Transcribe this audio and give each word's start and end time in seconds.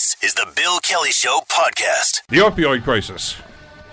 This 0.00 0.16
is 0.22 0.32
the 0.32 0.50
Bill 0.56 0.78
Kelly 0.80 1.10
Show 1.10 1.42
podcast. 1.46 2.22
The 2.30 2.38
opioid 2.38 2.84
crisis. 2.84 3.36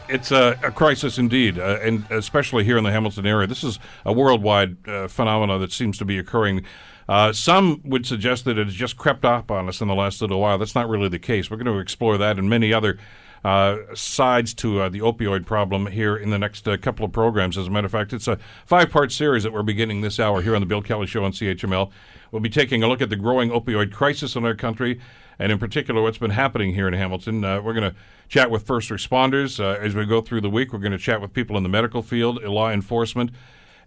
It's 0.07 0.31
a, 0.31 0.57
a 0.63 0.71
crisis 0.71 1.17
indeed, 1.17 1.59
uh, 1.59 1.79
and 1.81 2.09
especially 2.09 2.63
here 2.63 2.77
in 2.77 2.85
the 2.85 2.91
Hamilton 2.91 3.25
area. 3.25 3.45
This 3.45 3.61
is 3.61 3.77
a 4.05 4.13
worldwide 4.13 4.87
uh, 4.87 5.09
phenomenon 5.09 5.59
that 5.59 5.73
seems 5.73 5.97
to 5.97 6.05
be 6.05 6.17
occurring. 6.17 6.63
Uh, 7.09 7.33
some 7.33 7.81
would 7.83 8.05
suggest 8.05 8.45
that 8.45 8.57
it 8.57 8.67
has 8.67 8.73
just 8.73 8.95
crept 8.95 9.25
up 9.25 9.51
on 9.51 9.67
us 9.67 9.81
in 9.81 9.89
the 9.89 9.95
last 9.95 10.21
little 10.21 10.39
while. 10.39 10.57
That's 10.57 10.75
not 10.75 10.87
really 10.87 11.09
the 11.09 11.19
case. 11.19 11.51
We're 11.51 11.57
going 11.57 11.75
to 11.75 11.79
explore 11.79 12.17
that 12.17 12.39
and 12.39 12.49
many 12.49 12.71
other 12.71 12.97
uh, 13.43 13.79
sides 13.93 14.53
to 14.53 14.83
uh, 14.83 14.89
the 14.89 14.99
opioid 14.99 15.45
problem 15.45 15.87
here 15.87 16.15
in 16.15 16.29
the 16.29 16.39
next 16.39 16.69
uh, 16.69 16.77
couple 16.77 17.05
of 17.05 17.11
programs. 17.11 17.57
As 17.57 17.67
a 17.67 17.69
matter 17.69 17.87
of 17.87 17.91
fact, 17.91 18.13
it's 18.13 18.29
a 18.29 18.37
five 18.65 18.89
part 18.91 19.11
series 19.11 19.43
that 19.43 19.51
we're 19.51 19.61
beginning 19.61 19.99
this 19.99 20.21
hour 20.21 20.41
here 20.41 20.55
on 20.55 20.61
the 20.61 20.67
Bill 20.67 20.81
Kelly 20.81 21.05
Show 21.05 21.25
on 21.25 21.33
CHML. 21.33 21.91
We'll 22.31 22.41
be 22.41 22.49
taking 22.49 22.81
a 22.81 22.87
look 22.87 23.01
at 23.01 23.09
the 23.09 23.17
growing 23.17 23.49
opioid 23.49 23.91
crisis 23.91 24.35
in 24.37 24.45
our 24.45 24.55
country, 24.55 24.99
and 25.39 25.51
in 25.51 25.59
particular, 25.59 26.01
what's 26.01 26.17
been 26.17 26.31
happening 26.31 26.73
here 26.73 26.87
in 26.87 26.93
Hamilton. 26.93 27.43
Uh, 27.43 27.61
we're 27.61 27.73
going 27.73 27.91
to 27.91 27.95
chat 28.27 28.49
with 28.49 28.65
first 28.65 28.89
responders 28.89 29.59
uh, 29.59 29.79
as 29.79 29.95
we 29.95 30.05
go 30.05 30.21
through 30.21 30.41
the 30.41 30.49
week. 30.49 30.73
We're 30.73 30.79
going 30.79 30.91
to 30.91 30.97
chat 30.97 31.21
with 31.21 31.33
people 31.33 31.57
in 31.57 31.63
the 31.63 31.69
medical 31.69 32.01
field, 32.01 32.43
law 32.43 32.71
enforcement. 32.71 33.31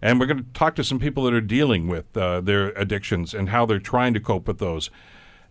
And 0.01 0.19
we're 0.19 0.25
going 0.25 0.43
to 0.43 0.53
talk 0.53 0.75
to 0.75 0.83
some 0.83 0.99
people 0.99 1.23
that 1.25 1.33
are 1.33 1.41
dealing 1.41 1.87
with 1.87 2.15
uh, 2.17 2.41
their 2.41 2.69
addictions 2.69 3.33
and 3.33 3.49
how 3.49 3.65
they're 3.65 3.79
trying 3.79 4.13
to 4.15 4.19
cope 4.19 4.47
with 4.47 4.57
those. 4.57 4.89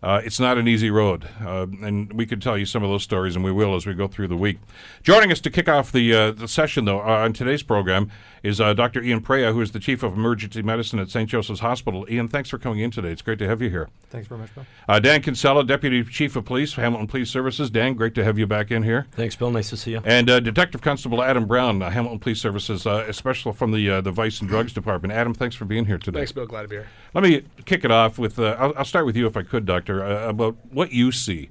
Uh, 0.03 0.19
it's 0.25 0.39
not 0.39 0.57
an 0.57 0.67
easy 0.67 0.89
road, 0.89 1.27
uh, 1.45 1.67
and 1.83 2.11
we 2.13 2.25
could 2.25 2.41
tell 2.41 2.57
you 2.57 2.65
some 2.65 2.83
of 2.83 2.89
those 2.89 3.03
stories, 3.03 3.35
and 3.35 3.45
we 3.45 3.51
will 3.51 3.75
as 3.75 3.85
we 3.85 3.93
go 3.93 4.07
through 4.07 4.27
the 4.27 4.35
week. 4.35 4.57
Joining 5.03 5.31
us 5.31 5.39
to 5.41 5.51
kick 5.51 5.69
off 5.69 5.91
the 5.91 6.11
uh, 6.11 6.31
the 6.31 6.47
session, 6.47 6.85
though, 6.85 7.01
on 7.01 7.33
today's 7.33 7.61
program 7.61 8.09
is 8.43 8.59
uh, 8.59 8.73
Dr. 8.73 9.01
Ian 9.03 9.21
Pereira, 9.21 9.53
who 9.53 9.61
is 9.61 9.71
the 9.71 9.79
chief 9.79 10.03
of 10.03 10.13
emergency 10.13 10.61
medicine 10.61 10.99
at 10.99 11.09
St. 11.09 11.29
Joseph's 11.29 11.59
Hospital. 11.59 12.05
Ian, 12.09 12.27
thanks 12.27 12.49
for 12.49 12.57
coming 12.57 12.79
in 12.79 12.91
today. 12.91 13.11
It's 13.11 13.21
great 13.21 13.39
to 13.39 13.47
have 13.47 13.61
you 13.61 13.69
here. 13.69 13.89
Thanks 14.09 14.27
very 14.27 14.41
much, 14.41 14.53
Bill. 14.55 14.65
Uh, 14.87 14.99
Dan 14.99 15.21
Kinsella, 15.21 15.63
deputy 15.63 16.03
chief 16.03 16.35
of 16.35 16.45
police, 16.45 16.73
Hamilton 16.73 17.07
Police 17.07 17.29
Services. 17.29 17.69
Dan, 17.69 17.93
great 17.93 18.15
to 18.15 18.23
have 18.23 18.39
you 18.39 18.47
back 18.47 18.71
in 18.71 18.83
here. 18.83 19.07
Thanks, 19.11 19.35
Bill. 19.35 19.51
Nice 19.51 19.69
to 19.69 19.77
see 19.77 19.91
you. 19.91 20.01
And 20.05 20.29
uh, 20.29 20.39
Detective 20.39 20.81
Constable 20.81 21.21
Adam 21.21 21.45
Brown, 21.45 21.81
uh, 21.81 21.89
Hamilton 21.89 22.19
Police 22.19 22.41
Services, 22.41 22.85
uh, 22.85 23.05
especially 23.07 23.53
from 23.53 23.71
the 23.71 24.01
the 24.01 24.11
Vice 24.11 24.39
and 24.39 24.49
Drugs 24.49 24.73
Department. 24.73 25.13
Adam, 25.13 25.33
thanks 25.33 25.55
for 25.55 25.65
being 25.65 25.85
here 25.85 25.97
today. 25.97 26.19
Thanks, 26.19 26.31
Bill. 26.31 26.45
Glad 26.45 26.63
to 26.63 26.67
be 26.67 26.75
here. 26.77 26.87
Let 27.13 27.23
me 27.23 27.43
kick 27.65 27.83
it 27.83 27.91
off 27.91 28.17
with. 28.17 28.39
I'll, 28.39 28.73
I'll, 28.77 28.85
start 28.85 29.05
with 29.05 29.15
you, 29.15 29.27
if 29.27 29.37
I 29.37 29.43
could, 29.43 29.65
Doctor, 29.65 30.03
about 30.03 30.55
what 30.71 30.91
you 30.91 31.11
see. 31.11 31.49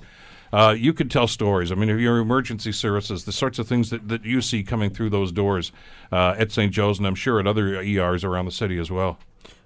Uh, 0.53 0.75
you 0.77 0.93
could 0.93 1.11
tell 1.11 1.27
stories. 1.27 1.71
I 1.71 1.75
mean, 1.77 1.89
if 1.89 2.01
your 2.01 2.19
emergency 2.19 2.73
services, 2.73 3.25
the 3.25 3.33
sorts 3.33 3.59
of 3.59 3.69
things 3.69 3.91
that, 3.91 4.09
that 4.09 4.25
you 4.25 4.41
see 4.41 4.63
coming 4.63 4.91
through 4.91 5.11
those 5.11 5.33
doors 5.33 5.73
uh, 6.11 6.35
at 6.39 6.51
St. 6.51 6.73
Joe's, 6.73 6.99
and 6.99 7.07
I'm 7.07 7.15
sure 7.15 7.39
at 7.39 7.47
other 7.47 7.81
ERs 7.81 8.25
around 8.25 8.47
the 8.47 8.53
city 8.53 8.79
as 8.79 8.91
well. 8.91 9.19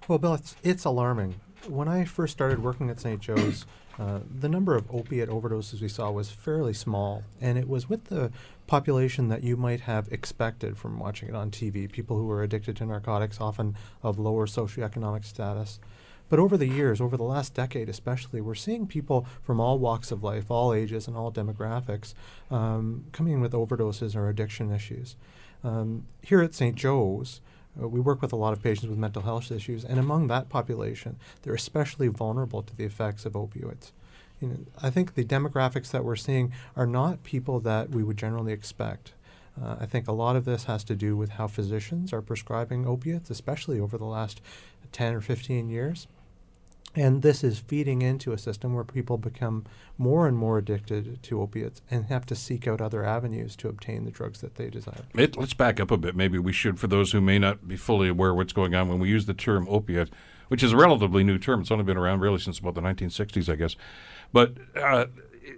Well, 0.08 0.18
Bill, 0.18 0.34
it's, 0.34 0.56
it's 0.62 0.84
alarming. 0.84 1.40
When 1.66 1.88
I 1.88 2.04
first 2.04 2.32
started 2.32 2.62
working 2.62 2.90
at 2.90 3.00
St. 3.00 3.20
Joe's, 3.20 3.64
uh, 3.98 4.20
the 4.38 4.48
number 4.48 4.76
of 4.76 4.84
opiate 4.90 5.30
overdoses 5.30 5.80
we 5.80 5.88
saw 5.88 6.10
was 6.10 6.30
fairly 6.30 6.74
small, 6.74 7.22
and 7.40 7.56
it 7.56 7.68
was 7.68 7.88
with 7.88 8.04
the 8.04 8.30
population 8.66 9.28
that 9.28 9.42
you 9.42 9.56
might 9.56 9.80
have 9.80 10.08
expected 10.12 10.76
from 10.76 10.98
watching 10.98 11.28
it 11.28 11.34
on 11.34 11.50
TV. 11.50 11.90
People 11.90 12.18
who 12.18 12.26
were 12.26 12.42
addicted 12.42 12.76
to 12.76 12.84
narcotics, 12.84 13.40
often 13.40 13.76
of 14.02 14.18
lower 14.18 14.46
socioeconomic 14.46 15.24
status. 15.24 15.80
But 16.34 16.40
over 16.40 16.56
the 16.56 16.66
years, 16.66 17.00
over 17.00 17.16
the 17.16 17.22
last 17.22 17.54
decade 17.54 17.88
especially, 17.88 18.40
we're 18.40 18.56
seeing 18.56 18.88
people 18.88 19.24
from 19.44 19.60
all 19.60 19.78
walks 19.78 20.10
of 20.10 20.24
life, 20.24 20.50
all 20.50 20.74
ages, 20.74 21.06
and 21.06 21.16
all 21.16 21.30
demographics 21.30 22.12
um, 22.50 23.04
coming 23.12 23.34
in 23.34 23.40
with 23.40 23.52
overdoses 23.52 24.16
or 24.16 24.28
addiction 24.28 24.72
issues. 24.72 25.14
Um, 25.62 26.08
here 26.22 26.42
at 26.42 26.52
St. 26.52 26.74
Joe's, 26.74 27.40
uh, 27.80 27.86
we 27.86 28.00
work 28.00 28.20
with 28.20 28.32
a 28.32 28.36
lot 28.36 28.52
of 28.52 28.60
patients 28.60 28.88
with 28.88 28.98
mental 28.98 29.22
health 29.22 29.52
issues, 29.52 29.84
and 29.84 30.00
among 30.00 30.26
that 30.26 30.48
population, 30.48 31.18
they're 31.42 31.54
especially 31.54 32.08
vulnerable 32.08 32.62
to 32.62 32.76
the 32.76 32.82
effects 32.82 33.24
of 33.24 33.34
opioids. 33.34 33.92
You 34.40 34.48
know, 34.48 34.56
I 34.82 34.90
think 34.90 35.14
the 35.14 35.22
demographics 35.22 35.92
that 35.92 36.04
we're 36.04 36.16
seeing 36.16 36.52
are 36.74 36.84
not 36.84 37.22
people 37.22 37.60
that 37.60 37.90
we 37.90 38.02
would 38.02 38.16
generally 38.16 38.52
expect. 38.52 39.12
Uh, 39.56 39.76
I 39.78 39.86
think 39.86 40.08
a 40.08 40.12
lot 40.12 40.34
of 40.34 40.46
this 40.46 40.64
has 40.64 40.82
to 40.82 40.96
do 40.96 41.16
with 41.16 41.30
how 41.30 41.46
physicians 41.46 42.12
are 42.12 42.20
prescribing 42.20 42.88
opiates, 42.88 43.30
especially 43.30 43.78
over 43.78 43.96
the 43.96 44.04
last 44.04 44.40
10 44.90 45.14
or 45.14 45.20
15 45.20 45.68
years. 45.68 46.08
And 46.96 47.22
this 47.22 47.42
is 47.42 47.58
feeding 47.58 48.02
into 48.02 48.32
a 48.32 48.38
system 48.38 48.72
where 48.72 48.84
people 48.84 49.18
become 49.18 49.64
more 49.98 50.28
and 50.28 50.36
more 50.36 50.58
addicted 50.58 51.22
to 51.24 51.40
opiates 51.40 51.82
and 51.90 52.06
have 52.06 52.24
to 52.26 52.36
seek 52.36 52.68
out 52.68 52.80
other 52.80 53.04
avenues 53.04 53.56
to 53.56 53.68
obtain 53.68 54.04
the 54.04 54.10
drugs 54.10 54.40
that 54.40 54.54
they 54.54 54.70
desire. 54.70 55.02
It, 55.14 55.36
let's 55.36 55.54
back 55.54 55.80
up 55.80 55.90
a 55.90 55.96
bit. 55.96 56.14
Maybe 56.14 56.38
we 56.38 56.52
should, 56.52 56.78
for 56.78 56.86
those 56.86 57.12
who 57.12 57.20
may 57.20 57.38
not 57.38 57.66
be 57.66 57.76
fully 57.76 58.08
aware 58.08 58.32
what's 58.32 58.52
going 58.52 58.74
on, 58.74 58.88
when 58.88 59.00
we 59.00 59.08
use 59.08 59.26
the 59.26 59.34
term 59.34 59.66
opiate, 59.68 60.10
which 60.48 60.62
is 60.62 60.72
a 60.72 60.76
relatively 60.76 61.24
new 61.24 61.38
term, 61.38 61.62
it's 61.62 61.70
only 61.70 61.84
been 61.84 61.96
around 61.96 62.20
really 62.20 62.38
since 62.38 62.60
about 62.60 62.74
the 62.74 62.80
1960s, 62.80 63.52
I 63.52 63.56
guess. 63.56 63.74
But 64.32 64.54
uh, 64.76 65.06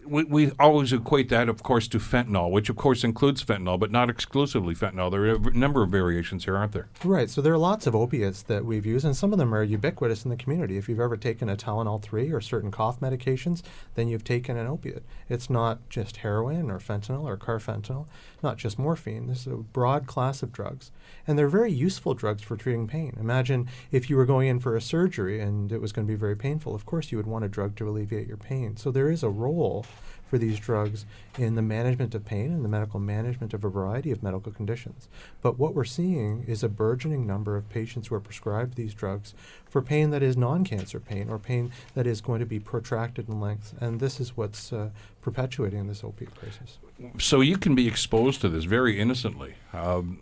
we, 0.04 0.24
we 0.24 0.52
always 0.58 0.92
equate 0.92 1.28
that, 1.28 1.48
of 1.48 1.62
course, 1.62 1.88
to 1.88 1.98
fentanyl, 1.98 2.50
which 2.50 2.68
of 2.68 2.76
course 2.76 3.04
includes 3.04 3.44
fentanyl, 3.44 3.78
but 3.78 3.90
not 3.90 4.10
exclusively 4.10 4.74
fentanyl. 4.74 5.10
There 5.10 5.24
are 5.24 5.34
a 5.34 5.56
number 5.56 5.82
of 5.82 5.90
variations 5.90 6.44
here, 6.44 6.56
aren't 6.56 6.72
there? 6.72 6.88
Right. 7.04 7.30
So 7.30 7.40
there 7.40 7.52
are 7.52 7.58
lots 7.58 7.86
of 7.86 7.94
opiates 7.94 8.42
that 8.42 8.64
we've 8.64 8.86
used, 8.86 9.04
and 9.04 9.16
some 9.16 9.32
of 9.32 9.38
them 9.38 9.54
are 9.54 9.62
ubiquitous 9.62 10.24
in 10.24 10.30
the 10.30 10.36
community. 10.36 10.76
If 10.76 10.88
you've 10.88 11.00
ever 11.00 11.16
taken 11.16 11.48
a 11.48 11.56
Tylenol 11.56 12.02
3 12.02 12.32
or 12.32 12.40
certain 12.40 12.70
cough 12.70 13.00
medications, 13.00 13.62
then 13.94 14.08
you've 14.08 14.24
taken 14.24 14.56
an 14.56 14.66
opiate. 14.66 15.04
It's 15.28 15.50
not 15.50 15.88
just 15.88 16.18
heroin 16.18 16.70
or 16.70 16.78
fentanyl 16.78 17.24
or 17.24 17.36
carfentanil, 17.36 18.06
not 18.42 18.58
just 18.58 18.78
morphine. 18.78 19.26
This 19.26 19.46
is 19.46 19.52
a 19.52 19.56
broad 19.56 20.06
class 20.06 20.42
of 20.42 20.52
drugs, 20.52 20.90
and 21.26 21.38
they're 21.38 21.48
very 21.48 21.72
useful 21.72 22.14
drugs 22.14 22.42
for 22.42 22.56
treating 22.56 22.86
pain. 22.86 23.16
Imagine 23.18 23.68
if 23.90 24.08
you 24.10 24.16
were 24.16 24.26
going 24.26 24.48
in 24.48 24.60
for 24.60 24.76
a 24.76 24.80
surgery 24.80 25.40
and 25.40 25.72
it 25.72 25.80
was 25.80 25.92
going 25.92 26.06
to 26.06 26.12
be 26.12 26.18
very 26.18 26.36
painful. 26.36 26.74
Of 26.74 26.86
course, 26.86 27.10
you 27.10 27.18
would 27.18 27.26
want 27.26 27.44
a 27.44 27.48
drug 27.48 27.76
to 27.76 27.88
alleviate 27.88 28.28
your 28.28 28.36
pain. 28.36 28.76
So 28.76 28.90
there 28.90 29.10
is 29.10 29.22
a 29.22 29.28
role 29.28 29.75
for 30.28 30.38
these 30.38 30.58
drugs 30.58 31.04
in 31.38 31.54
the 31.54 31.62
management 31.62 32.14
of 32.14 32.24
pain 32.24 32.52
and 32.52 32.64
the 32.64 32.68
medical 32.68 32.98
management 32.98 33.54
of 33.54 33.64
a 33.64 33.68
variety 33.68 34.10
of 34.10 34.22
medical 34.22 34.52
conditions. 34.52 35.08
But 35.40 35.58
what 35.58 35.74
we're 35.74 35.84
seeing 35.84 36.44
is 36.46 36.62
a 36.62 36.68
burgeoning 36.68 37.26
number 37.26 37.56
of 37.56 37.68
patients 37.68 38.08
who 38.08 38.14
are 38.14 38.20
prescribed 38.20 38.74
these 38.74 38.94
drugs 38.94 39.34
for 39.68 39.82
pain 39.82 40.10
that 40.10 40.22
is 40.22 40.36
non 40.36 40.64
cancer 40.64 41.00
pain 41.00 41.28
or 41.28 41.38
pain 41.38 41.72
that 41.94 42.06
is 42.06 42.20
going 42.20 42.40
to 42.40 42.46
be 42.46 42.58
protracted 42.58 43.28
in 43.28 43.40
length. 43.40 43.74
And 43.80 44.00
this 44.00 44.20
is 44.20 44.36
what's 44.36 44.72
uh, 44.72 44.90
perpetuating 45.22 45.86
this 45.86 46.02
opiate 46.02 46.34
crisis. 46.34 46.78
So 47.18 47.40
you 47.40 47.58
can 47.58 47.74
be 47.74 47.86
exposed 47.86 48.40
to 48.40 48.48
this 48.48 48.64
very 48.64 48.98
innocently. 48.98 49.54
Um, 49.72 50.18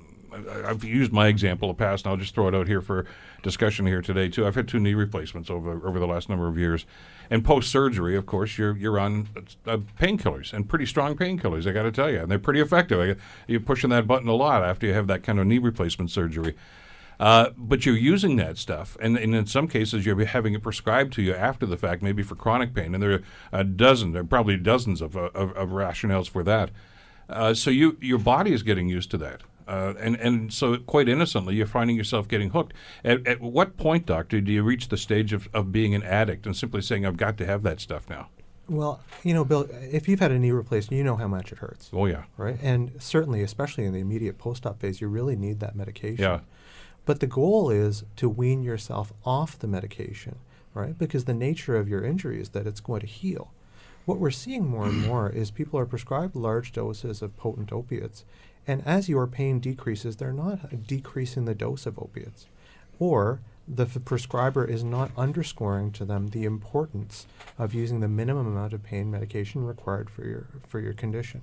I've 0.67 0.85
used 0.85 1.13
my 1.13 1.29
example 1.29 1.69
the 1.69 1.75
past, 1.75 2.05
and 2.05 2.13
I'll 2.13 2.17
just 2.17 2.35
throw 2.35 2.49
it 2.49 2.55
out 2.55 2.67
here 2.67 2.81
for 2.81 3.07
discussion 3.43 3.87
here 3.87 4.03
today 4.03 4.29
too. 4.29 4.47
I've 4.47 4.55
had 4.55 4.69
two 4.69 4.81
knee 4.81 4.95
replacements 4.95 5.51
over 5.51 5.87
over 5.87 5.99
the 5.99 6.07
last 6.07 6.29
number 6.29 6.49
of 6.49 6.59
years, 6.59 6.87
and 7.31 7.45
post 7.45 7.71
surgery, 7.71 8.17
of 8.17 8.27
course, 8.27 8.59
you're 8.59 8.77
you're 8.77 8.99
on 8.99 9.29
uh, 9.67 9.79
painkillers 9.99 10.53
and 10.53 10.69
pretty 10.69 10.87
strong 10.87 11.17
painkillers. 11.17 11.67
I 11.67 11.73
got 11.73 11.83
to 11.85 11.93
tell 11.93 12.11
you, 12.11 12.21
and 12.21 12.31
they're 12.31 12.39
pretty 12.39 12.61
effective. 12.61 13.23
You're 13.47 13.61
pushing 13.61 13.91
that 13.91 14.07
button 14.07 14.29
a 14.29 14.35
lot 14.35 14.63
after 14.63 14.87
you 14.87 14.95
have 14.95 15.07
that 15.07 15.23
kind 15.23 15.39
of 15.39 15.47
knee 15.47 15.59
replacement 15.59 16.11
surgery. 16.11 16.55
Uh, 17.21 17.51
but 17.57 17.87
you're 17.87 17.97
using 17.97 18.37
that 18.37 18.59
stuff, 18.59 18.97
and, 19.01 19.17
and, 19.17 19.35
in 19.37 19.47
some 19.47 19.69
cases, 19.69 20.05
you're 20.05 20.25
having 20.25 20.53
it 20.55 20.63
prescribed 20.63 21.13
to 21.13 21.23
you 21.23 21.33
after 21.33 21.65
the 21.65 21.77
fact, 21.77 22.03
maybe 22.03 22.25
for 22.25 22.35
chronic 22.35 22.75
pain. 22.75 22.93
And 22.93 23.01
there 23.01 23.13
are 23.13 23.23
a 23.53 23.63
dozen, 23.63 24.11
there 24.11 24.23
are 24.23 24.27
probably 24.27 24.57
dozens 24.57 25.01
of, 25.01 25.17
of, 25.17 25.35
of 25.35 25.69
rationales 25.69 26.29
for 26.29 26.43
that. 26.43 26.71
Uh, 27.29 27.55
so 27.55 27.71
you, 27.71 27.97
your 28.01 28.19
body 28.19 28.53
is 28.53 28.63
getting 28.63 28.89
used 28.89 29.11
to 29.13 29.19
that. 29.19 29.43
Uh, 29.67 29.95
and 29.99 30.17
and 30.17 30.53
so 30.53 30.77
quite 30.77 31.09
innocently, 31.09 31.55
you're 31.55 31.67
finding 31.67 31.97
yourself 31.97 32.29
getting 32.29 32.51
hooked. 32.51 32.75
At, 33.05 33.27
at 33.27 33.41
what 33.41 33.77
point, 33.77 34.07
doctor, 34.07 34.41
do 34.41 34.53
you 34.53 34.63
reach 34.63 34.89
the 34.89 34.97
stage 34.97 35.33
of, 35.33 35.49
of 35.55 35.73
being 35.73 35.95
an 35.95 36.03
addict 36.03 36.47
and 36.47 36.57
simply 36.57 36.83
saying, 36.83 37.07
"I've 37.07 37.17
got 37.17 37.39
to 37.39 37.47
have 37.47 37.63
that 37.63 37.81
stuff 37.81 38.09
now"? 38.09 38.29
Well, 38.69 39.01
you 39.23 39.35
know, 39.35 39.45
Bill, 39.45 39.69
if 39.71 40.09
you've 40.09 40.21
had 40.21 40.33
a 40.33 40.39
knee 40.39 40.51
replacement, 40.51 40.97
you 40.97 41.05
know 41.05 41.17
how 41.17 41.29
much 41.29 41.53
it 41.53 41.59
hurts. 41.59 41.91
Oh 41.93 42.07
yeah, 42.07 42.25
right. 42.37 42.59
And 42.63 42.93
certainly, 42.99 43.43
especially 43.43 43.85
in 43.85 43.93
the 43.93 44.01
immediate 44.01 44.39
post-op 44.39 44.81
phase, 44.81 45.01
you 45.01 45.09
really 45.09 45.37
need 45.37 45.61
that 45.61 45.77
medication. 45.77 46.23
Yeah. 46.23 46.41
But 47.05 47.21
the 47.21 47.27
goal 47.27 47.71
is 47.71 48.05
to 48.17 48.29
wean 48.29 48.63
yourself 48.63 49.13
off 49.25 49.59
the 49.59 49.67
medication, 49.67 50.37
right? 50.73 50.97
Because 50.97 51.25
the 51.25 51.35
nature 51.35 51.77
of 51.77 51.89
your 51.89 52.03
injury 52.03 52.41
is 52.41 52.51
that 52.51 52.67
it's 52.67 52.81
going 52.81 53.01
to 53.01 53.07
heal. 53.07 53.53
What 54.07 54.19
we're 54.19 54.31
seeing 54.31 54.67
more 54.67 54.87
and 54.87 55.03
more 55.07 55.29
is 55.29 55.51
people 55.51 55.79
are 55.79 55.87
prescribed 55.87 56.35
large 56.35 56.73
doses 56.73 57.21
of 57.21 57.37
potent 57.37 57.73
opiates, 57.73 58.25
and 58.67 58.87
as 58.87 59.09
your 59.09 59.27
pain 59.27 59.61
decreases, 59.61 60.17
they're 60.17 60.33
not 60.33 60.87
decreasing 60.87 61.45
the 61.45 61.55
dose 61.55 61.87
of 61.87 61.99
opiates. 61.99 62.47
Or 62.99 63.41
the 63.67 63.85
f- 63.85 64.05
prescriber 64.05 64.65
is 64.65 64.85
not 64.85 65.11
underscoring 65.17 65.91
to 65.93 66.05
them 66.05 66.29
the 66.29 66.45
importance 66.45 67.27
of 67.59 67.75
using 67.75 68.01
the 68.01 68.09
minimum 68.09 68.47
amount 68.47 68.73
of 68.73 68.83
pain 68.83 69.11
medication 69.11 69.65
required 69.65 70.11
for 70.11 70.25
your, 70.25 70.47
for 70.67 70.81
your 70.81 70.93
condition. 70.93 71.43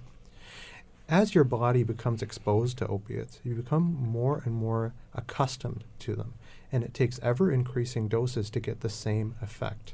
As 1.09 1.35
your 1.35 1.43
body 1.43 1.83
becomes 1.83 2.21
exposed 2.21 2.77
to 2.77 2.87
opiates, 2.87 3.39
you 3.43 3.55
become 3.55 3.83
more 3.83 4.41
and 4.45 4.53
more 4.53 4.93
accustomed 5.13 5.83
to 5.99 6.15
them, 6.15 6.35
and 6.71 6.83
it 6.83 6.93
takes 6.93 7.19
ever 7.21 7.51
increasing 7.51 8.07
doses 8.07 8.49
to 8.51 8.59
get 8.59 8.79
the 8.79 8.89
same 8.89 9.35
effect. 9.41 9.93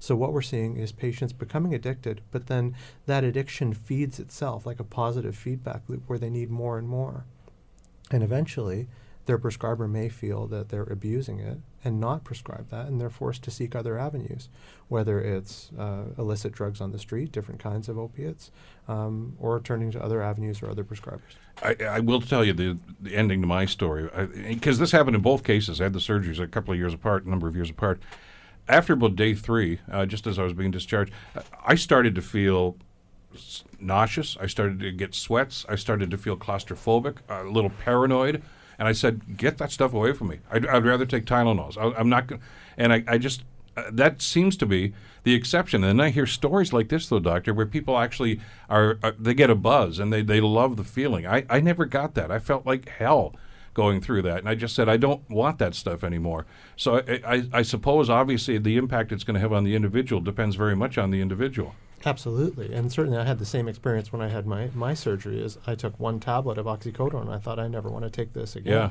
So 0.00 0.16
what 0.16 0.32
we're 0.32 0.40
seeing 0.40 0.78
is 0.78 0.92
patients 0.92 1.34
becoming 1.34 1.74
addicted, 1.74 2.22
but 2.30 2.46
then 2.46 2.74
that 3.04 3.22
addiction 3.22 3.74
feeds 3.74 4.18
itself 4.18 4.64
like 4.64 4.80
a 4.80 4.84
positive 4.84 5.36
feedback 5.36 5.82
loop 5.88 6.04
where 6.06 6.18
they 6.18 6.30
need 6.30 6.50
more 6.50 6.78
and 6.78 6.88
more. 6.88 7.26
And 8.10 8.24
eventually, 8.24 8.88
their 9.26 9.36
prescriber 9.36 9.86
may 9.86 10.08
feel 10.08 10.46
that 10.46 10.70
they're 10.70 10.82
abusing 10.84 11.38
it 11.38 11.58
and 11.84 12.00
not 12.00 12.24
prescribe 12.24 12.70
that, 12.70 12.86
and 12.86 12.98
they're 12.98 13.10
forced 13.10 13.42
to 13.44 13.50
seek 13.50 13.76
other 13.76 13.98
avenues, 13.98 14.48
whether 14.88 15.20
it's 15.20 15.70
uh, 15.78 16.04
illicit 16.18 16.52
drugs 16.52 16.80
on 16.80 16.92
the 16.92 16.98
street, 16.98 17.30
different 17.30 17.60
kinds 17.60 17.88
of 17.88 17.98
opiates, 17.98 18.50
um, 18.88 19.36
or 19.38 19.60
turning 19.60 19.90
to 19.90 20.02
other 20.02 20.22
avenues 20.22 20.62
or 20.62 20.70
other 20.70 20.82
prescribers. 20.82 21.36
I, 21.62 21.76
I 21.84 22.00
will 22.00 22.22
tell 22.22 22.44
you 22.44 22.54
the, 22.54 22.78
the 23.00 23.14
ending 23.14 23.42
to 23.42 23.46
my 23.46 23.66
story 23.66 24.08
because 24.48 24.78
this 24.78 24.92
happened 24.92 25.14
in 25.14 25.22
both 25.22 25.44
cases. 25.44 25.80
I 25.80 25.84
had 25.84 25.92
the 25.92 26.00
surgeries 26.00 26.40
a 26.40 26.48
couple 26.48 26.72
of 26.72 26.78
years 26.78 26.94
apart, 26.94 27.26
a 27.26 27.30
number 27.30 27.46
of 27.46 27.54
years 27.54 27.68
apart. 27.68 28.00
After 28.70 28.92
about 28.92 29.16
day 29.16 29.34
three, 29.34 29.80
uh, 29.90 30.06
just 30.06 30.28
as 30.28 30.38
I 30.38 30.44
was 30.44 30.52
being 30.52 30.70
discharged, 30.70 31.12
I 31.66 31.74
started 31.74 32.14
to 32.14 32.22
feel 32.22 32.76
nauseous. 33.80 34.36
I 34.40 34.46
started 34.46 34.78
to 34.80 34.92
get 34.92 35.14
sweats. 35.14 35.66
I 35.68 35.74
started 35.74 36.10
to 36.12 36.16
feel 36.16 36.36
claustrophobic, 36.36 37.18
a 37.28 37.44
little 37.44 37.70
paranoid. 37.70 38.42
And 38.78 38.86
I 38.86 38.92
said, 38.92 39.36
"Get 39.36 39.58
that 39.58 39.72
stuff 39.72 39.92
away 39.92 40.12
from 40.12 40.28
me. 40.28 40.38
I'd, 40.50 40.66
I'd 40.66 40.86
rather 40.86 41.04
take 41.04 41.26
Tylenols. 41.26 41.76
I, 41.76 41.98
I'm 41.98 42.08
not 42.08 42.28
going." 42.28 42.40
And 42.78 42.92
I, 42.92 43.04
I 43.08 43.18
just 43.18 43.42
uh, 43.76 43.90
that 43.92 44.22
seems 44.22 44.56
to 44.58 44.66
be 44.66 44.94
the 45.24 45.34
exception. 45.34 45.82
And 45.84 46.00
I 46.00 46.10
hear 46.10 46.26
stories 46.26 46.72
like 46.72 46.88
this, 46.88 47.08
though, 47.08 47.18
doctor, 47.18 47.52
where 47.52 47.66
people 47.66 47.98
actually 47.98 48.40
are, 48.68 48.98
uh, 49.02 49.12
they 49.18 49.34
get 49.34 49.50
a 49.50 49.54
buzz 49.54 49.98
and 49.98 50.12
they, 50.12 50.22
they 50.22 50.40
love 50.40 50.76
the 50.76 50.84
feeling. 50.84 51.26
I, 51.26 51.44
I 51.50 51.60
never 51.60 51.84
got 51.84 52.14
that. 52.14 52.30
I 52.30 52.38
felt 52.38 52.66
like 52.66 52.88
hell 52.88 53.34
going 53.74 54.00
through 54.00 54.22
that. 54.22 54.38
And 54.38 54.48
I 54.48 54.54
just 54.54 54.74
said, 54.74 54.88
I 54.88 54.96
don't 54.96 55.28
want 55.30 55.58
that 55.58 55.74
stuff 55.74 56.02
anymore. 56.02 56.46
So 56.76 56.96
I, 56.96 57.20
I, 57.26 57.42
I 57.52 57.62
suppose, 57.62 58.10
obviously, 58.10 58.58
the 58.58 58.76
impact 58.76 59.12
it's 59.12 59.24
going 59.24 59.34
to 59.34 59.40
have 59.40 59.52
on 59.52 59.64
the 59.64 59.74
individual 59.74 60.20
depends 60.20 60.56
very 60.56 60.76
much 60.76 60.98
on 60.98 61.10
the 61.10 61.20
individual. 61.20 61.74
Absolutely, 62.04 62.72
and 62.72 62.90
certainly 62.90 63.18
I 63.18 63.24
had 63.24 63.38
the 63.38 63.44
same 63.44 63.68
experience 63.68 64.10
when 64.10 64.22
I 64.22 64.28
had 64.28 64.46
my, 64.46 64.70
my 64.74 64.94
surgery. 64.94 65.42
Is 65.42 65.58
I 65.66 65.74
took 65.74 66.00
one 66.00 66.18
tablet 66.18 66.56
of 66.56 66.64
oxycodone, 66.64 67.20
and 67.20 67.30
I 67.30 67.38
thought 67.38 67.58
I 67.58 67.68
never 67.68 67.90
want 67.90 68.04
to 68.04 68.10
take 68.10 68.32
this 68.32 68.56
again. 68.56 68.72
Yeah. 68.72 68.90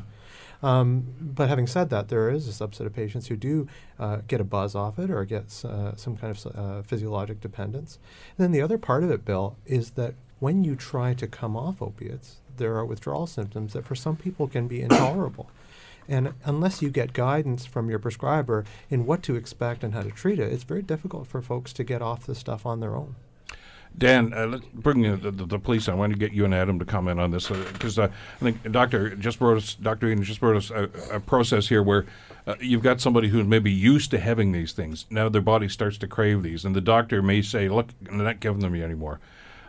Um, 0.62 1.16
but 1.20 1.50
having 1.50 1.66
said 1.66 1.90
that, 1.90 2.10
there 2.10 2.30
is 2.30 2.48
a 2.48 2.52
subset 2.52 2.86
of 2.86 2.94
patients 2.94 3.28
who 3.28 3.36
do 3.36 3.68
uh, 3.98 4.18
get 4.28 4.42
a 4.42 4.44
buzz 4.44 4.76
off 4.76 5.00
it 5.00 5.10
or 5.10 5.26
get 5.26 5.64
uh, 5.66 5.96
some 5.96 6.18
kind 6.18 6.38
of 6.38 6.56
uh, 6.56 6.82
physiologic 6.84 7.42
dependence. 7.42 7.98
And 8.38 8.44
then 8.44 8.52
the 8.52 8.62
other 8.62 8.78
part 8.78 9.04
of 9.04 9.10
it, 9.10 9.26
Bill, 9.26 9.56
is 9.66 9.92
that 9.92 10.16
when 10.40 10.64
you 10.64 10.76
try 10.76 11.14
to 11.16 11.28
come 11.28 11.56
off 11.56 11.82
opiates, 11.82 12.38
there 12.60 12.76
are 12.76 12.86
withdrawal 12.86 13.26
symptoms 13.26 13.74
that 13.74 13.86
for 13.86 13.96
some 13.96 14.16
people 14.16 14.48
can 14.48 14.68
be 14.68 14.82
intolerable. 14.82 15.50
And 16.08 16.34
unless 16.44 16.82
you 16.82 16.90
get 16.90 17.14
guidance 17.14 17.66
from 17.66 17.90
your 17.90 18.00
prescriber 18.00 18.66
in 18.90 19.06
what 19.06 19.22
to 19.24 19.36
expect 19.36 19.84
and 19.84 19.94
how 19.94 20.02
to 20.02 20.10
treat 20.10 20.40
it, 20.40 20.52
it's 20.52 20.64
very 20.64 20.82
difficult 20.82 21.28
for 21.28 21.42
folks 21.42 21.72
to 21.74 21.84
get 21.84 22.02
off 22.02 22.26
the 22.26 22.34
stuff 22.34 22.66
on 22.66 22.80
their 22.80 22.96
own. 22.96 23.16
Dan, 23.98 24.34
uh, 24.34 24.46
let's 24.46 24.66
bring 24.74 25.02
the, 25.02 25.32
the, 25.32 25.46
the, 25.46 25.60
police. 25.60 25.90
I 25.90 25.94
want 25.94 26.14
to 26.14 26.20
get 26.20 26.32
you 26.32 26.46
and 26.46 26.54
Adam 26.54 26.80
to 26.80 26.86
comment 26.86 27.20
on 27.20 27.32
this 27.32 27.48
because 27.48 27.98
uh, 27.98 28.04
uh, 28.04 28.08
I 28.08 28.44
think 28.44 28.72
Doctor 28.72 29.16
just 29.16 29.40
brought 29.40 29.58
us, 29.58 29.74
Doctor 29.76 30.08
Eden 30.08 30.24
just 30.24 30.40
brought 30.40 30.56
us 30.56 30.70
a, 30.70 30.90
a 31.12 31.20
process 31.20 31.68
here 31.68 31.82
where 31.82 32.06
uh, 32.46 32.56
you've 32.62 32.84
got 32.84 33.02
somebody 33.02 33.30
who's 33.30 33.46
maybe 33.46 33.72
used 33.72 34.12
to 34.12 34.20
having 34.20 34.52
these 34.52 34.74
things. 34.74 35.06
Now 35.10 35.28
their 35.28 35.42
body 35.42 35.68
starts 35.68 35.98
to 36.00 36.08
crave 36.08 36.44
these, 36.44 36.66
and 36.66 36.76
the 36.76 36.82
doctor 36.82 37.22
may 37.22 37.42
say, 37.42 37.68
"Look, 37.68 37.88
I'm 38.10 38.24
not 38.24 38.40
giving 38.40 38.60
them 38.60 38.76
anymore." 38.76 39.20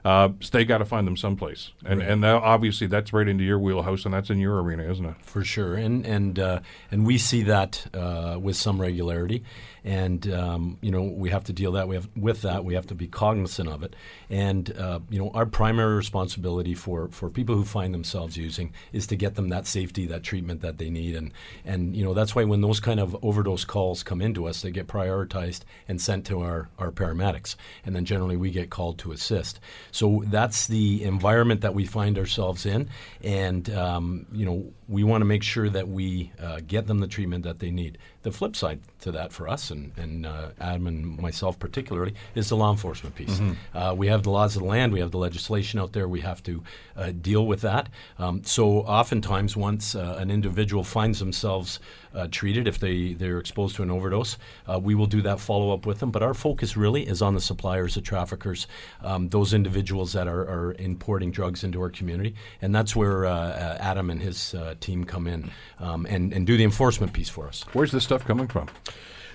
Uh, 0.05 0.31
so 0.41 0.49
they 0.53 0.65
got 0.65 0.79
to 0.79 0.85
find 0.85 1.07
them 1.07 1.17
someplace, 1.17 1.73
and 1.85 2.01
right. 2.01 2.09
and 2.09 2.21
now 2.21 2.39
obviously 2.39 2.87
that's 2.87 3.13
right 3.13 3.29
into 3.29 3.45
your 3.45 3.59
wheelhouse, 3.59 4.05
and 4.05 4.15
that's 4.15 4.31
in 4.31 4.39
your 4.39 4.63
arena, 4.63 4.83
isn't 4.91 5.05
it? 5.05 5.15
For 5.23 5.45
sure, 5.45 5.75
and 5.75 6.07
and 6.07 6.39
uh, 6.39 6.61
and 6.91 7.07
we 7.07 7.19
see 7.19 7.43
that 7.43 7.87
uh, 7.93 8.39
with 8.41 8.57
some 8.57 8.81
regularity, 8.81 9.43
and 9.85 10.33
um, 10.33 10.79
you 10.81 10.91
know 10.91 11.03
we 11.03 11.31
have 11.31 11.45
to 11.45 11.53
deal 11.53 11.73
that 11.73 11.89
we 11.89 11.95
have 11.95 12.09
with 12.17 12.43
that. 12.43 12.65
We 12.65 12.75
have 12.75 12.87
to 12.89 12.95
be 12.95 13.07
cognizant 13.07 13.69
of 13.69 13.83
it, 13.83 13.95
and 14.29 14.75
uh, 14.77 15.01
you 15.09 15.19
know 15.19 15.31
our 15.35 15.47
primary 15.47 15.97
responsibility 15.97 16.75
for 16.75 17.09
for 17.09 17.31
people 17.31 17.55
who 17.55 17.65
find 17.65 17.95
themselves 17.95 18.37
using 18.37 18.73
is 18.93 19.07
to 19.09 19.17
get 19.17 19.35
them 19.35 19.49
that 19.51 19.67
safety, 19.67 20.07
that 20.07 20.23
treatment 20.23 20.61
that 20.63 20.79
they 20.79 20.91
need, 20.91 21.17
and 21.17 21.33
and 21.65 21.97
you 21.97 22.05
know 22.05 22.15
that's 22.15 22.35
why 22.35 22.45
when 22.45 22.61
those 22.61 22.81
kind 22.81 23.01
of 23.01 23.17
overdose 23.25 23.65
calls 23.65 24.03
come 24.03 24.21
into 24.21 24.47
us, 24.47 24.63
they 24.63 24.71
get 24.71 24.87
prioritized 24.87 25.61
and 25.89 26.01
sent 26.01 26.27
to 26.27 26.41
our 26.41 26.69
our 26.79 26.91
paramedics, 26.91 27.57
and 27.85 27.95
then 27.95 28.05
generally 28.05 28.37
we 28.37 28.51
get 28.51 28.71
called 28.71 28.99
to 28.99 29.13
assist. 29.13 29.61
So 29.93 30.23
that's 30.27 30.67
the 30.67 31.03
environment 31.05 31.63
that 31.63 31.75
we 31.75 31.87
find 31.87 32.19
ourselves 32.19 32.67
in, 32.67 32.89
and 33.23 33.69
um, 33.71 34.27
you 34.33 34.45
know 34.45 34.73
we 34.89 35.05
want 35.05 35.23
to 35.23 35.27
make 35.27 35.43
sure 35.43 35.69
that 35.69 35.89
we 35.89 36.33
uh, 36.43 36.61
get 36.67 36.87
them 36.87 36.99
the 36.99 37.07
treatment 37.07 37.45
that 37.45 37.61
they 37.61 37.71
need. 37.71 37.97
The 38.23 38.31
flip 38.31 38.55
side 38.55 38.81
to 39.01 39.13
that 39.13 39.33
for 39.33 39.49
us 39.49 39.71
and, 39.71 39.93
and 39.97 40.27
uh, 40.27 40.49
Adam 40.61 40.87
and 40.87 41.19
myself 41.19 41.59
particularly 41.59 42.15
is 42.35 42.49
the 42.51 42.57
law 42.57 42.71
enforcement 42.71 43.15
piece. 43.15 43.39
Mm-hmm. 43.39 43.77
Uh, 43.77 43.95
we 43.95 44.09
have 44.09 44.23
the 44.23 44.31
laws 44.31 44.57
of 44.57 44.63
the 44.63 44.69
land, 44.69 44.93
we 44.93 45.01
have 45.01 45.11
the 45.11 45.19
legislation 45.19 45.81
out 45.81 45.93
there. 45.93 46.07
We 46.07 46.21
have 46.21 46.43
to 46.45 46.63
uh, 46.97 47.13
deal 47.13 47.47
with 47.47 47.63
that. 47.63 47.89
Um, 48.19 48.45
so 48.45 48.81
oftentimes, 48.81 49.57
once 49.57 49.95
uh, 49.95 50.17
an 50.19 50.31
individual 50.31 50.85
finds 50.85 51.19
themselves 51.19 51.81
uh, 52.15 52.27
treated, 52.31 52.67
if 52.69 52.79
they 52.79 53.15
they're 53.15 53.39
exposed 53.39 53.77
to 53.77 53.83
an 53.83 53.91
overdose, 53.91 54.37
we 54.81 54.95
will 54.95 55.07
do 55.07 55.23
that 55.23 55.41
follow 55.41 55.73
up 55.73 55.87
with 55.87 56.01
them. 56.01 56.11
But 56.11 56.23
our 56.23 56.35
focus 56.35 56.77
really 56.77 57.07
is 57.07 57.23
on 57.23 57.35
the 57.35 57.41
suppliers, 57.41 57.95
the 57.95 58.01
traffickers, 58.01 58.67
um, 59.03 59.29
those 59.29 59.55
individuals 59.55 60.13
that 60.13 60.27
are, 60.27 60.43
are, 60.43 60.75
importing 60.79 61.31
drugs 61.31 61.65
into 61.65 61.81
our 61.81 61.91
community, 61.91 62.35
and 62.63 62.75
that's 62.75 62.95
where 62.97 63.27
Adam 63.27 64.11
and 64.11 64.21
his 64.21 64.55
team 64.81 65.05
come 65.05 65.27
in 65.27 65.51
um, 65.79 66.07
and, 66.07 66.33
and 66.33 66.47
do 66.47 66.57
the 66.57 66.65
enforcement 66.65 67.13
piece 67.13 67.29
for 67.29 67.47
us. 67.47 67.65
Where's 67.73 67.93
this 67.93 68.07
stuff 68.11 68.27
coming 68.27 68.49
from? 68.49 68.69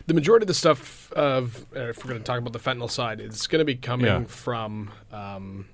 The 0.07 0.13
majority 0.13 0.44
of 0.44 0.48
the 0.48 0.54
stuff 0.54 1.12
of, 1.13 1.66
uh, 1.75 1.89
if 1.89 2.04
we're 2.04 2.10
going 2.10 2.22
to 2.22 2.25
talk 2.25 2.39
about 2.39 2.54
the 2.54 2.60
fentanyl 2.60 2.92
side, 2.92 3.22
it's 3.22 3.48
going 3.48 3.60
to 3.60 3.66
be 3.66 3.75
coming 3.75 4.06
yeah. 4.06 4.24
from. 4.25 4.92
Um, 5.12 5.68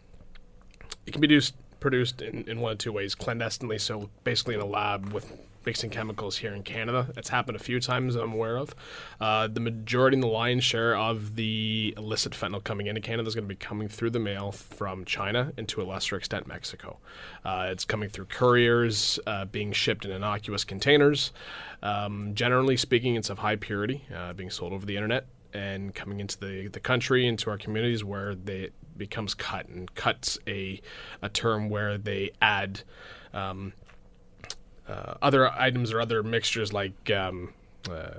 it 1.06 1.12
can 1.12 1.22
be 1.22 1.28
produced 1.28 1.56
produced 1.80 2.22
in, 2.22 2.48
in 2.48 2.60
one 2.60 2.74
of 2.74 2.78
two 2.78 2.92
ways: 2.92 3.16
clandestinely, 3.16 3.80
so 3.80 4.10
basically 4.24 4.54
in 4.54 4.62
a 4.62 4.66
lab 4.66 5.12
with 5.12 5.36
mixing 5.66 5.90
chemicals 5.90 6.38
here 6.38 6.54
in 6.54 6.64
Canada. 6.64 7.12
It's 7.16 7.30
happened 7.30 7.56
a 7.56 7.60
few 7.60 7.80
times 7.80 8.16
I'm 8.16 8.34
aware 8.34 8.58
of. 8.58 8.76
Uh, 9.20 9.48
the 9.48 9.60
majority 9.60 10.16
and 10.16 10.24
the 10.24 10.28
lion's 10.28 10.64
share 10.64 10.96
of 10.96 11.36
the 11.36 11.94
illicit 11.98 12.34
fentanyl 12.34 12.64
coming 12.64 12.88
into 12.88 13.02
Canada 13.02 13.28
is 13.28 13.36
going 13.36 13.46
to 13.46 13.50
be 13.50 13.56
coming 13.56 13.88
through 13.88 14.12
the 14.12 14.20
mail 14.20 14.52
from 14.52 15.06
China 15.06 15.54
and 15.58 15.68
to 15.70 15.82
a 15.82 15.84
lesser 15.84 16.16
extent 16.16 16.48
Mexico. 16.48 16.98
Uh, 17.46 17.68
it's 17.70 17.86
coming 17.86 18.10
through 18.10 18.26
couriers, 18.26 19.20
uh, 19.28 19.46
being 19.46 19.72
shipped 19.72 20.06
in 20.06 20.12
innocuous 20.12 20.64
containers. 20.64 21.32
Um, 21.84 22.34
generally 22.34 22.78
speaking, 22.78 23.16
it's 23.16 23.30
of 23.30 23.40
high 23.40 23.56
purity, 23.56 24.06
uh, 24.16 24.34
being 24.34 24.50
sold 24.50 24.74
over 24.74 24.86
the 24.86 24.96
internet 24.96 25.26
and 25.54 25.94
coming 25.94 26.20
into 26.20 26.40
the, 26.40 26.68
the 26.68 26.80
country, 26.80 27.28
into 27.28 27.50
our 27.50 27.58
communities 27.58 28.04
where 28.04 28.36
they 28.36 28.70
becomes 28.98 29.34
cut. 29.34 29.68
And 29.68 29.94
cut's 29.96 30.38
a, 30.48 30.82
a 31.22 31.30
term 31.30 31.70
where 31.70 31.98
they 31.98 32.32
add 32.42 32.84
um, 33.34 33.74
uh, 34.92 35.14
other 35.22 35.50
items 35.50 35.94
or 35.94 36.02
other 36.02 36.22
mixtures 36.24 36.74
like 36.74 37.10
um, 37.12 37.54
uh, 37.90 38.10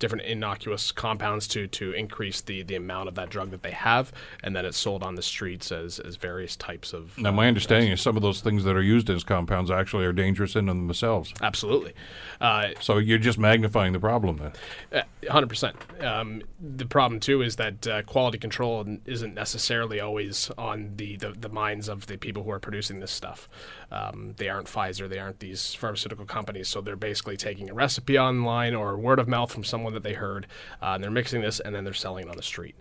different 0.00 0.24
innocuous 0.24 0.90
compounds 0.90 1.46
to 1.46 1.68
to 1.68 1.92
increase 1.92 2.40
the 2.40 2.64
the 2.64 2.74
amount 2.74 3.08
of 3.08 3.14
that 3.14 3.30
drug 3.30 3.52
that 3.52 3.62
they 3.62 3.70
have, 3.70 4.12
and 4.42 4.56
then 4.56 4.64
it's 4.64 4.78
sold 4.78 5.04
on 5.04 5.14
the 5.14 5.22
streets 5.22 5.70
as 5.70 6.00
as 6.00 6.16
various 6.16 6.56
types 6.56 6.92
of. 6.92 7.16
Now, 7.16 7.30
my 7.30 7.44
uh, 7.44 7.48
understanding 7.48 7.92
is 7.92 8.00
some 8.00 8.16
of 8.16 8.22
those 8.22 8.40
things 8.40 8.64
that 8.64 8.74
are 8.74 8.82
used 8.82 9.08
as 9.08 9.22
compounds 9.22 9.70
actually 9.70 10.04
are 10.06 10.12
dangerous 10.12 10.56
in 10.56 10.66
themselves. 10.66 11.32
Absolutely. 11.40 11.92
Uh, 12.40 12.70
so 12.80 12.98
you're 12.98 13.18
just 13.18 13.38
magnifying 13.38 13.92
the 13.92 14.00
problem 14.00 14.38
then. 14.38 14.52
Uh, 15.00 15.30
hundred 15.30 15.48
percent. 15.48 15.76
Um, 16.00 16.42
the 16.58 16.86
problem 16.86 17.20
too 17.20 17.42
is 17.42 17.56
that 17.56 17.86
uh, 17.86 18.02
quality 18.02 18.38
control 18.38 18.84
isn't 19.04 19.34
necessarily 19.34 20.00
always 20.00 20.50
on 20.56 20.92
the, 20.96 21.16
the, 21.16 21.32
the 21.32 21.48
minds 21.48 21.88
of 21.88 22.06
the 22.06 22.16
people 22.16 22.42
who 22.42 22.50
are 22.50 22.58
producing 22.58 23.00
this 23.00 23.10
stuff. 23.10 23.48
Um, 23.92 24.34
they 24.38 24.48
aren't 24.48 24.66
Pfizer. 24.66 25.08
They 25.08 25.18
aren't 25.18 25.40
these 25.40 25.74
pharmaceutical 25.74 26.24
companies. 26.24 26.68
So 26.68 26.80
they're 26.80 26.96
basically 26.96 27.36
taking 27.36 27.68
a 27.68 27.74
recipe 27.74 28.18
online 28.18 28.74
or 28.74 28.96
word 28.96 29.18
of 29.18 29.28
mouth 29.28 29.52
from 29.52 29.64
someone 29.64 29.89
that 29.94 30.02
they 30.02 30.14
heard, 30.14 30.46
uh, 30.82 30.92
and 30.94 31.04
they're 31.04 31.10
mixing 31.10 31.42
this 31.42 31.60
and 31.60 31.74
then 31.74 31.84
they're 31.84 31.92
selling 31.92 32.26
it 32.26 32.30
on 32.30 32.36
the 32.36 32.42
street. 32.42 32.74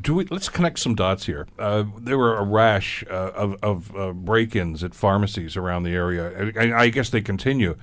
Do 0.00 0.14
we, 0.14 0.24
let's 0.24 0.48
connect 0.48 0.80
some 0.80 0.96
dots 0.96 1.26
here. 1.26 1.46
Uh, 1.58 1.84
there 1.98 2.18
were 2.18 2.36
a 2.36 2.42
rash 2.42 3.04
uh, 3.08 3.30
of, 3.34 3.56
of 3.62 3.96
uh, 3.96 4.12
break-ins 4.12 4.82
at 4.82 4.94
pharmacies 4.94 5.56
around 5.56 5.84
the 5.84 5.94
area. 5.94 6.52
I, 6.58 6.82
I 6.82 6.88
guess 6.88 7.10
they 7.10 7.20
continue 7.20 7.76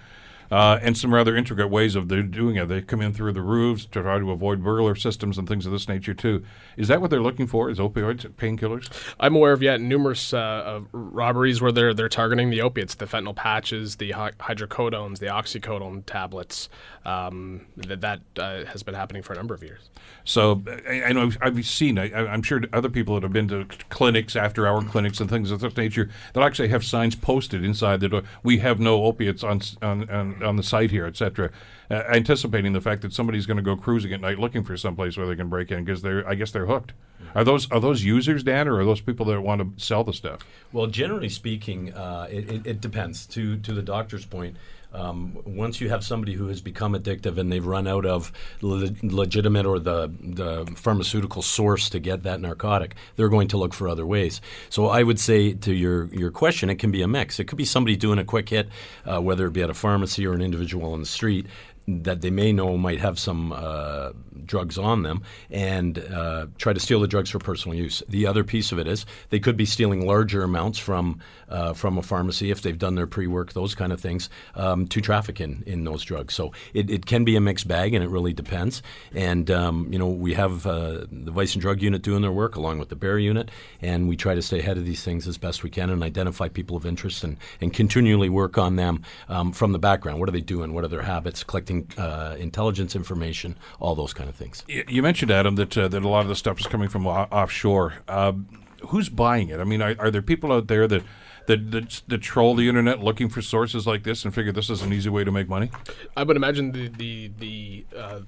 uh, 0.54 0.78
and 0.84 0.96
some 0.96 1.12
rather 1.12 1.36
intricate 1.36 1.68
ways 1.68 1.96
of 1.96 2.08
doing 2.08 2.58
it. 2.58 2.68
They 2.68 2.84
come 2.84 3.02
in 3.02 3.12
through 3.12 3.32
the 3.32 3.42
roofs 3.42 3.88
to 3.88 4.04
try 4.04 4.20
to 4.20 4.30
avoid 4.30 4.64
burglar 4.64 4.94
systems 4.94 5.40
and 5.40 5.48
things 5.48 5.66
of 5.66 5.72
this 5.72 5.88
nature 5.88 6.14
too. 6.14 6.44
Is 6.78 6.90
that 6.90 7.02
what 7.02 7.10
they're 7.10 7.24
looking 7.24 7.48
for? 7.48 7.72
Is 7.72 7.80
opioids, 7.80 8.30
painkillers? 8.36 8.88
I'm 9.20 9.36
aware 9.36 9.54
of 9.54 9.64
yet 9.64 9.82
numerous 9.82 10.32
uh, 10.32 10.82
robberies 10.92 11.60
where 11.60 11.72
they're 11.72 11.96
they're 11.96 12.08
targeting 12.08 12.52
the 12.52 12.62
opiates, 12.62 12.94
the 12.94 13.06
fentanyl 13.06 13.36
patches, 13.36 13.96
the 13.96 14.12
hydrocodones, 14.12 15.18
the 15.18 15.26
oxycodone 15.26 16.06
tablets. 16.06 16.70
Um, 17.04 17.66
that 17.76 18.02
that 18.02 18.22
uh, 18.38 18.64
has 18.66 18.84
been 18.84 18.94
happening 18.94 19.24
for 19.24 19.34
a 19.34 19.36
number 19.36 19.54
of 19.54 19.64
years. 19.64 19.90
So 20.24 20.64
I, 20.88 21.04
I 21.04 21.12
know 21.12 21.32
I've 21.42 21.66
seen. 21.66 21.98
I, 21.98 22.34
am 22.34 22.44
sure 22.44 22.62
other 22.72 22.90
people 22.90 23.16
that 23.16 23.24
have 23.24 23.34
been 23.34 23.48
to 23.50 23.66
clinics, 23.90 24.36
after 24.36 24.66
hour 24.68 24.84
clinics, 24.84 25.20
and 25.20 25.30
things 25.30 25.52
of 25.52 25.60
this 25.60 25.76
nature, 25.76 26.10
they'll 26.32 26.44
actually 26.44 26.70
have 26.70 26.84
signs 26.84 27.16
posted 27.16 27.64
inside 27.64 28.00
the 28.00 28.10
door. 28.10 28.24
We 28.44 28.60
have 28.60 28.80
no 28.80 29.04
opiates 29.04 29.44
on 29.44 29.62
on, 29.82 30.10
on, 30.10 30.43
on 30.44 30.56
the 30.56 30.64
site 30.64 30.92
here, 30.92 31.06
etc. 31.06 31.52
Uh, 31.90 32.04
anticipating 32.10 32.74
the 32.74 32.82
fact 32.82 33.02
that 33.02 33.14
somebody's 33.14 33.46
going 33.46 33.58
to 33.58 33.64
go 33.64 33.76
cruising 33.76 34.14
at 34.14 34.22
night 34.22 34.40
looking 34.40 34.64
for 34.64 34.76
someplace 34.78 35.18
where 35.18 35.28
they 35.28 35.36
can 35.36 35.50
break 35.50 35.72
in 35.72 35.84
because 35.84 36.02
they're, 36.02 36.28
I 36.28 36.36
guess, 36.36 36.52
they're 36.52 36.66
hooked. 36.66 36.94
Are 37.36 37.44
those 37.44 37.72
are 37.72 37.80
those 37.80 38.04
users, 38.04 38.44
Dan, 38.44 38.68
or 38.68 38.80
are 38.80 38.86
those 38.86 39.02
people 39.02 39.26
that 39.28 39.42
want 39.42 39.78
to 39.78 39.84
sell 39.84 40.04
the 40.04 40.14
stuff? 40.14 40.42
Well, 40.72 40.88
generally 40.88 41.30
speaking, 41.30 41.94
uh, 41.94 42.28
it, 42.30 42.52
it, 42.52 42.68
it 42.68 42.82
depends. 42.82 43.26
To 43.28 43.58
to 43.58 43.74
the 43.74 43.82
doctor's 43.82 44.26
point, 44.26 44.58
um, 44.94 45.38
once 45.46 45.82
you 45.82 45.90
have 45.90 46.04
somebody 46.04 46.34
who 46.34 46.48
has 46.48 46.62
become 46.62 46.94
addictive 46.94 47.38
and 47.38 47.52
they've 47.52 47.66
run 47.66 47.88
out 47.88 48.06
of 48.06 48.32
le- 48.62 48.92
legitimate 49.02 49.66
or 49.66 49.80
the, 49.80 50.12
the 50.22 50.72
pharmaceutical 50.76 51.42
source 51.42 51.90
to 51.90 52.00
get 52.00 52.24
that 52.24 52.40
narcotic, 52.40 52.96
they're 53.16 53.30
going 53.30 53.48
to 53.50 53.58
look 53.58 53.74
for 53.74 53.88
other 53.88 54.06
ways. 54.06 54.42
So 54.70 54.88
I 54.88 55.04
would 55.04 55.20
say 55.20 55.54
to 55.54 55.74
your, 55.74 56.06
your 56.14 56.32
question, 56.32 56.70
it 56.70 56.76
can 56.76 56.92
be 56.92 57.02
a 57.02 57.08
mix. 57.08 57.40
It 57.40 57.46
could 57.46 57.58
be 57.58 57.66
somebody 57.66 57.96
doing 57.96 58.20
a 58.20 58.24
quick 58.24 58.50
hit, 58.50 58.70
uh, 59.06 59.20
whether 59.20 59.48
it 59.48 59.54
be 59.54 59.64
at 59.64 59.70
a 59.70 59.74
pharmacy 59.74 60.28
or 60.28 60.34
an 60.34 60.42
individual 60.42 60.94
on 60.94 61.00
the 61.00 61.06
street, 61.06 61.48
that 61.88 62.22
they 62.22 62.30
may 62.30 62.52
know 62.54 62.78
might 62.78 63.00
have 63.00 63.20
some 63.20 63.52
uh, 63.52 64.12
drugs 64.46 64.78
on 64.78 65.04
them 65.04 65.22
and 65.50 66.00
uh, 66.00 66.48
try 66.58 66.74
to 66.74 66.80
steal 66.80 67.00
the 67.00 67.08
drugs 67.08 67.30
for 67.30 67.40
personal 67.40 67.78
use. 67.78 68.02
The 68.08 68.26
other 68.26 68.44
piece 68.44 68.72
of 68.72 68.80
it 68.80 68.88
is 68.88 69.06
they 69.30 69.40
could 69.40 69.58
be 69.58 69.66
stealing 69.66 70.06
larger 70.06 70.44
amounts 70.44 70.80
from 70.80 71.20
uh, 71.50 71.74
from 71.74 71.98
a 71.98 72.02
pharmacy 72.02 72.50
if 72.50 72.62
they've 72.62 72.78
done 72.78 72.96
their 72.96 73.06
pre 73.06 73.28
work, 73.28 73.54
those 73.54 73.76
kind 73.76 73.94
of 73.94 74.00
things, 74.00 74.30
um, 74.56 74.88
to 74.88 75.02
traffic 75.02 75.40
in, 75.40 75.64
in 75.68 75.84
those 75.84 76.04
drugs. 76.04 76.34
So 76.34 76.52
it, 76.74 76.90
it 76.90 77.06
can 77.06 77.24
be 77.24 77.36
a 77.36 77.42
mixed 77.42 77.68
bag 77.68 77.94
and 77.94 78.04
it 78.04 78.10
really 78.10 78.34
depends. 78.34 78.82
And, 79.14 79.52
um, 79.52 79.88
you 79.92 80.00
know, 80.00 80.08
we 80.08 80.34
have 80.34 80.66
uh, 80.66 81.06
the 81.12 81.32
Vice 81.32 81.54
and 81.54 81.62
Drug 81.62 81.82
Unit 81.82 82.02
doing 82.02 82.22
their 82.22 82.32
work 82.32 82.56
along 82.56 82.80
with 82.80 82.90
the 82.90 82.96
Bear 82.96 83.20
Unit, 83.20 83.52
and 83.82 84.08
we 84.08 84.18
try 84.18 84.34
to 84.34 84.42
stay 84.42 84.60
ahead 84.60 84.78
of 84.78 84.86
these 84.86 85.04
things 85.04 85.28
as 85.28 85.38
best 85.38 85.64
we 85.64 85.70
can 85.70 85.90
and 85.90 86.02
identify 86.02 86.48
people 86.48 86.76
of 86.76 86.86
interest 86.86 87.24
and, 87.24 87.38
and 87.62 87.74
continually 87.74 88.30
work 88.30 88.58
on 88.58 88.76
them 88.76 89.04
um, 89.30 89.52
from 89.52 89.74
the 89.74 89.80
background. 89.80 90.20
What 90.20 90.30
are 90.30 90.34
they 90.34 90.42
doing? 90.42 90.74
What 90.74 90.84
are 90.84 90.88
their 90.88 91.04
habits? 91.04 91.44
Collecting 91.44 91.73
uh, 91.98 92.36
intelligence 92.40 92.96
information, 92.96 93.58
all 93.80 93.96
those 93.96 94.14
kind 94.14 94.30
of 94.30 94.36
things. 94.36 94.64
You 94.68 95.02
mentioned, 95.02 95.32
Adam, 95.32 95.56
that, 95.56 95.78
uh, 95.78 95.88
that 95.88 96.04
a 96.04 96.08
lot 96.08 96.22
of 96.22 96.28
the 96.28 96.36
stuff 96.36 96.60
is 96.60 96.68
coming 96.68 96.90
from 96.90 97.08
o- 97.08 97.28
offshore. 97.32 97.94
Um, 98.08 98.48
who's 98.90 99.10
buying 99.10 99.50
it? 99.50 99.60
I 99.60 99.64
mean, 99.64 99.82
are, 99.82 99.96
are 100.00 100.12
there 100.12 100.22
people 100.22 100.52
out 100.52 100.68
there 100.68 100.88
that 100.88 101.04
that, 101.46 101.72
that, 101.72 102.02
that 102.08 102.20
troll 102.20 102.56
the 102.56 102.70
internet 102.70 103.04
looking 103.04 103.28
for 103.28 103.42
sources 103.42 103.86
like 103.86 104.04
this 104.04 104.24
and 104.24 104.34
figure 104.34 104.54
this 104.54 104.70
is 104.70 104.82
an 104.82 104.94
easy 104.94 105.10
way 105.10 105.26
to 105.26 105.32
make 105.32 105.50
money? 105.50 105.72
I 106.16 106.24
would 106.24 106.38
imagine 106.38 106.72
the 106.72 106.88
the 106.88 107.32
the 107.38 107.86
uh, 107.98 108.20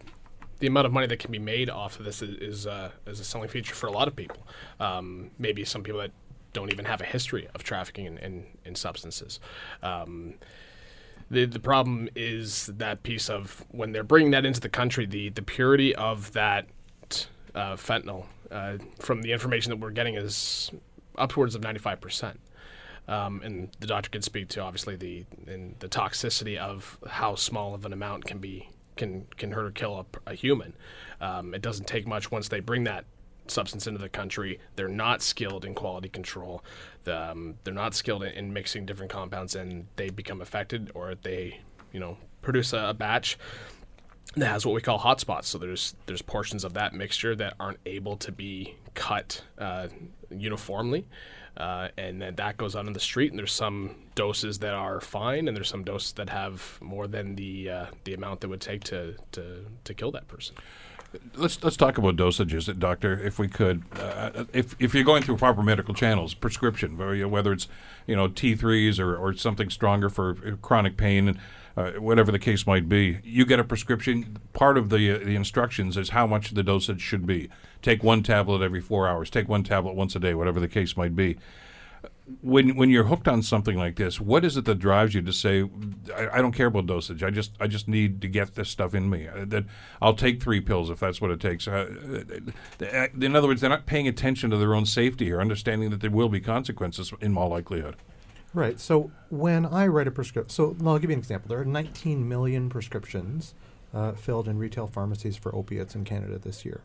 the 0.60 0.68
amount 0.68 0.86
of 0.86 0.94
money 0.94 1.08
that 1.08 1.20
can 1.20 1.32
be 1.32 1.40
made 1.40 1.70
off 1.70 1.98
of 2.00 2.06
this 2.06 2.22
is 2.22 2.36
is, 2.36 2.68
uh, 2.68 2.92
is 3.06 3.20
a 3.20 3.24
selling 3.24 3.50
feature 3.50 3.76
for 3.76 3.88
a 3.88 3.92
lot 3.92 4.08
of 4.08 4.16
people. 4.16 4.46
Um, 4.80 5.32
maybe 5.40 5.64
some 5.66 5.84
people 5.84 6.02
that 6.02 6.12
don't 6.56 6.72
even 6.72 6.86
have 6.86 7.02
a 7.02 7.06
history 7.06 7.48
of 7.54 7.64
trafficking 7.64 8.06
in, 8.06 8.18
in, 8.20 8.46
in 8.64 8.76
substances. 8.76 9.40
Um, 9.84 10.36
the 11.30 11.46
the 11.46 11.60
problem 11.60 12.10
is 12.16 12.68
that 12.78 13.04
piece 13.04 13.30
of 13.30 13.66
when 13.72 13.92
they're 13.92 14.04
bringing 14.04 14.32
that 14.32 14.46
into 14.46 14.60
the 14.60 14.70
country, 14.70 15.06
the 15.06 15.30
the 15.30 15.42
purity 15.42 15.96
of 15.96 16.32
that 16.34 16.68
uh, 17.54 17.76
fentanyl 17.76 18.26
uh, 18.52 18.78
from 19.00 19.22
the 19.22 19.32
information 19.32 19.70
that 19.72 19.78
we're 19.78 19.92
getting 19.92 20.16
is 20.16 20.72
upwards 21.18 21.56
of 21.56 21.64
ninety 21.64 21.80
five 21.80 22.00
percent. 22.02 22.40
Um, 23.08 23.42
and 23.44 23.70
the 23.80 23.88
doctor 23.88 24.10
can 24.10 24.22
speak 24.22 24.50
to 24.50 24.62
obviously 24.62 24.96
the 24.96 25.26
the 25.80 25.88
toxicity 25.88 26.58
of 26.58 26.98
how 27.08 27.36
small 27.36 27.76
of 27.76 27.86
an 27.86 27.94
amount 27.94 28.26
can 28.26 28.40
be 28.40 28.70
can 28.96 29.28
can 29.38 29.52
hurt 29.52 29.66
or 29.66 29.72
kill 29.72 30.06
a, 30.26 30.32
a 30.32 30.34
human. 30.34 30.74
Um, 31.22 31.54
it 31.54 31.62
doesn't 31.62 31.88
take 31.88 32.08
much 32.08 32.32
once 32.32 32.50
they 32.50 32.60
bring 32.60 32.84
that 32.86 33.06
substance 33.48 33.88
into 33.88 34.00
the 34.00 34.10
country. 34.10 34.60
They're 34.76 34.88
not 34.88 35.22
skilled 35.22 35.66
in 35.66 35.74
quality 35.74 36.10
control. 36.10 36.64
The, 37.04 37.32
um, 37.32 37.56
they're 37.64 37.74
not 37.74 37.94
skilled 37.94 38.24
in, 38.24 38.32
in, 38.34 38.54
mixing 38.54 38.86
different 38.86 39.12
compounds, 39.12 39.56
and 39.56 39.88
they 39.96 40.10
become 40.10 40.42
affected, 40.42 40.92
or 40.96 41.16
they 41.16 41.62
you 41.92 42.00
know 42.00 42.18
produce 42.42 42.74
a, 42.74 42.90
a 42.90 42.94
batch 42.94 43.38
that 44.36 44.48
has 44.48 44.66
what 44.66 44.76
we 44.76 44.82
call 44.82 45.00
hotspots. 45.00 45.46
So 45.46 45.58
there's 45.58 45.96
there's 46.06 46.22
portions 46.22 46.64
of 46.64 46.74
that 46.74 46.94
mixture 46.94 47.36
that 47.36 47.54
aren't 47.60 47.80
able 47.86 48.18
to 48.18 48.32
be 48.32 48.76
cut 48.94 49.44
uh, 49.58 49.88
uniformly. 50.30 51.06
Uh, 51.58 51.88
and 51.98 52.22
then 52.22 52.36
that 52.36 52.58
goes 52.58 52.76
out 52.76 52.86
in 52.86 52.94
the 52.94 53.00
street. 53.00 53.32
And 53.32 53.40
there's 53.40 53.54
some 53.54 53.96
doses 54.14 54.60
that 54.60 54.74
are 54.74 55.00
fine, 55.00 55.48
and 55.48 55.56
there's 55.56 55.70
some 55.70 55.84
doses 55.84 56.14
that 56.14 56.30
have 56.30 56.78
more 56.82 57.08
than 57.08 57.36
the 57.36 57.70
uh, 57.70 57.86
the 58.04 58.14
amount 58.14 58.42
that 58.42 58.50
would 58.50 58.62
take 58.62 58.84
to, 58.86 59.16
to 59.34 59.66
to 59.84 59.94
kill 59.94 60.12
that 60.12 60.28
person. 60.28 60.56
Let's 61.36 61.64
let's 61.64 61.78
talk 61.78 61.98
about 61.98 62.16
dosages, 62.16 62.78
doctor, 62.80 63.20
if 63.20 63.40
we 63.40 63.48
could. 63.48 63.84
Uh, 64.00 64.46
if 64.54 64.76
if 64.80 64.94
you're 64.94 65.04
going 65.04 65.24
through 65.24 65.38
proper 65.38 65.62
medical 65.62 65.94
channels, 65.94 66.34
prescription, 66.34 66.98
whether 66.98 67.52
it's 67.54 67.68
you 68.08 68.16
know 68.16 68.30
T3s 68.30 69.00
or, 69.00 69.16
or 69.16 69.34
something 69.34 69.70
stronger 69.70 70.10
for 70.10 70.36
chronic 70.62 70.98
pain, 70.98 71.40
uh, 71.78 71.92
whatever 71.94 72.32
the 72.32 72.40
case 72.40 72.66
might 72.66 72.90
be, 72.90 73.20
you 73.24 73.46
get 73.46 73.60
a 73.60 73.64
prescription. 73.64 74.38
Part 74.54 74.78
of 74.78 74.90
the 74.90 75.12
uh, 75.12 75.18
the 75.20 75.36
instructions 75.36 75.98
is 75.98 76.10
how 76.10 76.26
much 76.28 76.52
the 76.52 76.64
dosage 76.64 77.02
should 77.02 77.26
be. 77.26 77.50
Take 77.82 78.04
one 78.04 78.24
tablet 78.24 78.62
every 78.62 78.82
four 78.82 79.08
hours. 79.08 79.30
Take 79.30 79.48
one 79.48 79.64
tablet 79.64 79.96
once 79.96 80.16
a 80.16 80.20
day, 80.20 80.34
whatever 80.34 80.60
the 80.60 80.68
case 80.68 80.98
might 80.98 81.16
be 81.16 81.38
when 82.42 82.76
when 82.76 82.90
you're 82.90 83.04
hooked 83.04 83.28
on 83.28 83.44
something 83.44 83.78
like 83.78 83.98
this, 83.98 84.20
what 84.20 84.44
is 84.44 84.58
it 84.58 84.66
that 84.66 84.80
drives 84.80 85.14
you 85.14 85.22
to 85.22 85.34
say, 85.34 85.70
I, 86.16 86.40
I, 86.40 86.42
don't 86.42 86.54
care 86.54 86.68
about 86.68 86.88
dosage. 86.88 87.22
I 87.22 87.30
just 87.30 87.52
I 87.60 87.68
just 87.68 87.88
need 87.88 88.22
to 88.22 88.28
get 88.28 88.56
this 88.56 88.70
stuff 88.70 88.96
in 88.96 89.10
me. 89.10 89.28
Uh, 89.28 89.46
that 89.46 89.66
I'll 90.02 90.16
take 90.16 90.42
three 90.42 90.60
pills 90.60 90.90
if 90.90 91.00
that's 91.00 91.22
what 91.22 91.30
it 91.30 91.40
takes. 91.40 91.68
Uh, 91.68 91.94
uh, 92.82 93.08
in 93.22 93.36
other 93.36 93.48
words, 93.48 93.62
they're 93.62 93.70
not 93.70 93.86
paying 93.86 94.08
attention 94.08 94.50
to 94.50 94.58
their 94.58 94.74
own 94.74 94.88
safety 94.88 95.32
or 95.32 95.40
understanding 95.40 95.92
that 95.92 96.02
there 96.02 96.10
will 96.10 96.30
be 96.30 96.40
consequences 96.40 97.14
in 97.22 97.38
all 97.38 97.50
likelihood. 97.50 97.96
Right. 98.56 98.80
So 98.80 99.12
when 99.30 99.66
I 99.66 99.86
write 99.86 100.08
a 100.08 100.12
prescription, 100.12 100.50
so 100.50 100.76
I'll 100.84 100.98
give 100.98 101.12
you 101.12 101.16
an 101.16 101.20
example. 101.20 101.50
There 101.50 101.60
are 101.60 101.66
19 101.66 102.28
million 102.28 102.70
prescriptions 102.70 103.54
uh, 103.94 104.14
filled 104.14 104.48
in 104.48 104.58
retail 104.58 104.88
pharmacies 104.88 105.38
for 105.38 105.54
opiates 105.54 105.94
in 105.94 106.06
Canada 106.06 106.40
this 106.40 106.66
year. 106.66 106.82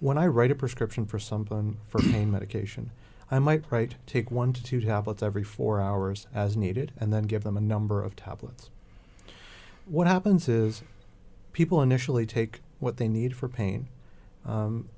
When 0.00 0.18
I 0.18 0.26
write 0.26 0.50
a 0.50 0.54
prescription 0.54 1.06
for 1.06 1.18
someone 1.18 1.78
for 1.88 2.00
pain 2.00 2.30
medication 2.30 2.90
I 3.30 3.38
might 3.38 3.64
write 3.70 3.94
take 4.06 4.30
one 4.30 4.52
to 4.52 4.62
two 4.62 4.80
tablets 4.80 5.22
every 5.22 5.44
four 5.44 5.80
hours 5.80 6.26
as 6.34 6.56
needed 6.56 6.92
and 6.98 7.12
then 7.12 7.24
give 7.24 7.44
them 7.44 7.56
a 7.56 7.60
number 7.60 8.02
of 8.02 8.16
tablets. 8.16 8.70
What 9.86 10.06
happens 10.06 10.48
is 10.48 10.82
people 11.52 11.80
initially 11.80 12.26
take 12.26 12.60
what 12.80 12.96
they 12.96 13.08
need 13.08 13.36
for 13.36 13.48
pain, 13.48 13.88
um, 14.44 14.88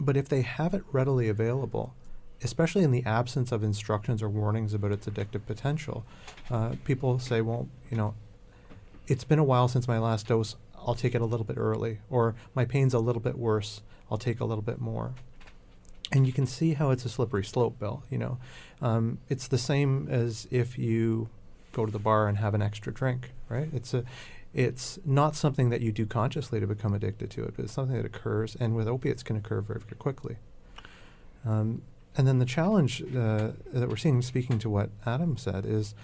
but 0.00 0.16
if 0.16 0.28
they 0.28 0.42
have 0.42 0.74
it 0.74 0.84
readily 0.90 1.28
available, 1.28 1.94
especially 2.42 2.82
in 2.82 2.92
the 2.92 3.04
absence 3.04 3.52
of 3.52 3.62
instructions 3.62 4.22
or 4.22 4.28
warnings 4.28 4.74
about 4.74 4.92
its 4.92 5.06
addictive 5.06 5.44
potential, 5.46 6.04
uh, 6.50 6.74
people 6.84 7.18
say, 7.18 7.40
well, 7.40 7.68
you 7.90 7.96
know, 7.96 8.14
it's 9.06 9.24
been 9.24 9.38
a 9.38 9.44
while 9.44 9.68
since 9.68 9.86
my 9.86 9.98
last 9.98 10.28
dose. 10.28 10.56
I'll 10.76 10.94
take 10.94 11.14
it 11.14 11.20
a 11.20 11.26
little 11.26 11.44
bit 11.44 11.58
early, 11.58 11.98
or 12.10 12.34
my 12.54 12.64
pain's 12.64 12.94
a 12.94 12.98
little 12.98 13.22
bit 13.22 13.38
worse. 13.38 13.82
I'll 14.10 14.18
take 14.18 14.40
a 14.40 14.44
little 14.44 14.62
bit 14.62 14.80
more 14.80 15.14
and 16.12 16.26
you 16.26 16.32
can 16.32 16.46
see 16.46 16.74
how 16.74 16.90
it's 16.90 17.04
a 17.04 17.08
slippery 17.08 17.44
slope, 17.44 17.78
Bill. 17.78 18.02
You 18.10 18.18
know, 18.18 18.38
um, 18.80 19.18
it's 19.28 19.48
the 19.48 19.58
same 19.58 20.08
as 20.10 20.46
if 20.50 20.78
you 20.78 21.30
go 21.72 21.86
to 21.86 21.92
the 21.92 21.98
bar 21.98 22.28
and 22.28 22.38
have 22.38 22.54
an 22.54 22.62
extra 22.62 22.92
drink, 22.92 23.30
right? 23.48 23.70
It's 23.72 23.94
a, 23.94 24.04
it's 24.52 24.98
not 25.04 25.34
something 25.34 25.70
that 25.70 25.80
you 25.80 25.90
do 25.90 26.04
consciously 26.04 26.60
to 26.60 26.66
become 26.66 26.92
addicted 26.92 27.30
to 27.30 27.44
it, 27.44 27.54
but 27.56 27.64
it's 27.64 27.72
something 27.72 27.96
that 27.96 28.04
occurs, 28.04 28.54
and 28.60 28.76
with 28.76 28.86
opiates 28.86 29.22
can 29.22 29.36
occur 29.36 29.62
very, 29.62 29.80
very 29.80 29.96
quickly. 29.96 30.36
Um, 31.44 31.82
and 32.14 32.28
then 32.28 32.38
the 32.38 32.44
challenge 32.44 33.02
uh, 33.02 33.52
that 33.72 33.88
we're 33.88 33.96
seeing, 33.96 34.20
speaking 34.20 34.58
to 34.58 34.68
what 34.68 34.90
Adam 35.06 35.38
said, 35.38 35.64
is 35.64 35.94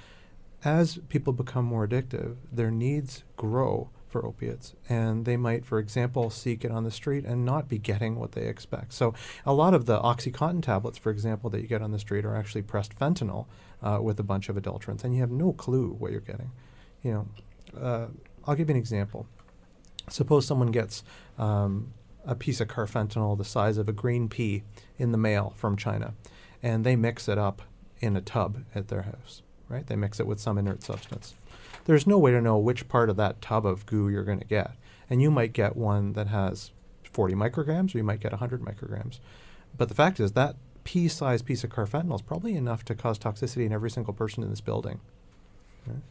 as 0.65 0.99
people 1.11 1.35
become 1.35 1.67
more 1.67 1.87
addictive, 1.87 2.37
their 2.51 2.71
needs 2.71 3.25
grow 3.37 3.91
for 4.09 4.25
opiates. 4.25 4.75
And 4.89 5.25
they 5.25 5.37
might, 5.37 5.65
for 5.65 5.79
example, 5.79 6.31
seek 6.31 6.65
it 6.65 6.71
on 6.71 6.85
the 6.85 6.91
street 6.91 7.25
and 7.25 7.45
not 7.45 7.69
be 7.69 7.79
getting 7.79 8.17
what 8.17 8.33
they 8.33 8.47
expect. 8.47 8.93
So, 8.93 9.15
a 9.45 9.53
lot 9.53 9.75
of 9.75 9.87
the 9.87 10.01
Oxycontin 10.01 10.63
tablets, 10.63 10.99
for 10.99 11.11
example, 11.11 11.51
that 11.51 11.61
you 11.61 11.67
get 11.67 11.83
on 11.83 11.93
the 11.93 11.99
street 11.99 12.25
are 12.25 12.35
actually 12.35 12.63
pressed 12.63 12.99
fentanyl 12.99 13.47
uh, 13.83 13.99
with 14.03 14.19
a 14.19 14.23
bunch 14.23 14.49
of 14.49 14.57
adulterants, 14.57 15.05
and 15.05 15.15
you 15.15 15.21
have 15.21 15.31
no 15.31 15.53
clue 15.53 15.95
what 15.99 16.11
you're 16.11 16.21
getting. 16.21 16.51
You 17.03 17.13
know, 17.13 17.81
uh, 17.81 18.07
I'll 18.47 18.55
give 18.55 18.69
you 18.69 18.75
an 18.75 18.81
example. 18.81 19.27
Suppose 20.09 20.47
someone 20.47 20.71
gets 20.71 21.05
um, 21.39 21.93
a 22.25 22.35
piece 22.35 22.61
of 22.61 22.69
carfentanil 22.69 23.37
the 23.37 23.45
size 23.45 23.79
of 23.79 23.89
a 23.89 23.93
green 23.93 24.29
pea 24.29 24.63
in 24.99 25.13
the 25.13 25.19
mail 25.19 25.53
from 25.57 25.77
China, 25.77 26.15
and 26.63 26.85
they 26.85 26.97
mix 26.97 27.29
it 27.29 27.39
up 27.39 27.63
in 28.01 28.17
a 28.17 28.21
tub 28.21 28.65
at 28.75 28.89
their 28.89 29.03
house, 29.03 29.43
right? 29.69 29.87
They 29.87 29.97
mix 29.97 30.19
it 30.19 30.27
with 30.27 30.41
some 30.41 30.57
inert 30.57 30.83
substance 30.83 31.35
there's 31.89 32.07
no 32.07 32.19
way 32.19 32.31
to 32.31 32.41
know 32.43 32.59
which 32.59 32.87
part 32.87 33.09
of 33.09 33.17
that 33.17 33.41
tub 33.41 33.65
of 33.65 33.87
goo 33.87 34.11
you're 34.11 34.23
going 34.23 34.39
to 34.39 34.45
get. 34.45 34.73
And 35.09 35.23
you 35.23 35.31
might 35.31 35.55
get 35.55 35.75
one 35.75 36.13
that 36.13 36.27
has 36.27 36.71
40 37.03 37.35
micrograms 37.35 37.95
or 37.95 37.99
you 37.99 38.05
might 38.05 38.21
get 38.21 38.31
100 38.31 38.61
micrograms. 38.61 39.21
But 39.75 39.89
the 39.89 39.95
fact 39.95 40.21
is 40.21 40.33
that 40.33 40.57
pea-sized 40.85 41.47
piece 41.47 41.65
of 41.65 41.71
carfentanil 41.71 42.17
is 42.17 42.21
probably 42.21 42.57
enough 42.57 42.85
to 42.85 42.95
cause 42.95 43.19
toxicity 43.19 43.65
in 43.65 43.73
every 43.73 43.91
single 43.91 44.13
person 44.13 44.43
in 44.43 44.51
this 44.51 44.61
building. 44.61 45.01
Right? 45.87 46.03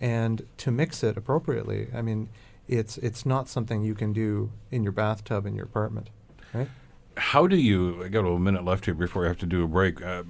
And 0.00 0.46
to 0.58 0.70
mix 0.70 1.02
it 1.02 1.16
appropriately, 1.16 1.88
I 1.92 2.00
mean, 2.00 2.28
it's 2.68 2.96
it's 2.98 3.26
not 3.26 3.48
something 3.48 3.82
you 3.82 3.96
can 3.96 4.12
do 4.12 4.52
in 4.70 4.84
your 4.84 4.92
bathtub 4.92 5.46
in 5.46 5.56
your 5.56 5.66
apartment, 5.66 6.10
right? 6.54 6.68
How 7.16 7.48
do 7.48 7.56
you? 7.56 8.04
I 8.04 8.08
got 8.08 8.24
a 8.24 8.38
minute 8.38 8.64
left 8.64 8.84
here 8.84 8.94
before 8.94 9.24
I 9.24 9.28
have 9.28 9.38
to 9.38 9.46
do 9.46 9.64
a 9.64 9.68
break. 9.68 10.00
Uh, 10.00 10.22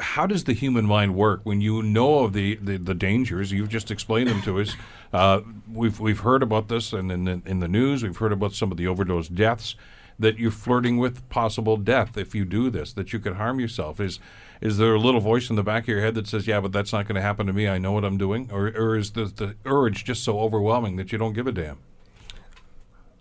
how 0.00 0.26
does 0.26 0.44
the 0.44 0.52
human 0.52 0.86
mind 0.86 1.14
work 1.14 1.40
when 1.44 1.60
you 1.60 1.82
know 1.82 2.20
of 2.24 2.32
the, 2.32 2.56
the, 2.56 2.76
the 2.78 2.94
dangers? 2.94 3.52
You've 3.52 3.68
just 3.68 3.90
explained 3.90 4.28
them 4.28 4.42
to 4.42 4.60
us. 4.60 4.74
Uh, 5.12 5.40
we've 5.72 5.98
we've 6.00 6.20
heard 6.20 6.42
about 6.42 6.68
this 6.68 6.92
and 6.92 7.10
in, 7.12 7.28
in, 7.28 7.42
in 7.46 7.60
the 7.60 7.68
news. 7.68 8.02
We've 8.02 8.16
heard 8.16 8.32
about 8.32 8.52
some 8.52 8.70
of 8.70 8.76
the 8.76 8.86
overdose 8.86 9.28
deaths. 9.28 9.76
that 10.18 10.38
you're 10.38 10.50
flirting 10.50 10.98
with 10.98 11.28
possible 11.28 11.76
death 11.76 12.16
if 12.16 12.34
you 12.34 12.44
do 12.44 12.70
this, 12.70 12.92
that 12.94 13.12
you 13.12 13.18
could 13.18 13.34
harm 13.34 13.60
yourself? 13.60 14.00
Is 14.00 14.18
is 14.60 14.78
there 14.78 14.94
a 14.94 14.98
little 14.98 15.20
voice 15.20 15.50
in 15.50 15.56
the 15.56 15.62
back 15.62 15.84
of 15.84 15.88
your 15.88 16.00
head 16.00 16.14
that 16.14 16.26
says, 16.26 16.46
"Yeah, 16.46 16.60
but 16.60 16.72
that's 16.72 16.92
not 16.92 17.06
going 17.06 17.16
to 17.16 17.22
happen 17.22 17.46
to 17.46 17.52
me. 17.52 17.68
I 17.68 17.78
know 17.78 17.92
what 17.92 18.04
I'm 18.04 18.16
doing," 18.16 18.48
or 18.50 18.68
or 18.68 18.96
is 18.96 19.12
the 19.12 19.26
the 19.26 19.56
urge 19.64 20.04
just 20.04 20.24
so 20.24 20.40
overwhelming 20.40 20.96
that 20.96 21.12
you 21.12 21.18
don't 21.18 21.34
give 21.34 21.46
a 21.46 21.52
damn? 21.52 21.78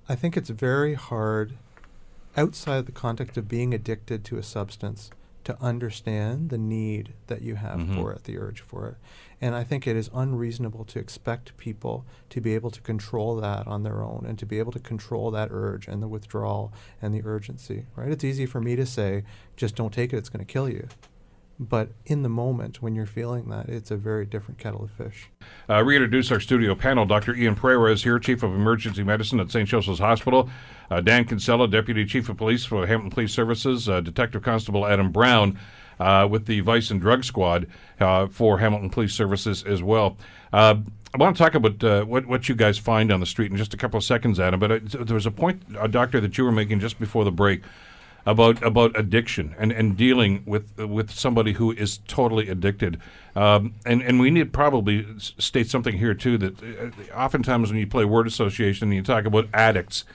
I 0.08 0.16
think 0.16 0.38
it's 0.38 0.50
very 0.50 0.94
hard 0.94 1.54
outside 2.38 2.86
the 2.86 2.92
context 2.92 3.38
of 3.38 3.48
being 3.48 3.74
addicted 3.74 4.24
to 4.26 4.38
a 4.38 4.44
substance 4.44 5.10
to 5.46 5.62
understand 5.62 6.50
the 6.50 6.58
need 6.58 7.14
that 7.28 7.42
you 7.42 7.56
have 7.56 7.80
Mhm. 7.80 7.96
for 7.96 8.12
it, 8.12 8.24
the 8.26 8.38
urge 8.38 8.62
for 8.62 8.88
it. 8.90 8.96
And 9.40 9.56
I 9.56 9.64
think 9.64 9.86
it 9.88 9.96
is 9.96 10.10
unreasonable 10.14 10.86
to 10.86 11.00
expect 11.00 11.56
people 11.58 12.06
to 12.30 12.42
be 12.42 12.56
able 12.56 12.72
to 12.72 12.82
control 12.82 13.36
that 13.38 13.68
on 13.68 13.84
their 13.84 14.02
own 14.04 14.26
and 14.28 14.38
to 14.40 14.46
be 14.46 14.60
able 14.60 14.72
to 14.72 14.80
control 14.80 15.32
that 15.32 15.50
urge 15.52 15.88
and 15.88 16.02
the 16.02 16.08
withdrawal 16.08 16.74
and 17.02 17.14
the 17.14 17.24
urgency, 17.24 17.86
right? 17.96 18.10
It's 18.12 18.24
easy 18.24 18.46
for 18.46 18.60
me 18.60 18.76
to 18.76 18.86
say, 18.86 19.24
just 19.56 19.76
don't 19.76 19.94
take 19.94 20.14
it, 20.14 20.18
it's 20.18 20.30
going 20.30 20.46
to 20.46 20.52
kill 20.52 20.70
you. 20.70 20.88
But 21.58 21.90
in 22.06 22.24
the 22.24 22.30
moment 22.30 22.82
when 22.82 22.96
you're 22.96 23.06
feeling 23.06 23.50
that, 23.50 23.70
it's 23.70 23.90
a 23.90 23.96
very 23.96 24.26
different 24.26 24.60
kettle 24.60 24.84
of 24.84 24.92
fish. 24.92 25.30
Uh, 25.70 25.84
reintroduce 25.84 26.32
our 26.32 26.40
studio 26.40 26.76
panel. 26.76 27.06
Dr. 27.06 27.34
Ian 27.34 27.56
Pereira 27.56 27.92
is 27.94 28.04
here, 28.04 28.20
Chief 28.20 28.44
of 28.44 28.54
Emergency 28.54 29.04
Medicine 29.04 29.40
at 29.40 29.52
St. 29.52 29.68
Joseph's 29.68 30.00
Hospital. 30.00 30.50
Uh, 30.92 31.00
Dan 31.00 31.24
Kinsella, 31.24 31.68
Deputy 31.68 32.06
Chief 32.06 32.28
of 32.28 32.38
Police 32.38 32.66
for 32.66 32.86
Hamilton 32.86 33.10
Police 33.10 33.34
Services. 33.34 33.88
Uh, 33.88 34.02
Detective 34.02 34.42
Constable 34.42 34.86
Adam 34.86 35.12
Brown 35.12 35.58
uh, 36.00 36.28
with 36.30 36.46
the 36.46 36.60
Vice 36.60 36.92
and 36.92 37.00
Drug 37.00 37.24
Squad 37.24 37.68
uh, 38.00 38.28
for 38.28 38.60
Hamilton 38.60 38.90
Police 38.90 39.14
Services 39.14 39.64
as 39.64 39.82
well. 39.82 40.18
Uh, 40.52 40.76
I 41.14 41.18
want 41.18 41.38
to 41.38 41.42
talk 41.42 41.56
about 41.56 41.82
uh, 41.82 42.04
what, 42.04 42.26
what 42.26 42.50
you 42.50 42.56
guys 42.56 42.78
find 42.78 43.12
on 43.12 43.22
the 43.22 43.26
street 43.26 43.50
in 43.50 43.56
just 43.56 43.74
a 43.74 43.78
couple 43.78 43.98
of 43.98 44.04
seconds, 44.04 44.40
Adam. 44.40 44.60
But 44.60 44.72
uh, 44.72 44.80
there 45.06 45.16
was 45.16 45.26
a 45.26 45.32
point, 45.32 45.64
uh, 45.78 45.88
Doctor, 45.88 46.20
that 46.20 46.38
you 46.38 46.44
were 46.44 46.52
making 46.52 46.82
just 46.82 47.00
before 47.00 47.24
the 47.24 47.32
break 47.32 47.62
about 48.26 48.62
about 48.64 48.98
addiction 48.98 49.56
and, 49.60 49.72
and 49.72 49.96
dealing 49.96 50.44
with 50.46 50.78
with 50.80 51.12
somebody 51.12 51.54
who 51.54 51.72
is 51.72 52.00
totally 52.08 52.50
addicted. 52.50 53.00
Um, 53.36 53.76
and 53.86 54.02
and 54.02 54.20
we 54.20 54.32
need 54.32 54.52
probably 54.52 55.06
state 55.18 55.70
something 55.70 55.98
here 55.98 56.14
too 56.14 56.38
that 56.40 56.64
uh, 56.64 57.14
oftentimes 57.14 57.70
when 57.70 57.80
you 57.80 57.88
play 57.88 58.06
word 58.06 58.28
association 58.28 58.88
and 58.88 58.96
you 58.96 59.04
talk 59.04 59.26
about 59.26 59.48
addicts. 59.54 60.06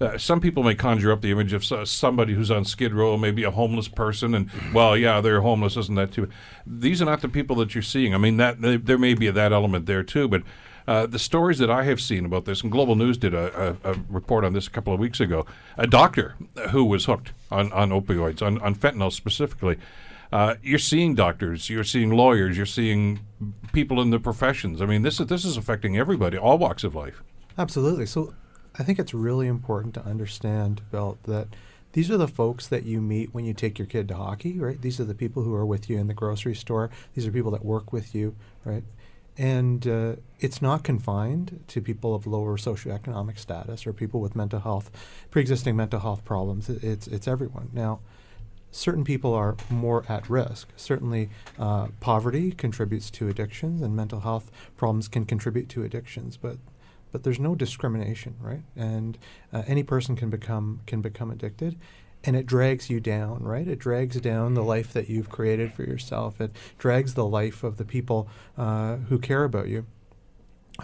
Uh, 0.00 0.18
some 0.18 0.40
people 0.40 0.64
may 0.64 0.74
conjure 0.74 1.12
up 1.12 1.20
the 1.20 1.30
image 1.30 1.52
of 1.52 1.64
somebody 1.88 2.34
who's 2.34 2.50
on 2.50 2.64
Skid 2.64 2.92
Row, 2.92 3.16
maybe 3.16 3.44
a 3.44 3.52
homeless 3.52 3.86
person, 3.86 4.34
and 4.34 4.50
well, 4.74 4.96
yeah, 4.96 5.20
they're 5.20 5.42
homeless, 5.42 5.76
isn't 5.76 5.94
that 5.94 6.10
too? 6.10 6.28
These 6.66 7.00
are 7.00 7.04
not 7.04 7.20
the 7.20 7.28
people 7.28 7.54
that 7.56 7.76
you're 7.76 7.82
seeing. 7.82 8.12
I 8.12 8.18
mean, 8.18 8.36
that 8.38 8.56
there 8.60 8.98
may 8.98 9.14
be 9.14 9.30
that 9.30 9.52
element 9.52 9.86
there 9.86 10.02
too, 10.02 10.26
but 10.26 10.42
uh, 10.86 11.06
the 11.06 11.18
stories 11.18 11.58
that 11.58 11.70
I 11.70 11.84
have 11.84 12.00
seen 12.00 12.24
about 12.24 12.44
this, 12.44 12.62
and 12.62 12.72
Global 12.72 12.96
News 12.96 13.18
did 13.18 13.34
a, 13.34 13.76
a, 13.84 13.92
a 13.92 13.96
report 14.08 14.44
on 14.44 14.52
this 14.52 14.66
a 14.66 14.70
couple 14.70 14.92
of 14.92 15.00
weeks 15.00 15.20
ago. 15.20 15.46
A 15.76 15.86
doctor 15.86 16.34
who 16.70 16.84
was 16.84 17.04
hooked 17.04 17.32
on, 17.50 17.72
on 17.72 17.90
opioids, 17.90 18.42
on, 18.42 18.60
on 18.60 18.74
fentanyl 18.74 19.12
specifically. 19.12 19.78
Uh, 20.32 20.54
you're 20.62 20.78
seeing 20.78 21.14
doctors, 21.14 21.68
you're 21.68 21.84
seeing 21.84 22.10
lawyers, 22.10 22.56
you're 22.56 22.64
seeing 22.64 23.20
people 23.72 24.00
in 24.00 24.10
the 24.10 24.18
professions. 24.18 24.80
I 24.80 24.86
mean, 24.86 25.02
this 25.02 25.20
is 25.20 25.26
this 25.26 25.44
is 25.44 25.58
affecting 25.58 25.98
everybody, 25.98 26.38
all 26.38 26.56
walks 26.56 26.84
of 26.84 26.94
life. 26.94 27.22
Absolutely. 27.58 28.06
So 28.06 28.32
I 28.78 28.82
think 28.82 28.98
it's 28.98 29.12
really 29.12 29.46
important 29.46 29.92
to 29.94 30.04
understand, 30.04 30.80
Bill, 30.90 31.18
that 31.24 31.48
these 31.92 32.10
are 32.10 32.16
the 32.16 32.28
folks 32.28 32.66
that 32.68 32.84
you 32.84 33.02
meet 33.02 33.34
when 33.34 33.44
you 33.44 33.52
take 33.52 33.78
your 33.78 33.86
kid 33.86 34.08
to 34.08 34.14
hockey, 34.14 34.58
right? 34.58 34.80
These 34.80 34.98
are 34.98 35.04
the 35.04 35.14
people 35.14 35.42
who 35.42 35.54
are 35.54 35.66
with 35.66 35.90
you 35.90 35.98
in 35.98 36.06
the 36.06 36.14
grocery 36.14 36.54
store. 36.54 36.88
These 37.14 37.26
are 37.26 37.30
people 37.30 37.50
that 37.50 37.64
work 37.64 37.92
with 37.92 38.14
you, 38.14 38.34
right? 38.64 38.84
And 39.38 39.86
uh, 39.86 40.16
it's 40.40 40.60
not 40.60 40.84
confined 40.84 41.64
to 41.68 41.80
people 41.80 42.14
of 42.14 42.26
lower 42.26 42.56
socioeconomic 42.58 43.38
status 43.38 43.86
or 43.86 43.92
people 43.92 44.20
with 44.20 44.36
mental 44.36 44.60
health, 44.60 44.90
pre-existing 45.30 45.74
mental 45.74 46.00
health 46.00 46.24
problems. 46.24 46.68
It's 46.68 47.06
it's 47.06 47.26
everyone. 47.26 47.70
Now, 47.72 48.00
certain 48.70 49.04
people 49.04 49.32
are 49.32 49.56
more 49.70 50.04
at 50.08 50.28
risk. 50.28 50.68
Certainly, 50.76 51.30
uh, 51.58 51.88
poverty 52.00 52.52
contributes 52.52 53.10
to 53.12 53.28
addictions, 53.28 53.80
and 53.80 53.96
mental 53.96 54.20
health 54.20 54.50
problems 54.76 55.08
can 55.08 55.24
contribute 55.24 55.68
to 55.70 55.82
addictions. 55.82 56.36
But 56.36 56.58
but 57.12 57.22
there's 57.22 57.38
no 57.38 57.54
discrimination, 57.54 58.34
right? 58.40 58.62
And 58.74 59.18
uh, 59.52 59.62
any 59.66 59.82
person 59.82 60.16
can 60.16 60.30
become 60.30 60.80
can 60.86 61.00
become 61.00 61.30
addicted, 61.30 61.78
and 62.24 62.36
it 62.36 62.46
drags 62.46 62.88
you 62.88 63.00
down, 63.00 63.42
right? 63.42 63.66
It 63.66 63.78
drags 63.78 64.20
down 64.20 64.54
the 64.54 64.62
life 64.62 64.92
that 64.92 65.08
you've 65.08 65.28
created 65.28 65.72
for 65.72 65.82
yourself. 65.82 66.40
It 66.40 66.52
drags 66.78 67.14
the 67.14 67.26
life 67.26 67.64
of 67.64 67.76
the 67.76 67.84
people 67.84 68.28
uh, 68.56 68.96
who 68.96 69.18
care 69.18 69.44
about 69.44 69.68
you, 69.68 69.86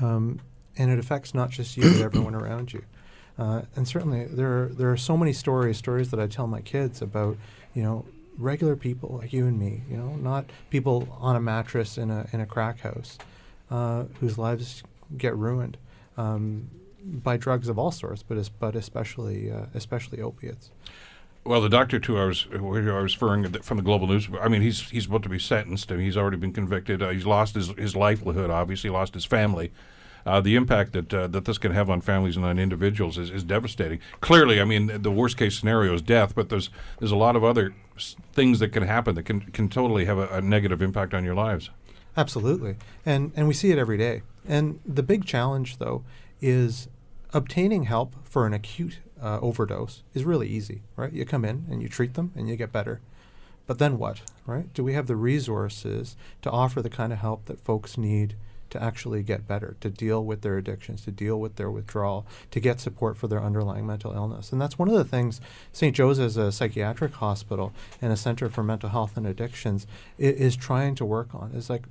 um, 0.00 0.40
and 0.76 0.90
it 0.90 0.98
affects 0.98 1.34
not 1.34 1.50
just 1.50 1.76
you 1.76 1.90
but 1.92 2.00
everyone 2.00 2.34
around 2.42 2.72
you. 2.72 2.82
Uh, 3.38 3.62
and 3.76 3.86
certainly, 3.86 4.24
there 4.24 4.64
are, 4.64 4.68
there 4.68 4.90
are 4.90 4.96
so 4.96 5.16
many 5.16 5.32
stories, 5.32 5.78
stories 5.78 6.10
that 6.10 6.18
I 6.18 6.26
tell 6.26 6.48
my 6.48 6.60
kids 6.60 7.00
about, 7.00 7.36
you 7.72 7.84
know, 7.84 8.04
regular 8.36 8.74
people 8.74 9.18
like 9.20 9.32
you 9.32 9.46
and 9.46 9.58
me, 9.58 9.82
you 9.88 9.96
know, 9.96 10.16
not 10.16 10.46
people 10.70 11.16
on 11.20 11.36
a 11.36 11.40
mattress 11.40 11.98
in 11.98 12.10
a 12.10 12.26
in 12.32 12.40
a 12.40 12.46
crack 12.46 12.80
house, 12.80 13.18
uh, 13.70 14.04
whose 14.20 14.38
lives 14.38 14.82
get 15.16 15.36
ruined 15.36 15.76
um, 16.16 16.68
by 17.04 17.36
drugs 17.36 17.68
of 17.68 17.78
all 17.78 17.90
sorts, 17.90 18.22
but 18.22 18.50
but 18.58 18.74
especially 18.74 19.50
uh, 19.50 19.66
especially 19.74 20.20
opiates. 20.20 20.70
Well, 21.48 21.62
the 21.62 21.70
doctor 21.70 21.98
too, 21.98 22.18
I 22.18 22.26
was 22.26 22.46
I 22.52 22.58
was 22.58 23.14
referring 23.14 23.50
from 23.62 23.78
the 23.78 23.82
Global 23.82 24.06
News. 24.06 24.28
I 24.38 24.48
mean, 24.48 24.60
he's 24.60 24.90
he's 24.90 25.06
about 25.06 25.22
to 25.22 25.30
be 25.30 25.38
sentenced. 25.38 25.88
Mean, 25.88 26.00
he's 26.00 26.16
already 26.16 26.36
been 26.36 26.52
convicted. 26.52 27.02
Uh, 27.02 27.08
he's 27.08 27.24
lost 27.24 27.54
his 27.54 27.68
his 27.68 27.96
livelihood. 27.96 28.50
Obviously, 28.50 28.90
lost 28.90 29.14
his 29.14 29.24
family. 29.24 29.72
Uh, 30.26 30.42
the 30.42 30.56
impact 30.56 30.92
that 30.92 31.14
uh, 31.14 31.26
that 31.28 31.46
this 31.46 31.56
can 31.56 31.72
have 31.72 31.88
on 31.88 32.02
families 32.02 32.36
and 32.36 32.44
on 32.44 32.58
individuals 32.58 33.16
is, 33.16 33.30
is 33.30 33.44
devastating. 33.44 33.98
Clearly, 34.20 34.60
I 34.60 34.64
mean, 34.64 35.00
the 35.00 35.10
worst 35.10 35.38
case 35.38 35.58
scenario 35.58 35.94
is 35.94 36.02
death, 36.02 36.34
but 36.34 36.50
there's 36.50 36.68
there's 36.98 37.12
a 37.12 37.16
lot 37.16 37.34
of 37.34 37.42
other 37.42 37.74
things 38.34 38.58
that 38.58 38.68
can 38.68 38.82
happen 38.82 39.14
that 39.14 39.22
can 39.22 39.40
can 39.40 39.70
totally 39.70 40.04
have 40.04 40.18
a, 40.18 40.28
a 40.28 40.42
negative 40.42 40.82
impact 40.82 41.14
on 41.14 41.24
your 41.24 41.34
lives. 41.34 41.70
Absolutely, 42.14 42.76
and 43.06 43.32
and 43.34 43.48
we 43.48 43.54
see 43.54 43.70
it 43.70 43.78
every 43.78 43.96
day. 43.96 44.20
And 44.46 44.80
the 44.84 45.02
big 45.02 45.24
challenge, 45.24 45.78
though, 45.78 46.04
is 46.42 46.88
obtaining 47.32 47.84
help 47.84 48.16
for 48.28 48.46
an 48.46 48.52
acute 48.52 48.98
uh, 49.22 49.38
overdose 49.40 50.02
is 50.14 50.24
really 50.24 50.48
easy, 50.48 50.82
right? 50.96 51.12
You 51.12 51.24
come 51.24 51.44
in 51.44 51.66
and 51.70 51.82
you 51.82 51.88
treat 51.88 52.14
them 52.14 52.32
and 52.36 52.48
you 52.48 52.56
get 52.56 52.72
better. 52.72 53.00
But 53.66 53.78
then 53.78 53.98
what, 53.98 54.22
right? 54.46 54.72
Do 54.72 54.82
we 54.82 54.94
have 54.94 55.06
the 55.06 55.16
resources 55.16 56.16
to 56.42 56.50
offer 56.50 56.80
the 56.80 56.90
kind 56.90 57.12
of 57.12 57.18
help 57.18 57.44
that 57.46 57.60
folks 57.60 57.98
need 57.98 58.34
to 58.70 58.82
actually 58.82 59.22
get 59.22 59.48
better, 59.48 59.76
to 59.80 59.90
deal 59.90 60.24
with 60.24 60.42
their 60.42 60.58
addictions, 60.58 61.02
to 61.02 61.10
deal 61.10 61.38
with 61.38 61.56
their 61.56 61.70
withdrawal, 61.70 62.26
to 62.50 62.60
get 62.60 62.80
support 62.80 63.16
for 63.16 63.28
their 63.28 63.42
underlying 63.42 63.86
mental 63.86 64.12
illness? 64.12 64.52
And 64.52 64.60
that's 64.60 64.78
one 64.78 64.88
of 64.88 64.94
the 64.94 65.04
things 65.04 65.40
St. 65.72 65.94
Joe's 65.94 66.18
as 66.18 66.36
a 66.36 66.52
psychiatric 66.52 67.14
hospital 67.14 67.72
and 68.00 68.12
a 68.12 68.16
center 68.16 68.48
for 68.48 68.62
mental 68.62 68.90
health 68.90 69.16
and 69.16 69.26
addictions 69.26 69.86
is 70.18 70.56
trying 70.56 70.94
to 70.96 71.04
work 71.04 71.34
on. 71.34 71.52
Is 71.54 71.70
like 71.70 71.84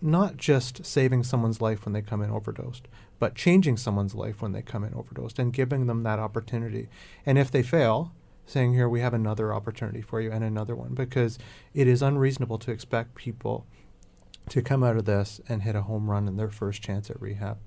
not 0.00 0.36
just 0.36 0.84
saving 0.84 1.22
someone's 1.22 1.62
life 1.62 1.84
when 1.84 1.94
they 1.94 2.02
come 2.02 2.22
in 2.22 2.30
overdosed, 2.30 2.88
but 3.18 3.34
changing 3.34 3.76
someone's 3.76 4.14
life 4.14 4.42
when 4.42 4.52
they 4.52 4.62
come 4.62 4.84
in 4.84 4.94
overdosed 4.94 5.38
and 5.38 5.52
giving 5.52 5.86
them 5.86 6.02
that 6.02 6.18
opportunity. 6.18 6.88
And 7.24 7.38
if 7.38 7.50
they 7.50 7.62
fail, 7.62 8.12
saying, 8.46 8.74
Here, 8.74 8.88
we 8.88 9.00
have 9.00 9.14
another 9.14 9.52
opportunity 9.52 10.02
for 10.02 10.20
you 10.20 10.30
and 10.30 10.44
another 10.44 10.74
one, 10.74 10.94
because 10.94 11.38
it 11.72 11.86
is 11.86 12.02
unreasonable 12.02 12.58
to 12.58 12.70
expect 12.70 13.14
people 13.14 13.66
to 14.48 14.62
come 14.62 14.82
out 14.82 14.96
of 14.96 15.04
this 15.04 15.40
and 15.48 15.62
hit 15.62 15.74
a 15.74 15.82
home 15.82 16.10
run 16.10 16.28
in 16.28 16.36
their 16.36 16.50
first 16.50 16.82
chance 16.82 17.10
at 17.10 17.20
rehab. 17.20 17.58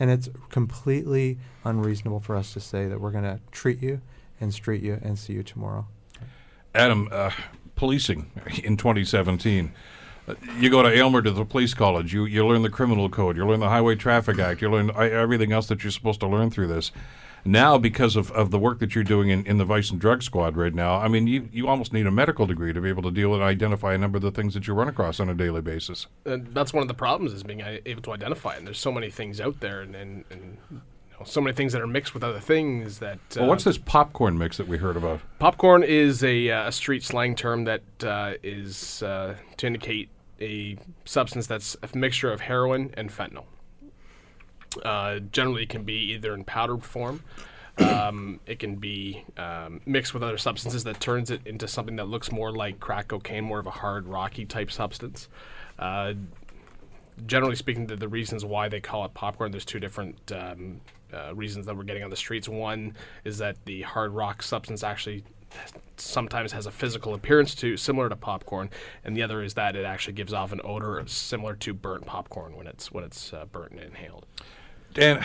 And 0.00 0.10
it's 0.10 0.28
completely 0.50 1.38
unreasonable 1.64 2.20
for 2.20 2.34
us 2.34 2.52
to 2.54 2.60
say 2.60 2.88
that 2.88 3.00
we're 3.00 3.12
going 3.12 3.24
to 3.24 3.40
treat 3.52 3.80
you 3.80 4.00
and 4.40 4.52
street 4.52 4.82
you 4.82 4.98
and 5.02 5.16
see 5.18 5.34
you 5.34 5.44
tomorrow. 5.44 5.86
Adam, 6.74 7.08
uh, 7.12 7.30
policing 7.76 8.30
in 8.64 8.76
2017. 8.76 9.72
Uh, 10.26 10.34
You 10.58 10.70
go 10.70 10.82
to 10.82 10.88
Aylmer 10.88 11.22
to 11.22 11.30
the 11.30 11.44
police 11.44 11.74
college. 11.74 12.12
You 12.12 12.24
you 12.24 12.46
learn 12.46 12.62
the 12.62 12.70
criminal 12.70 13.08
code. 13.08 13.36
You 13.36 13.46
learn 13.46 13.60
the 13.60 13.68
Highway 13.68 13.94
Traffic 13.96 14.38
Act. 14.38 14.62
You 14.62 14.70
learn 14.70 14.90
uh, 14.90 15.00
everything 15.00 15.52
else 15.52 15.66
that 15.68 15.82
you're 15.84 15.90
supposed 15.90 16.20
to 16.20 16.26
learn 16.26 16.50
through 16.50 16.68
this. 16.68 16.92
Now, 17.46 17.76
because 17.76 18.16
of, 18.16 18.30
of 18.32 18.50
the 18.50 18.58
work 18.58 18.78
that 18.78 18.94
you're 18.94 19.04
doing 19.04 19.28
in, 19.28 19.44
in 19.46 19.58
the 19.58 19.66
Vice 19.66 19.90
and 19.90 20.00
Drug 20.00 20.22
Squad 20.22 20.56
right 20.56 20.72
now, 20.72 20.96
I 20.96 21.08
mean, 21.08 21.26
you, 21.26 21.46
you 21.52 21.68
almost 21.68 21.92
need 21.92 22.06
a 22.06 22.10
medical 22.10 22.46
degree 22.46 22.72
to 22.72 22.80
be 22.80 22.88
able 22.88 23.02
to 23.02 23.10
deal 23.10 23.28
with 23.28 23.40
and 23.40 23.46
identify 23.46 23.92
a 23.92 23.98
number 23.98 24.16
of 24.16 24.22
the 24.22 24.30
things 24.30 24.54
that 24.54 24.66
you 24.66 24.72
run 24.72 24.88
across 24.88 25.20
on 25.20 25.28
a 25.28 25.34
daily 25.34 25.60
basis. 25.60 26.06
And 26.24 26.54
that's 26.54 26.72
one 26.72 26.80
of 26.80 26.88
the 26.88 26.94
problems 26.94 27.34
is 27.34 27.42
being 27.42 27.60
able 27.60 28.00
to 28.00 28.12
identify. 28.12 28.56
And 28.56 28.66
there's 28.66 28.78
so 28.78 28.90
many 28.90 29.10
things 29.10 29.42
out 29.42 29.60
there, 29.60 29.82
and, 29.82 29.94
and, 29.94 30.24
and 30.30 30.56
so 31.26 31.42
many 31.42 31.54
things 31.54 31.74
that 31.74 31.82
are 31.82 31.86
mixed 31.86 32.14
with 32.14 32.24
other 32.24 32.40
things 32.40 32.98
that. 33.00 33.18
Uh, 33.36 33.40
Well, 33.40 33.48
what's 33.50 33.64
this 33.64 33.76
popcorn 33.76 34.38
mix 34.38 34.56
that 34.56 34.66
we 34.66 34.78
heard 34.78 34.96
about? 34.96 35.20
Popcorn 35.38 35.82
is 35.82 36.24
a, 36.24 36.50
uh, 36.50 36.68
a 36.68 36.72
street 36.72 37.02
slang 37.02 37.36
term 37.36 37.64
that 37.64 37.82
uh, 38.02 38.32
is 38.42 39.02
uh, 39.02 39.34
to 39.58 39.66
indicate 39.66 40.08
a 40.40 40.76
substance 41.04 41.46
that's 41.46 41.76
a 41.82 41.96
mixture 41.96 42.32
of 42.32 42.40
heroin 42.40 42.92
and 42.96 43.10
fentanyl. 43.10 43.44
Uh, 44.84 45.20
generally, 45.20 45.62
it 45.62 45.68
can 45.68 45.84
be 45.84 46.12
either 46.12 46.34
in 46.34 46.44
powdered 46.44 46.84
form. 46.84 47.22
Um, 47.78 48.40
it 48.46 48.58
can 48.58 48.76
be 48.76 49.24
um, 49.36 49.80
mixed 49.84 50.14
with 50.14 50.22
other 50.22 50.38
substances 50.38 50.84
that 50.84 51.00
turns 51.00 51.30
it 51.30 51.40
into 51.44 51.66
something 51.66 51.96
that 51.96 52.08
looks 52.08 52.30
more 52.30 52.52
like 52.52 52.78
crack 52.78 53.08
cocaine, 53.08 53.44
more 53.44 53.58
of 53.58 53.66
a 53.66 53.72
hard, 53.72 54.06
rocky 54.06 54.44
type 54.44 54.70
substance. 54.70 55.28
Uh, 55.78 56.14
generally 57.26 57.56
speaking, 57.56 57.86
the, 57.86 57.96
the 57.96 58.08
reasons 58.08 58.44
why 58.44 58.68
they 58.68 58.80
call 58.80 59.04
it 59.04 59.14
popcorn, 59.14 59.50
there's 59.50 59.64
two 59.64 59.80
different 59.80 60.32
um, 60.32 60.80
uh, 61.12 61.34
reasons 61.34 61.66
that 61.66 61.76
we're 61.76 61.84
getting 61.84 62.04
on 62.04 62.10
the 62.10 62.16
streets. 62.16 62.48
One 62.48 62.96
is 63.24 63.38
that 63.38 63.56
the 63.64 63.82
hard 63.82 64.12
rock 64.12 64.42
substance 64.42 64.82
actually 64.82 65.24
sometimes 65.96 66.52
has 66.52 66.66
a 66.66 66.70
physical 66.70 67.14
appearance 67.14 67.54
to 67.56 67.76
similar 67.76 68.08
to 68.08 68.16
popcorn, 68.16 68.70
and 69.04 69.16
the 69.16 69.22
other 69.22 69.42
is 69.42 69.54
that 69.54 69.76
it 69.76 69.84
actually 69.84 70.14
gives 70.14 70.32
off 70.32 70.52
an 70.52 70.60
odor 70.64 71.02
similar 71.06 71.54
to 71.56 71.72
burnt 71.72 72.06
popcorn 72.06 72.56
when 72.56 72.66
it's 72.66 72.90
when 72.92 73.04
it's 73.04 73.32
uh, 73.32 73.44
burnt 73.46 73.72
and 73.72 73.80
inhaled. 73.80 74.26
Dan, 74.92 75.24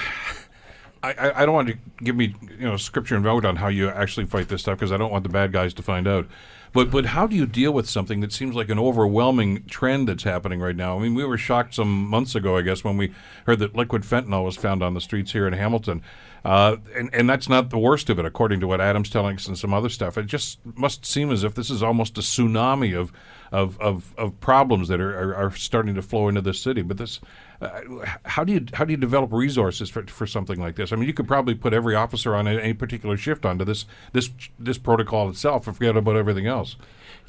I, 1.02 1.44
I 1.44 1.46
don't 1.46 1.56
want 1.56 1.70
to 1.70 1.78
give 2.04 2.16
me 2.16 2.36
you 2.58 2.66
know 2.66 2.78
scripture 2.78 3.16
and 3.16 3.24
vote 3.24 3.46
on 3.46 3.58
how 3.58 3.68
you 3.68 3.90
actually 3.90 4.26
fight 4.26 4.50
this 4.50 4.62
stuff 4.62 4.78
because 4.78 4.92
I 4.92 4.98
don't 4.98 5.12
want 5.12 5.24
the 5.24 5.30
bad 5.30 5.52
guys 5.52 5.74
to 5.76 5.84
find 5.84 6.08
out. 6.08 6.28
But 6.72 6.92
but 6.92 7.08
how 7.08 7.26
do 7.26 7.36
you 7.36 7.46
deal 7.46 7.72
with 7.72 7.90
something 7.90 8.20
that 8.20 8.32
seems 8.32 8.56
like 8.56 8.70
an 8.70 8.78
overwhelming 8.78 9.66
trend 9.66 10.08
that's 10.08 10.24
happening 10.24 10.60
right 10.60 10.76
now? 10.76 10.98
I 10.98 11.02
mean, 11.02 11.16
we 11.16 11.26
were 11.26 11.38
shocked 11.38 11.74
some 11.76 12.08
months 12.08 12.36
ago, 12.36 12.58
I 12.58 12.62
guess, 12.62 12.84
when 12.84 12.98
we 12.98 13.14
heard 13.46 13.60
that 13.60 13.76
liquid 13.76 14.04
fentanyl 14.04 14.44
was 14.44 14.56
found 14.56 14.84
on 14.84 14.94
the 14.94 15.02
streets 15.02 15.32
here 15.32 15.48
in 15.48 15.54
Hamilton. 15.54 16.04
Uh, 16.46 16.78
and, 16.96 17.10
and 17.14 17.30
that's 17.30 17.50
not 17.50 17.70
the 17.70 17.78
worst 17.78 18.10
of 18.10 18.18
it, 18.18 18.24
according 18.24 18.62
to 18.62 18.68
what 18.68 18.80
Adam's 18.80 19.10
telling 19.10 19.36
us 19.36 19.48
and 19.48 19.58
some 19.58 19.74
other 19.74 19.90
stuff. 19.90 20.18
It 20.18 20.26
just 20.26 20.60
must 20.64 21.06
seem 21.06 21.32
as 21.32 21.44
if 21.44 21.54
this 21.54 21.70
is 21.70 21.84
almost 21.84 22.18
a 22.18 22.22
tsunami 22.22 22.98
of 22.98 23.12
of, 23.52 23.80
of, 23.80 24.14
of 24.18 24.40
problems 24.40 24.90
that 24.90 25.02
are, 25.02 25.18
are, 25.18 25.36
are 25.36 25.52
starting 25.52 25.96
to 25.96 26.02
flow 26.02 26.28
into 26.28 26.42
this 26.42 26.62
city. 26.62 26.82
But 26.82 26.98
this, 26.98 27.20
uh, 27.62 27.82
how 28.24 28.44
do 28.44 28.54
you 28.54 28.66
how 28.74 28.86
do 28.86 28.92
you 28.92 28.98
develop 28.98 29.34
resources 29.34 29.90
for, 29.90 30.04
for 30.08 30.26
something 30.26 30.60
like 30.60 30.76
this? 30.76 30.94
I 30.94 30.96
mean, 30.96 31.08
you 31.08 31.14
could 31.14 31.28
probably 31.28 31.56
put 31.56 31.74
every 31.74 31.96
officer 31.96 32.36
on 32.36 32.48
any 32.48 32.74
particular 32.74 33.18
shift 33.18 33.46
onto 33.46 33.66
this 33.66 33.86
this 34.14 34.30
this 34.58 34.78
protocol 34.78 35.30
itself 35.30 35.68
and 35.68 35.76
forget 35.76 35.98
about 35.98 36.16
everything 36.16 36.48
else. 36.48 36.78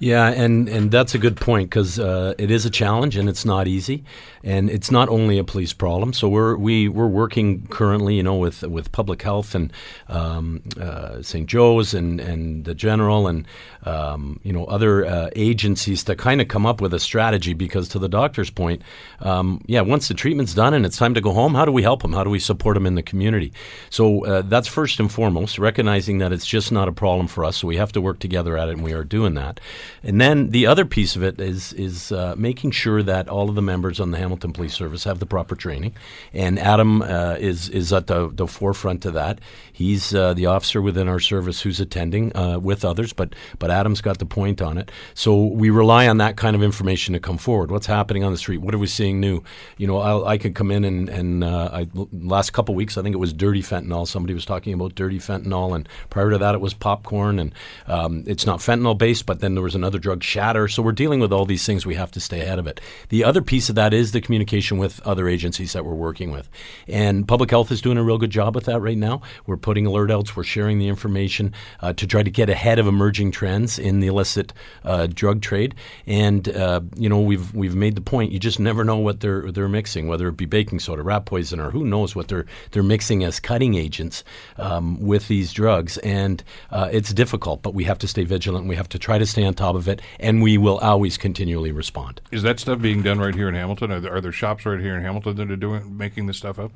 Yeah, 0.01 0.29
and, 0.31 0.67
and 0.67 0.91
that's 0.91 1.15
a 1.15 1.19
good 1.19 1.37
point 1.37 1.69
because 1.69 1.99
uh, 1.99 2.33
it 2.39 2.51
is 2.51 2.65
a 2.65 2.71
challenge 2.71 3.19
and 3.19 3.29
it's 3.29 3.45
not 3.45 3.69
easy, 3.69 4.03
and 4.43 4.71
it's 4.71 4.91
not 4.91 5.11
only 5.11 5.37
a 5.37 5.45
police 5.45 5.75
problem. 5.75 6.15
So 6.15 6.27
we're 6.27 6.57
we 6.57 6.89
we're 6.89 7.07
working 7.07 7.67
currently, 7.67 8.15
you 8.15 8.23
know, 8.23 8.37
with 8.37 8.63
with 8.63 8.93
public 8.93 9.21
health 9.21 9.55
and 9.55 9.71
um, 10.09 10.63
uh, 10.81 11.21
St. 11.21 11.47
Joe's 11.47 11.93
and 11.93 12.19
and 12.19 12.65
the 12.65 12.75
general 12.75 13.29
and 13.29 13.47
um, 13.85 14.41
you 14.43 14.55
know 14.55 14.65
other 14.65 15.05
uh, 15.05 15.29
agencies 15.37 16.03
to 16.05 16.17
kind 16.17 16.41
of 16.41 16.49
come 16.49 16.65
up 16.65 16.81
with 16.81 16.95
a 16.95 16.99
strategy. 16.99 17.53
Because 17.53 17.87
to 17.91 17.99
the 17.99 18.09
doctor's 18.09 18.49
point, 18.49 18.81
um, 19.21 19.63
yeah, 19.67 19.83
once 19.83 20.09
the 20.09 20.15
treatment's 20.15 20.55
done 20.55 20.73
and 20.73 20.87
it's 20.87 20.97
time 20.97 21.13
to 21.13 21.21
go 21.21 21.35
home, 21.35 21.55
how 21.55 21.67
do 21.67 21.73
we 21.73 21.83
help 21.83 22.01
them? 22.01 22.15
How 22.15 22.25
do 22.25 22.31
we 22.31 22.39
support 22.39 22.73
them 22.75 22.87
in 22.87 22.95
the 22.95 23.03
community? 23.03 23.53
So 23.91 24.25
uh, 24.25 24.43
that's 24.43 24.67
first 24.67 24.99
and 24.99 25.13
foremost, 25.13 25.59
recognizing 25.59 26.19
that 26.19 26.33
it's 26.33 26.47
just 26.47 26.73
not 26.73 26.89
a 26.89 26.93
problem 26.93 27.27
for 27.27 27.45
us. 27.45 27.59
So 27.59 27.69
we 27.69 27.77
have 27.77 27.93
to 27.93 28.01
work 28.01 28.19
together 28.19 28.57
at 28.57 28.71
it, 28.71 28.77
and 28.77 28.83
we 28.83 28.95
are 28.95 29.05
doing 29.05 29.35
that. 29.35 29.61
And 30.03 30.21
then 30.21 30.51
the 30.51 30.67
other 30.67 30.85
piece 30.85 31.17
of 31.17 31.23
it 31.23 31.41
is 31.41 31.73
is 31.75 32.13
uh, 32.13 32.35
making 32.37 32.73
sure 32.73 33.03
that 33.03 33.29
all 33.29 33.49
of 33.49 33.55
the 33.55 33.63
members 33.63 34.01
on 34.01 34.11
the 34.11 34.19
Hamilton 34.19 34.53
Police 34.53 34.75
Service 34.75 35.05
have 35.05 35.19
the 35.19 35.27
proper 35.27 35.55
training. 35.55 35.95
And 36.33 36.59
Adam 36.59 37.03
uh, 37.03 37.37
is 37.39 37.69
is 37.69 37.93
at 37.93 38.07
the, 38.07 38.31
the 38.33 38.47
forefront 38.47 39.05
of 39.05 39.15
that. 39.15 39.41
He's 39.73 40.15
uh, 40.15 40.35
the 40.35 40.47
officer 40.47 40.83
within 40.83 41.09
our 41.09 41.21
service 41.21 41.63
who's 41.63 41.81
attending 41.81 42.37
uh, 42.37 42.59
with 42.59 42.85
others, 42.85 43.13
but 43.13 43.35
but 43.59 43.71
Adam's 43.71 44.01
got 44.01 44.19
the 44.19 44.27
point 44.27 44.61
on 44.61 44.79
it. 44.79 44.91
So 45.15 45.45
we 45.47 45.71
rely 45.71 46.07
on 46.07 46.19
that 46.19 46.37
kind 46.37 46.55
of 46.55 46.63
information 46.63 47.15
to 47.15 47.21
come 47.21 47.39
forward. 47.39 47.71
What's 47.71 47.87
happening 47.87 48.25
on 48.25 48.33
the 48.33 48.39
street? 48.39 48.59
What 48.59 48.75
are 48.75 48.79
we 48.79 48.87
seeing 48.87 49.21
new? 49.21 49.43
You 49.79 49.87
know, 49.87 49.99
I'll, 49.99 50.27
i 50.27 50.39
could 50.39 50.55
come 50.55 50.71
in 50.71 50.85
and 50.85 51.09
and 51.09 51.45
uh, 51.45 51.71
I, 51.73 51.89
last 52.13 52.53
couple 52.53 52.75
weeks 52.75 52.99
I 52.99 53.03
think 53.03 53.15
it 53.15 53.19
was 53.19 53.33
dirty 53.33 53.63
fentanyl. 53.63 54.07
Somebody 54.07 54.35
was 54.35 54.45
talking 54.45 54.75
about 54.75 54.95
dirty 54.95 55.19
fentanyl, 55.19 55.75
and 55.75 55.89
prior 56.11 56.31
to 56.31 56.39
that 56.39 56.55
it 56.55 56.61
was 56.61 56.75
popcorn, 56.75 57.39
and 57.39 57.55
um, 57.87 58.25
it's 58.27 58.47
not 58.47 58.61
fentanyl 58.61 58.97
based, 58.97 59.27
but 59.27 59.41
then 59.41 59.55
there 59.55 59.63
was 59.63 59.75
another 59.81 59.99
drug 59.99 60.23
shatter. 60.23 60.69
So 60.69 60.83
we're 60.83 60.93
dealing 60.93 61.21
with 61.21 61.33
all 61.33 61.47
these 61.47 61.65
things. 61.65 61.87
We 61.87 61.95
have 61.95 62.11
to 62.13 62.21
stay 62.21 62.41
ahead 62.41 62.59
of 62.59 62.67
it. 62.67 62.81
The 63.09 63.25
other 63.25 63.41
piece 63.41 63.71
of 63.71 63.75
that 63.77 63.95
is 63.95 64.13
the 64.13 64.21
communication 64.21 64.77
with 64.77 65.01
other 65.07 65.27
agencies 65.27 65.73
that 65.73 65.85
we're 65.87 65.95
working 65.95 66.31
with. 66.31 66.49
And 66.87 67.27
public 67.27 67.51
health 67.51 67.73
is 67.73 67.81
doing 67.81 67.97
a 67.97 68.05
real 68.05 68.19
good 68.19 68.31
job 68.31 68.55
with 68.55 68.67
that 68.67 68.81
right 68.81 68.99
now. 68.99 69.23
We're 69.47 69.57
putting 69.57 69.87
alert 69.87 70.11
outs, 70.11 70.37
we're 70.37 70.45
sharing 70.45 70.79
the 70.79 70.89
information 70.89 71.55
uh, 71.81 71.95
to 71.95 72.07
try 72.07 72.23
to 72.23 72.31
get 72.31 72.51
ahead 72.51 72.79
of 72.79 72.87
emerging 72.87 73.33
trends 73.33 73.79
in 73.79 74.01
the 74.01 74.09
illicit 74.09 74.53
uh, 74.85 75.07
drug 75.07 75.41
trade. 75.41 75.75
And, 76.07 76.49
uh, 76.49 76.83
you 76.97 77.09
know, 77.09 77.21
we've, 77.21 77.55
we've 77.55 77.75
made 77.75 77.95
the 77.95 78.03
point 78.03 78.33
you 78.33 78.39
just 78.39 78.61
never 78.61 78.85
know 78.85 78.99
what 78.99 79.21
they're, 79.21 79.51
they're 79.51 79.69
mixing, 79.69 80.09
whether 80.09 80.29
it 80.29 80.37
be 80.37 80.45
baking 80.45 80.81
soda, 80.81 81.03
rat 81.03 81.25
poison, 81.25 81.59
or 81.59 81.71
who 81.71 81.85
knows 81.85 82.15
what 82.15 82.29
they're, 82.29 82.47
they're 82.73 82.83
mixing 82.83 83.25
as 83.25 83.41
cutting 83.41 83.75
agents 83.75 84.25
um, 84.59 85.01
with 85.01 85.29
these 85.29 85.53
drugs. 85.53 85.97
And 85.99 86.45
uh, 86.71 86.91
it's 86.93 87.15
difficult, 87.15 87.63
but 87.63 87.73
we 87.73 87.85
have 87.85 87.99
to 87.99 88.09
stay 88.09 88.25
vigilant. 88.25 88.67
We 88.67 88.77
have 88.77 88.89
to 88.91 88.99
try 88.99 89.19
to 89.19 89.27
stay 89.27 89.45
on 89.45 89.55
top 89.61 89.77
of 89.77 89.89
it 89.89 90.01
and 90.19 90.43
we 90.43 90.59
will 90.59 90.79
always 90.79 91.17
continually 91.17 91.73
respond. 91.73 92.21
Is 92.31 92.43
that 92.43 92.59
stuff 92.59 92.81
being 92.81 93.03
done 93.03 93.19
right 93.19 93.35
here 93.35 93.49
in 93.49 93.55
Hamilton? 93.55 93.93
Are 93.93 94.01
there, 94.01 94.15
are 94.15 94.21
there 94.21 94.33
shops 94.33 94.67
right 94.67 94.81
here 94.81 94.97
in 94.97 95.03
Hamilton 95.03 95.37
that 95.37 95.51
are 95.51 95.57
doing 95.57 95.97
making 95.97 96.27
this 96.27 96.39
stuff 96.39 96.59
up? 96.59 96.73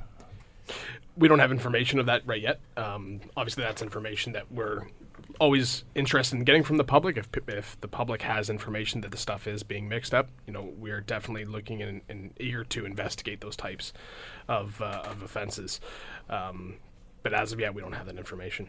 We 1.16 1.29
don't 1.29 1.38
have 1.38 1.53
information 1.53 1.99
of 1.99 2.07
that 2.07 2.23
right 2.27 2.40
yet. 2.40 2.61
Um, 2.77 3.20
obviously, 3.37 3.62
that's 3.62 3.83
information 3.83 4.33
that 4.33 4.51
we're 4.51 4.83
always 5.38 5.85
interested 5.94 6.37
in 6.37 6.44
getting 6.44 6.64
from 6.64 6.77
the 6.77 6.85
public. 6.85 7.16
If, 7.16 7.29
if 7.49 7.81
the 7.81 7.88
public 7.88 8.23
has 8.23 8.51
information 8.51 9.01
that 9.03 9.11
the 9.12 9.16
stuff 9.16 9.47
is 9.47 9.62
being 9.62 9.88
mixed 9.88 10.12
up, 10.12 10.29
you 10.47 10.53
know, 10.53 10.73
we're 10.77 11.01
definitely 11.01 11.44
looking 11.44 11.83
and, 11.83 12.01
and 12.09 12.33
eager 12.40 12.64
to 12.64 12.85
investigate 12.85 13.40
those 13.40 13.57
types 13.57 13.92
of, 14.49 14.81
uh, 14.81 15.03
of 15.05 15.23
offenses. 15.23 15.81
Um, 16.29 16.77
but 17.23 17.33
as 17.33 17.53
of 17.53 17.61
yet, 17.61 17.75
we 17.75 17.81
don't 17.81 17.92
have 17.92 18.07
that 18.07 18.16
information 18.16 18.68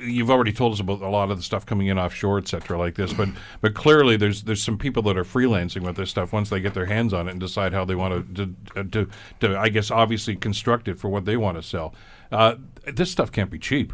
you've 0.00 0.30
already 0.30 0.52
told 0.52 0.72
us 0.72 0.80
about 0.80 1.00
a 1.02 1.08
lot 1.08 1.30
of 1.30 1.36
the 1.36 1.42
stuff 1.42 1.66
coming 1.66 1.88
in 1.88 1.98
offshore, 1.98 2.38
et 2.38 2.48
cetera, 2.48 2.78
like 2.78 2.94
this. 2.94 3.12
But 3.12 3.28
but 3.60 3.74
clearly, 3.74 4.16
there's 4.16 4.42
there's 4.42 4.62
some 4.62 4.78
people 4.78 5.02
that 5.04 5.16
are 5.16 5.24
freelancing 5.24 5.82
with 5.82 5.96
this 5.96 6.10
stuff 6.10 6.32
once 6.32 6.50
they 6.50 6.60
get 6.60 6.74
their 6.74 6.86
hands 6.86 7.12
on 7.12 7.28
it 7.28 7.32
and 7.32 7.40
decide 7.40 7.72
how 7.72 7.84
they 7.84 7.94
want 7.94 8.36
to 8.36 8.54
to, 8.74 8.84
to, 8.84 9.08
to 9.40 9.58
I 9.58 9.68
guess 9.68 9.90
obviously 9.90 10.36
construct 10.36 10.88
it 10.88 10.98
for 10.98 11.08
what 11.08 11.24
they 11.24 11.36
want 11.36 11.56
to 11.56 11.62
sell. 11.62 11.94
Uh, 12.30 12.56
this 12.86 13.10
stuff 13.10 13.30
can't 13.32 13.50
be 13.50 13.58
cheap. 13.58 13.92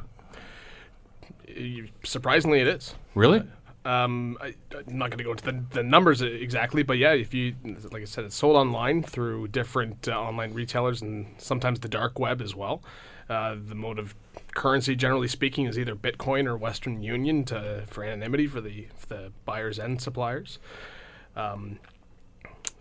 Surprisingly, 2.05 2.61
it 2.61 2.69
is. 2.69 2.95
Really? 3.15 3.43
Um, 3.85 4.39
I, 4.41 4.55
am 4.89 4.97
not 4.97 5.11
going 5.11 5.19
to 5.19 5.25
go 5.25 5.33
into 5.33 5.45
the, 5.45 5.65
the 5.71 5.83
numbers 5.83 6.23
exactly, 6.23 6.85
but 6.85 6.99
yeah, 6.99 7.15
if 7.15 7.35
you, 7.35 7.57
like 7.91 8.03
I 8.03 8.05
said, 8.05 8.25
it's 8.25 8.37
sold 8.37 8.57
online 8.57 9.03
through 9.03 9.49
different 9.49 10.07
uh, 10.07 10.13
online 10.13 10.55
retailers 10.55 11.03
and 11.03 11.27
sometimes 11.39 11.81
the 11.81 11.89
dark 11.89 12.19
web 12.19 12.41
as 12.41 12.55
well. 12.55 12.81
Uh, 13.33 13.57
the 13.66 13.75
mode 13.75 13.99
of 13.99 14.14
currency, 14.53 14.95
generally 14.95 15.29
speaking, 15.29 15.64
is 15.66 15.79
either 15.79 15.97
Bitcoin 15.97 16.47
or 16.47 16.55
Western 16.55 17.03
Union 17.03 17.45
to, 17.45 17.85
for 17.87 18.05
anonymity 18.05 18.47
for 18.47 18.61
the, 18.61 18.88
for 18.95 19.07
the 19.07 19.33
buyers 19.47 19.79
and 19.79 20.03
suppliers. 20.03 20.59
Um, 21.35 21.79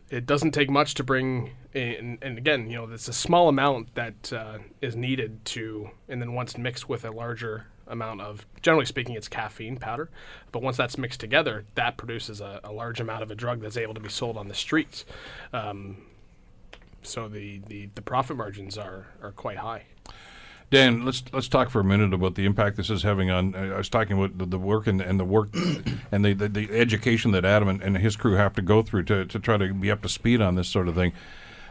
it 0.10 0.26
doesn't 0.26 0.52
take 0.52 0.70
much 0.70 0.94
to 0.96 1.04
bring 1.06 1.52
in, 1.74 2.18
and 2.22 2.38
again, 2.38 2.70
you 2.70 2.76
know, 2.76 2.84
it's 2.92 3.08
a 3.08 3.14
small 3.14 3.48
amount 3.48 3.96
that 3.96 4.34
uh, 4.34 4.58
is 4.82 4.94
needed 4.94 5.46
to, 5.46 5.92
and 6.10 6.22
then 6.22 6.34
once 6.34 6.58
mixed 6.58 6.90
with 6.90 7.06
a 7.06 7.12
larger 7.12 7.68
amount 7.88 8.20
of, 8.20 8.46
generally 8.62 8.86
speaking, 8.86 9.16
it's 9.16 9.30
caffeine 9.30 9.78
powder. 9.78 10.10
But 10.52 10.62
once 10.62 10.76
that's 10.76 10.98
mixed 10.98 11.22
together, 11.22 11.64
that 11.76 11.96
produces 11.96 12.42
a, 12.42 12.60
a 12.66 12.74
large 12.74 13.00
amount 13.00 13.24
of 13.24 13.32
a 13.32 13.36
drug 13.36 13.62
that's 13.62 13.78
able 13.78 13.94
to 13.94 14.02
be 14.02 14.10
sold 14.10 14.36
on 14.36 14.50
the 14.50 14.54
streets. 14.54 15.06
Um, 15.54 15.98
so 17.04 17.30
the, 17.30 17.62
the, 17.68 17.90
the 17.96 18.02
profit 18.02 18.36
margins 18.36 18.78
are, 18.78 19.08
are 19.22 19.32
quite 19.32 19.58
high. 19.58 19.84
Dan, 20.72 21.04
let's 21.04 21.22
let's 21.34 21.50
talk 21.50 21.70
for 21.70 21.82
a 21.82 21.84
minute 21.84 22.14
about 22.14 22.36
the 22.36 22.46
impact 22.46 22.78
this 22.78 22.90
is 22.90 23.04
having 23.04 23.30
on. 23.30 23.54
I 23.54 23.76
was 23.76 23.90
talking 23.90 24.18
about 24.18 24.38
the, 24.38 24.46
the 24.46 24.58
work 24.58 24.88
and, 24.88 25.02
and, 25.02 25.20
the 25.20 25.26
work 25.26 25.50
and 26.14 26.24
the, 26.24 26.32
the, 26.32 26.48
the, 26.48 26.72
education 26.72 27.32
that 27.32 27.44
Adam 27.44 27.68
and, 27.68 27.84
and, 27.84 27.98
his 27.98 28.16
crew 28.16 28.36
have 28.36 28.54
to 28.54 28.62
go 28.62 28.82
through 28.82 29.04
to, 29.04 29.26
to 29.26 29.38
try 29.38 29.58
to 29.58 29.74
be 29.74 29.92
up 29.92 30.02
to 30.02 30.08
speed 30.08 30.40
on 30.40 30.56
this 30.56 30.70
sort 30.70 30.88
of 30.88 30.96
thing. 30.96 31.12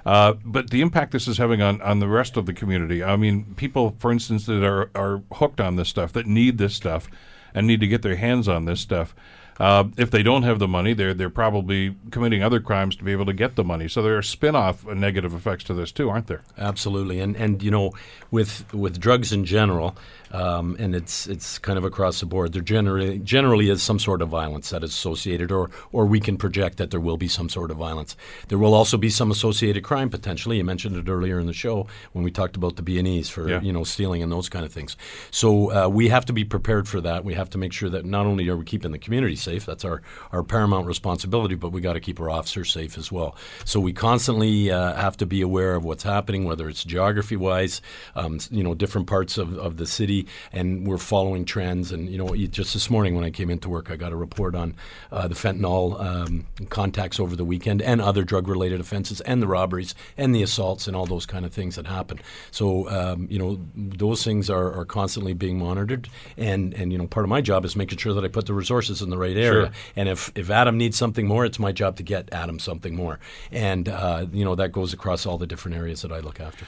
Uh, 0.04 0.34
but 0.44 0.68
the 0.68 0.82
impact 0.82 1.12
this 1.12 1.26
is 1.26 1.38
having 1.38 1.62
on, 1.62 1.80
on 1.80 1.98
the 1.98 2.08
rest 2.08 2.36
of 2.36 2.44
the 2.44 2.52
community. 2.52 3.02
I 3.02 3.16
mean, 3.16 3.54
people, 3.56 3.96
for 3.98 4.12
instance, 4.12 4.44
that 4.44 4.62
are, 4.62 4.90
are 4.94 5.22
hooked 5.32 5.62
on 5.62 5.76
this 5.76 5.88
stuff, 5.88 6.12
that 6.12 6.26
need 6.26 6.58
this 6.58 6.74
stuff, 6.74 7.08
and 7.54 7.66
need 7.66 7.80
to 7.80 7.88
get 7.88 8.02
their 8.02 8.16
hands 8.16 8.48
on 8.48 8.66
this 8.66 8.80
stuff. 8.80 9.14
Uh, 9.58 9.84
if 9.96 10.10
they 10.10 10.22
don't 10.22 10.42
have 10.42 10.58
the 10.58 10.68
money, 10.68 10.94
they're 10.94 11.14
they're 11.14 11.30
probably 11.30 11.94
committing 12.10 12.42
other 12.42 12.60
crimes 12.60 12.96
to 12.96 13.04
be 13.04 13.12
able 13.12 13.26
to 13.26 13.32
get 13.32 13.56
the 13.56 13.64
money. 13.64 13.88
So 13.88 14.02
there 14.02 14.16
are 14.16 14.22
spin-off 14.22 14.86
negative 14.86 15.34
effects 15.34 15.64
to 15.64 15.74
this 15.74 15.92
too, 15.92 16.08
aren't 16.08 16.28
there? 16.28 16.42
Absolutely, 16.56 17.20
and 17.20 17.36
and 17.36 17.62
you 17.62 17.70
know, 17.70 17.92
with 18.30 18.72
with 18.72 18.98
drugs 18.98 19.32
in 19.32 19.44
general, 19.44 19.96
um, 20.30 20.76
and 20.78 20.94
it's 20.94 21.26
it's 21.26 21.58
kind 21.58 21.78
of 21.78 21.84
across 21.84 22.20
the 22.20 22.26
board. 22.26 22.52
There 22.52 22.62
generally 22.62 23.18
generally 23.18 23.68
is 23.68 23.82
some 23.82 23.98
sort 23.98 24.22
of 24.22 24.28
violence 24.28 24.70
that 24.70 24.82
is 24.82 24.90
associated, 24.90 25.50
or 25.50 25.70
or 25.92 26.06
we 26.06 26.20
can 26.20 26.36
project 26.36 26.78
that 26.78 26.90
there 26.90 27.00
will 27.00 27.16
be 27.16 27.28
some 27.28 27.48
sort 27.48 27.70
of 27.70 27.76
violence. 27.76 28.16
There 28.48 28.58
will 28.58 28.74
also 28.74 28.96
be 28.96 29.10
some 29.10 29.30
associated 29.30 29.82
crime 29.84 30.08
potentially. 30.10 30.56
You 30.56 30.64
mentioned 30.64 30.96
it 30.96 31.08
earlier 31.08 31.38
in 31.38 31.46
the 31.46 31.52
show 31.52 31.86
when 32.12 32.24
we 32.24 32.30
talked 32.30 32.56
about 32.56 32.76
the 32.76 32.82
B 32.82 32.98
and 32.98 33.08
E's 33.08 33.28
for 33.28 33.48
yeah. 33.48 33.60
you 33.60 33.72
know 33.72 33.84
stealing 33.84 34.22
and 34.22 34.30
those 34.30 34.48
kind 34.48 34.64
of 34.64 34.72
things. 34.72 34.96
So 35.30 35.72
uh, 35.72 35.88
we 35.88 36.08
have 36.08 36.24
to 36.26 36.32
be 36.32 36.44
prepared 36.44 36.88
for 36.88 37.00
that. 37.00 37.24
We 37.24 37.34
have 37.34 37.50
to 37.50 37.58
make 37.58 37.72
sure 37.72 37.90
that 37.90 38.04
not 38.04 38.26
only 38.26 38.48
are 38.48 38.56
we 38.56 38.64
keeping 38.64 38.92
the 38.92 38.98
community 38.98 39.36
safe, 39.36 39.49
that's 39.58 39.84
our, 39.84 40.02
our 40.32 40.42
paramount 40.42 40.86
responsibility, 40.86 41.54
but 41.54 41.72
we 41.72 41.80
got 41.80 41.94
to 41.94 42.00
keep 42.00 42.20
our 42.20 42.30
officers 42.30 42.72
safe 42.72 42.96
as 42.98 43.10
well. 43.12 43.36
So 43.64 43.80
we 43.80 43.92
constantly 43.92 44.70
uh, 44.70 44.94
have 44.94 45.16
to 45.18 45.26
be 45.26 45.40
aware 45.42 45.74
of 45.74 45.84
what's 45.84 46.02
happening, 46.02 46.44
whether 46.44 46.68
it's 46.68 46.84
geography 46.84 47.36
wise, 47.36 47.82
um, 48.14 48.38
you 48.50 48.62
know, 48.62 48.74
different 48.74 49.06
parts 49.06 49.38
of, 49.38 49.56
of 49.58 49.76
the 49.76 49.86
city, 49.86 50.26
and 50.52 50.86
we're 50.86 50.98
following 50.98 51.44
trends. 51.44 51.92
And, 51.92 52.08
you 52.08 52.18
know, 52.18 52.34
just 52.34 52.74
this 52.74 52.90
morning 52.90 53.14
when 53.14 53.24
I 53.24 53.30
came 53.30 53.50
into 53.50 53.68
work, 53.68 53.90
I 53.90 53.96
got 53.96 54.12
a 54.12 54.16
report 54.16 54.54
on 54.54 54.74
uh, 55.12 55.28
the 55.28 55.34
fentanyl 55.34 56.00
um, 56.00 56.46
contacts 56.68 57.20
over 57.20 57.36
the 57.36 57.44
weekend 57.44 57.82
and 57.82 58.00
other 58.00 58.24
drug 58.24 58.48
related 58.48 58.80
offenses 58.80 59.20
and 59.22 59.42
the 59.42 59.46
robberies 59.46 59.94
and 60.16 60.34
the 60.34 60.42
assaults 60.42 60.86
and 60.86 60.96
all 60.96 61.06
those 61.06 61.26
kind 61.26 61.44
of 61.44 61.52
things 61.52 61.76
that 61.76 61.86
happen. 61.86 62.20
So, 62.50 62.88
um, 62.88 63.26
you 63.30 63.38
know, 63.38 63.60
those 63.74 64.24
things 64.24 64.50
are, 64.50 64.72
are 64.72 64.84
constantly 64.84 65.34
being 65.34 65.58
monitored. 65.58 66.08
And, 66.36 66.74
and, 66.74 66.92
you 66.92 66.98
know, 66.98 67.06
part 67.06 67.24
of 67.24 67.30
my 67.30 67.40
job 67.40 67.64
is 67.64 67.76
making 67.76 67.98
sure 67.98 68.14
that 68.14 68.24
I 68.24 68.28
put 68.28 68.46
the 68.46 68.54
resources 68.54 69.02
in 69.02 69.10
the 69.10 69.18
right 69.18 69.29
area. 69.36 69.66
Sure. 69.66 69.74
And 69.96 70.08
if, 70.08 70.32
if 70.34 70.50
Adam 70.50 70.78
needs 70.78 70.96
something 70.96 71.26
more, 71.26 71.44
it's 71.44 71.58
my 71.58 71.72
job 71.72 71.96
to 71.96 72.02
get 72.02 72.32
Adam 72.32 72.58
something 72.58 72.94
more. 72.94 73.18
And, 73.50 73.88
uh, 73.88 74.26
you 74.32 74.44
know, 74.44 74.54
that 74.54 74.72
goes 74.72 74.92
across 74.92 75.26
all 75.26 75.38
the 75.38 75.46
different 75.46 75.76
areas 75.76 76.02
that 76.02 76.12
I 76.12 76.20
look 76.20 76.40
after. 76.40 76.66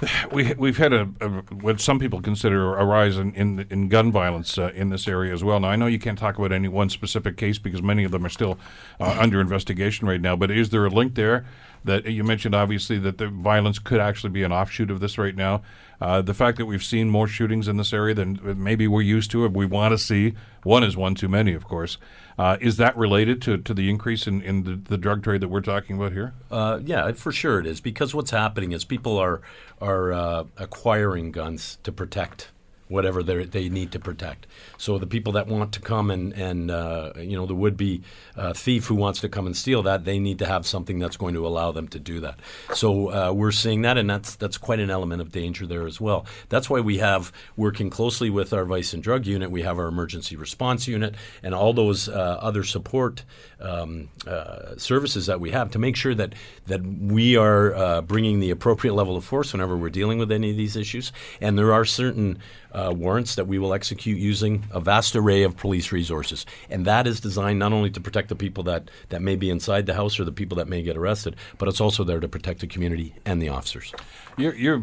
We, 0.32 0.52
we've 0.54 0.76
had 0.76 0.92
a, 0.92 1.08
a 1.20 1.28
what 1.54 1.80
some 1.80 1.98
people 1.98 2.20
consider 2.20 2.74
a 2.74 2.84
rise 2.84 3.16
in, 3.16 3.32
in, 3.34 3.66
in 3.70 3.88
gun 3.88 4.10
violence 4.10 4.58
uh, 4.58 4.72
in 4.74 4.90
this 4.90 5.06
area 5.06 5.32
as 5.32 5.44
well. 5.44 5.60
Now, 5.60 5.68
I 5.68 5.76
know 5.76 5.86
you 5.86 5.98
can't 5.98 6.18
talk 6.18 6.36
about 6.36 6.52
any 6.52 6.68
one 6.68 6.90
specific 6.90 7.36
case 7.36 7.58
because 7.58 7.82
many 7.82 8.04
of 8.04 8.10
them 8.10 8.26
are 8.26 8.30
still 8.30 8.58
uh, 9.00 9.16
under 9.18 9.40
investigation 9.40 10.08
right 10.08 10.20
now, 10.20 10.36
but 10.36 10.50
is 10.50 10.70
there 10.70 10.84
a 10.84 10.90
link 10.90 11.14
there 11.14 11.46
that 11.84 12.06
you 12.06 12.24
mentioned, 12.24 12.54
obviously, 12.54 12.98
that 12.98 13.18
the 13.18 13.28
violence 13.28 13.78
could 13.78 14.00
actually 14.00 14.30
be 14.30 14.42
an 14.42 14.52
offshoot 14.52 14.90
of 14.90 15.00
this 15.00 15.18
right 15.18 15.36
now? 15.36 15.62
Uh, 16.00 16.20
the 16.20 16.34
fact 16.34 16.58
that 16.58 16.66
we've 16.66 16.84
seen 16.84 17.08
more 17.08 17.28
shootings 17.28 17.68
in 17.68 17.76
this 17.76 17.92
area 17.92 18.14
than 18.14 18.38
maybe 18.56 18.88
we're 18.88 19.02
used 19.02 19.30
to, 19.30 19.44
or 19.44 19.48
we 19.48 19.64
want 19.66 19.92
to 19.92 19.98
see, 19.98 20.34
one 20.62 20.82
is 20.82 20.96
one 20.96 21.14
too 21.14 21.28
many, 21.28 21.52
of 21.52 21.64
course. 21.64 21.98
Uh, 22.38 22.56
is 22.60 22.78
that 22.78 22.96
related 22.96 23.40
to, 23.42 23.58
to 23.58 23.72
the 23.72 23.88
increase 23.88 24.26
in, 24.26 24.42
in 24.42 24.64
the, 24.64 24.74
the 24.74 24.98
drug 24.98 25.22
trade 25.22 25.40
that 25.40 25.48
we're 25.48 25.60
talking 25.60 25.96
about 25.96 26.12
here? 26.12 26.34
Uh, 26.50 26.80
yeah, 26.84 27.12
for 27.12 27.30
sure 27.30 27.60
it 27.60 27.66
is. 27.66 27.80
Because 27.80 28.14
what's 28.14 28.32
happening 28.32 28.72
is 28.72 28.84
people 28.84 29.16
are 29.18 29.40
are 29.80 30.12
uh, 30.12 30.44
acquiring 30.56 31.30
guns 31.30 31.78
to 31.84 31.92
protect 31.92 32.50
whatever 32.88 33.22
they 33.22 33.68
need 33.68 33.92
to 33.92 33.98
protect. 33.98 34.46
So 34.76 34.98
the 34.98 35.06
people 35.06 35.32
that 35.32 35.46
want 35.46 35.72
to 35.72 35.80
come 35.80 36.10
and, 36.10 36.32
and 36.34 36.70
uh, 36.70 37.12
you 37.16 37.36
know, 37.36 37.46
the 37.46 37.54
would-be 37.54 38.02
uh, 38.36 38.52
thief 38.52 38.86
who 38.86 38.94
wants 38.94 39.20
to 39.20 39.28
come 39.28 39.46
and 39.46 39.56
steal 39.56 39.82
that, 39.84 40.04
they 40.04 40.18
need 40.18 40.38
to 40.40 40.46
have 40.46 40.66
something 40.66 40.98
that's 40.98 41.16
going 41.16 41.34
to 41.34 41.46
allow 41.46 41.72
them 41.72 41.88
to 41.88 41.98
do 41.98 42.20
that. 42.20 42.38
So 42.74 43.10
uh, 43.10 43.32
we're 43.32 43.52
seeing 43.52 43.82
that, 43.82 43.96
and 43.96 44.08
that's 44.08 44.36
that's 44.36 44.58
quite 44.58 44.80
an 44.80 44.90
element 44.90 45.22
of 45.22 45.32
danger 45.32 45.66
there 45.66 45.86
as 45.86 46.00
well. 46.00 46.26
That's 46.48 46.68
why 46.68 46.80
we 46.80 46.98
have 46.98 47.32
working 47.56 47.90
closely 47.90 48.30
with 48.30 48.52
our 48.52 48.64
vice 48.64 48.92
and 48.92 49.02
drug 49.02 49.26
unit. 49.26 49.50
We 49.50 49.62
have 49.62 49.78
our 49.78 49.86
emergency 49.86 50.36
response 50.36 50.86
unit 50.86 51.14
and 51.42 51.54
all 51.54 51.72
those 51.72 52.08
uh, 52.08 52.38
other 52.40 52.64
support 52.64 53.24
um, 53.60 54.08
uh, 54.26 54.76
services 54.76 55.26
that 55.26 55.40
we 55.40 55.50
have 55.52 55.70
to 55.70 55.78
make 55.78 55.96
sure 55.96 56.14
that 56.14 56.34
that 56.66 56.82
we 56.82 57.36
are 57.36 57.74
uh, 57.74 58.00
bringing 58.02 58.40
the 58.40 58.50
appropriate 58.50 58.94
level 58.94 59.16
of 59.16 59.24
force 59.24 59.52
whenever 59.52 59.76
we're 59.76 59.90
dealing 59.90 60.18
with 60.18 60.30
any 60.30 60.50
of 60.50 60.56
these 60.56 60.76
issues. 60.76 61.12
And 61.40 61.58
there 61.58 61.72
are 61.72 61.84
certain 61.84 62.38
uh, 62.74 62.92
warrants 62.94 63.36
that 63.36 63.46
we 63.46 63.58
will 63.58 63.72
execute 63.72 64.18
using 64.18 64.64
a 64.70 64.80
vast 64.80 65.14
array 65.16 65.42
of 65.42 65.56
police 65.56 65.92
resources. 65.92 66.44
And 66.68 66.84
that 66.86 67.06
is 67.06 67.20
designed 67.20 67.58
not 67.58 67.72
only 67.72 67.90
to 67.90 68.00
protect 68.00 68.28
the 68.28 68.36
people 68.36 68.64
that, 68.64 68.90
that 69.08 69.22
may 69.22 69.36
be 69.36 69.48
inside 69.50 69.86
the 69.86 69.94
house 69.94 70.18
or 70.18 70.24
the 70.24 70.32
people 70.32 70.56
that 70.56 70.68
may 70.68 70.82
get 70.82 70.96
arrested, 70.96 71.36
but 71.58 71.68
it's 71.68 71.80
also 71.80 72.04
there 72.04 72.20
to 72.20 72.28
protect 72.28 72.60
the 72.60 72.66
community 72.66 73.14
and 73.24 73.40
the 73.40 73.48
officers. 73.48 73.94
You're, 74.36 74.54
you're 74.54 74.82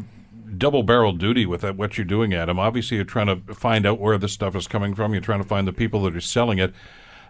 double 0.58 0.84
barrel 0.84 1.14
duty 1.14 1.46
with 1.46 1.64
what 1.64 1.98
you're 1.98 2.06
doing, 2.06 2.34
Adam. 2.34 2.60
Obviously, 2.60 2.98
you're 2.98 3.06
trying 3.06 3.28
to 3.28 3.54
find 3.54 3.86
out 3.86 4.00
where 4.00 4.18
this 4.18 4.34
stuff 4.34 4.56
is 4.56 4.68
coming 4.68 4.96
from, 4.96 5.14
you're 5.14 5.22
trying 5.22 5.42
to 5.42 5.48
find 5.48 5.68
the 5.68 5.74
people 5.74 6.04
that 6.04 6.16
are 6.16 6.22
selling 6.22 6.60
it. 6.60 6.74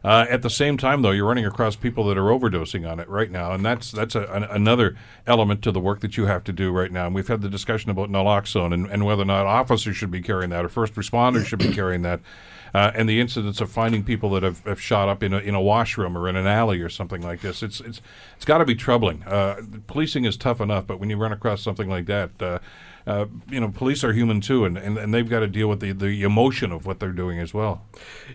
Uh, 0.03 0.25
at 0.29 0.41
the 0.41 0.49
same 0.49 0.77
time, 0.77 1.03
though, 1.03 1.11
you're 1.11 1.27
running 1.27 1.45
across 1.45 1.75
people 1.75 2.05
that 2.05 2.17
are 2.17 2.29
overdosing 2.29 2.89
on 2.89 2.99
it 2.99 3.07
right 3.07 3.29
now, 3.29 3.51
and 3.51 3.63
that's 3.63 3.91
that's 3.91 4.15
a, 4.15 4.23
an, 4.31 4.43
another 4.45 4.97
element 5.27 5.61
to 5.61 5.71
the 5.71 5.79
work 5.79 5.99
that 5.99 6.17
you 6.17 6.25
have 6.25 6.43
to 6.43 6.51
do 6.51 6.71
right 6.71 6.91
now. 6.91 7.05
And 7.05 7.13
we've 7.13 7.27
had 7.27 7.41
the 7.41 7.49
discussion 7.49 7.91
about 7.91 8.09
naloxone 8.09 8.73
and, 8.73 8.89
and 8.89 9.05
whether 9.05 9.21
or 9.21 9.25
not 9.25 9.45
officers 9.45 9.95
should 9.95 10.11
be 10.11 10.21
carrying 10.21 10.49
that 10.49 10.65
or 10.65 10.69
first 10.69 10.95
responders 10.95 11.45
should 11.45 11.59
be 11.59 11.71
carrying 11.73 12.01
that. 12.01 12.19
Uh, 12.73 12.91
and 12.95 13.07
the 13.07 13.19
incidents 13.19 13.59
of 13.59 13.69
finding 13.69 14.01
people 14.01 14.29
that 14.31 14.43
have, 14.43 14.63
have 14.63 14.79
shot 14.79 15.09
up 15.09 15.21
in 15.21 15.33
a, 15.33 15.39
in 15.39 15.53
a 15.53 15.61
washroom 15.61 16.17
or 16.17 16.29
in 16.29 16.37
an 16.37 16.47
alley 16.47 16.79
or 16.79 16.89
something 16.89 17.21
like 17.21 17.41
this. 17.41 17.61
It's 17.61 17.79
it's 17.81 18.01
it's 18.37 18.45
got 18.45 18.59
to 18.59 18.65
be 18.65 18.75
troubling. 18.75 19.23
Uh, 19.23 19.61
policing 19.87 20.25
is 20.25 20.37
tough 20.37 20.61
enough, 20.61 20.87
but 20.87 20.99
when 20.99 21.09
you 21.09 21.17
run 21.17 21.33
across 21.33 21.61
something 21.61 21.89
like 21.89 22.05
that, 22.05 22.41
uh, 22.41 22.59
uh, 23.07 23.25
you 23.49 23.59
know, 23.59 23.69
police 23.69 24.03
are 24.03 24.13
human 24.13 24.41
too, 24.41 24.65
and, 24.65 24.77
and, 24.77 24.97
and 24.97 25.13
they've 25.13 25.29
got 25.29 25.39
to 25.39 25.47
deal 25.47 25.67
with 25.67 25.79
the, 25.79 25.91
the 25.91 26.23
emotion 26.23 26.71
of 26.71 26.85
what 26.85 26.99
they're 26.99 27.11
doing 27.11 27.39
as 27.39 27.53
well. 27.53 27.85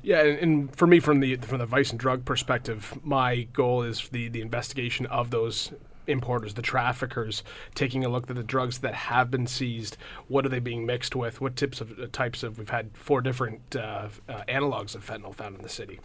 Yeah, 0.02 0.22
and, 0.22 0.38
and 0.38 0.76
for 0.76 0.86
me, 0.86 1.00
from 1.00 1.20
the 1.20 1.36
from 1.36 1.58
the 1.58 1.66
vice 1.66 1.90
and 1.90 2.00
drug 2.00 2.24
perspective, 2.24 2.98
my 3.02 3.42
goal 3.52 3.82
is 3.82 4.08
the 4.08 4.28
the 4.28 4.40
investigation 4.40 5.06
of 5.06 5.30
those 5.30 5.72
importers, 6.06 6.54
the 6.54 6.62
traffickers, 6.62 7.42
taking 7.74 8.04
a 8.04 8.08
look 8.08 8.30
at 8.30 8.36
the 8.36 8.42
drugs 8.42 8.78
that 8.78 8.94
have 8.94 9.30
been 9.30 9.46
seized. 9.46 9.96
What 10.28 10.46
are 10.46 10.48
they 10.48 10.60
being 10.60 10.86
mixed 10.86 11.16
with? 11.16 11.40
What 11.40 11.56
types 11.56 11.80
of 11.80 11.98
uh, 11.98 12.06
types 12.12 12.42
of? 12.42 12.58
We've 12.58 12.68
had 12.68 12.96
four 12.96 13.20
different 13.20 13.76
uh, 13.76 14.08
uh, 14.28 14.42
analogs 14.48 14.94
of 14.94 15.06
fentanyl 15.06 15.34
found 15.34 15.56
in 15.56 15.62
the 15.62 15.68
city. 15.68 16.00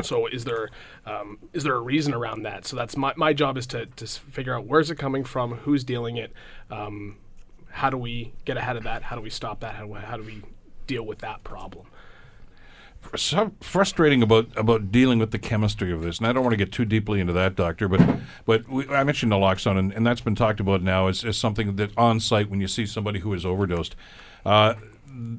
So 0.00 0.26
is 0.26 0.44
there 0.44 0.70
um, 1.04 1.38
is 1.52 1.64
there 1.64 1.74
a 1.74 1.80
reason 1.80 2.14
around 2.14 2.44
that? 2.44 2.66
So 2.66 2.76
that's 2.76 2.96
my, 2.96 3.12
my 3.16 3.32
job 3.32 3.58
is 3.58 3.66
to, 3.68 3.86
to 3.86 4.06
figure 4.06 4.56
out 4.56 4.64
where's 4.64 4.90
it 4.90 4.96
coming 4.96 5.24
from, 5.24 5.52
who's 5.52 5.84
dealing 5.84 6.16
it, 6.16 6.32
um, 6.70 7.16
how 7.72 7.90
do 7.90 7.96
we 7.96 8.32
get 8.44 8.56
ahead 8.56 8.76
of 8.76 8.84
that? 8.84 9.02
How 9.02 9.16
do 9.16 9.22
we 9.22 9.30
stop 9.30 9.60
that? 9.60 9.74
How 9.74 9.82
do 9.82 9.88
we, 9.88 9.98
how 9.98 10.16
do 10.16 10.22
we 10.22 10.42
deal 10.86 11.04
with 11.04 11.18
that 11.18 11.42
problem? 11.42 11.86
so 13.16 13.52
frustrating 13.60 14.22
about 14.22 14.46
about 14.56 14.90
dealing 14.92 15.18
with 15.18 15.32
the 15.32 15.38
chemistry 15.38 15.92
of 15.92 16.02
this, 16.02 16.18
and 16.18 16.26
I 16.26 16.32
don't 16.32 16.44
want 16.44 16.52
to 16.52 16.56
get 16.56 16.72
too 16.72 16.84
deeply 16.84 17.20
into 17.20 17.32
that, 17.32 17.56
doctor. 17.56 17.88
But 17.88 18.00
but 18.44 18.68
we, 18.68 18.88
I 18.88 19.04
mentioned 19.04 19.32
naloxone, 19.32 19.78
and, 19.78 19.92
and 19.92 20.06
that's 20.06 20.20
been 20.20 20.34
talked 20.34 20.60
about 20.60 20.82
now 20.82 21.08
as, 21.08 21.24
as 21.24 21.36
something 21.36 21.76
that 21.76 21.90
on 21.96 22.20
site 22.20 22.48
when 22.48 22.60
you 22.60 22.68
see 22.68 22.86
somebody 22.86 23.20
who 23.20 23.34
is 23.34 23.44
overdosed. 23.44 23.96
Uh, 24.46 24.74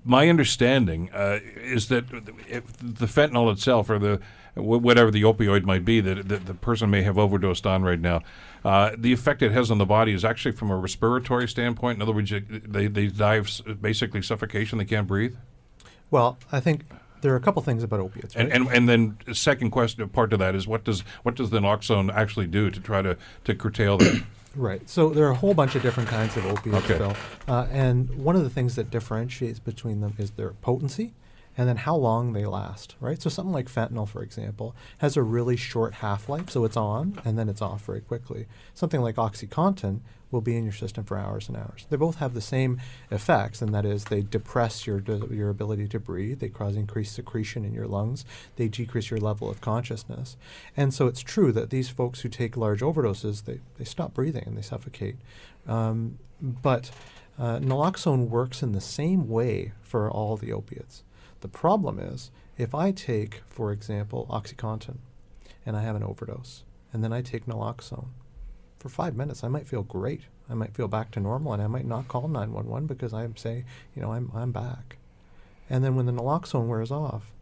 my 0.06 0.30
understanding 0.30 1.10
uh, 1.14 1.40
is 1.56 1.88
that 1.88 2.10
the 2.10 3.06
fentanyl 3.06 3.52
itself, 3.52 3.90
or 3.90 3.98
the 3.98 4.20
whatever 4.56 5.10
the 5.10 5.24
opioid 5.24 5.64
might 5.64 5.84
be 5.84 6.00
that, 6.00 6.28
that 6.30 6.46
the 6.46 6.54
person 6.54 6.90
may 6.90 7.02
have 7.02 7.18
overdosed 7.18 7.66
on 7.66 7.82
right 7.82 8.00
now, 8.00 8.22
uh, 8.64 8.92
the 8.98 9.12
effect 9.12 9.42
it 9.42 9.52
has 9.52 9.70
on 9.70 9.78
the 9.78 9.86
body 9.86 10.14
is 10.14 10.24
actually 10.24 10.54
from 10.54 10.72
a 10.72 10.78
respiratory 10.78 11.48
standpoint. 11.48 11.98
In 11.98 12.02
other 12.02 12.14
words, 12.14 12.32
they, 12.32 12.88
they 12.88 13.08
die 13.08 13.36
of 13.36 13.82
basically 13.82 14.22
suffocation; 14.22 14.78
they 14.78 14.86
can't 14.86 15.08
breathe. 15.08 15.36
Well, 16.12 16.38
I 16.52 16.60
think 16.60 16.84
there 17.22 17.34
are 17.34 17.38
a 17.38 17.42
couple 17.42 17.62
things 17.62 17.84
about 17.84 18.00
opiates. 18.00 18.36
Right? 18.36 18.46
And, 18.46 18.54
and 18.54 18.68
and 18.68 18.90
then 18.90 19.18
the 19.26 19.36
second 19.36 19.72
question 19.72 20.08
part 20.10 20.30
to 20.32 20.38
that 20.38 20.56
is 20.56 20.68
what 20.68 20.84
does 20.84 21.02
what 21.24 21.36
does 21.36 21.50
the 21.50 21.60
naloxone 21.60 22.14
actually 22.14 22.48
do 22.48 22.70
to 22.70 22.80
try 22.80 23.02
to 23.02 23.18
to 23.46 23.56
curtail 23.56 23.98
that? 23.98 24.24
Right. 24.56 24.88
So 24.88 25.10
there 25.10 25.26
are 25.26 25.32
a 25.32 25.36
whole 25.36 25.56
bunch 25.56 25.74
of 25.74 25.82
different 25.82 26.10
kinds 26.10 26.38
of 26.38 26.46
opiates, 26.46 26.86
okay. 26.86 27.00
Bill. 27.00 27.18
Uh, 27.48 27.66
and 27.72 28.08
one 28.24 28.36
of 28.36 28.44
the 28.44 28.52
things 28.52 28.76
that 28.76 28.92
differentiates 28.92 29.58
between 29.58 30.02
them 30.02 30.14
is 30.20 30.30
their 30.30 30.52
potency 30.52 31.16
and 31.58 31.68
then 31.68 31.78
how 31.78 31.96
long 31.96 32.34
they 32.34 32.46
last, 32.46 32.96
right? 33.00 33.22
So 33.22 33.30
something 33.30 33.54
like 33.54 33.70
fentanyl, 33.70 34.08
for 34.08 34.24
example, 34.24 34.76
has 35.00 35.16
a 35.16 35.24
really 35.24 35.56
short 35.56 35.96
half-life, 35.96 36.50
so 36.50 36.66
it's 36.66 36.78
on 36.78 37.22
and 37.24 37.38
then 37.38 37.50
it's 37.50 37.62
off 37.62 37.86
very 37.86 38.02
quickly. 38.02 38.48
Something 38.74 39.02
like 39.02 39.16
OxyContin 39.16 40.00
will 40.32 40.42
be 40.42 40.58
in 40.58 40.64
your 40.64 40.74
system 40.74 41.04
for 41.04 41.18
hours 41.18 41.48
and 41.48 41.56
hours. 41.56 41.86
They 41.90 41.96
both 41.96 42.16
have 42.16 42.34
the 42.34 42.42
same 42.42 42.82
effects, 43.12 43.62
and 43.62 43.74
that 43.74 43.86
is 43.86 44.06
they 44.06 44.22
depress 44.22 44.88
your 44.88 45.00
your 45.32 45.50
ability 45.50 45.88
to 45.90 46.00
breathe, 46.00 46.40
they 46.40 46.50
cause 46.50 46.76
increased 46.76 47.14
secretion 47.14 47.64
in 47.64 47.74
your 47.74 47.88
lungs, 47.88 48.26
they 48.56 48.68
decrease 48.68 49.12
your 49.12 49.20
level 49.20 49.50
of 49.50 49.62
consciousness. 49.62 50.36
And 50.76 50.92
so 50.92 51.06
it's 51.06 51.22
true 51.22 51.52
that 51.52 51.70
these 51.70 51.90
folks 51.90 52.22
who 52.22 52.30
take 52.30 52.58
large 52.58 52.82
overdoses, 52.82 53.46
they, 53.46 53.60
they 53.78 53.86
stop 53.86 54.16
breathing 54.16 54.44
and 54.48 54.58
they 54.58 54.64
suffocate. 54.64 55.18
Um, 55.68 56.18
but 56.42 56.90
uh, 57.38 57.60
naloxone 57.60 58.28
works 58.28 58.64
in 58.64 58.72
the 58.72 58.82
same 58.82 59.30
way 59.30 59.72
for 59.82 60.10
all 60.10 60.36
the 60.36 60.52
opiates. 60.52 61.04
The 61.44 61.50
problem 61.50 62.00
is, 62.00 62.32
if 62.58 62.74
I 62.74 62.94
take, 62.94 63.42
for 63.50 63.74
example, 63.74 64.26
OxyContin, 64.30 65.00
and 65.66 65.76
I 65.76 65.82
have 65.82 65.98
an 65.98 66.02
overdose, 66.02 66.64
and 66.94 67.04
then 67.04 67.12
I 67.12 67.22
take 67.22 67.48
naloxone, 67.48 68.08
for 68.80 68.88
five 68.88 69.18
minutes 69.18 69.44
I 69.44 69.50
might 69.50 69.68
feel 69.68 69.84
great. 69.84 70.22
I 70.50 70.54
might 70.54 70.74
feel 70.74 70.88
back 70.88 71.12
to 71.12 71.20
normal, 71.20 71.52
and 71.52 71.62
I 71.62 71.68
might 71.68 71.86
not 71.86 72.08
call 72.08 72.30
911 72.30 72.88
because 72.88 73.14
I'm 73.14 73.36
say, 73.36 73.66
you 73.94 74.02
know, 74.02 74.14
I'm 74.14 74.32
I'm 74.34 74.54
back. 74.54 75.00
And 75.70 75.84
then 75.84 75.98
when 75.98 76.06
the 76.06 76.14
naloxone 76.14 76.68
wears 76.68 76.92
off, 76.92 77.34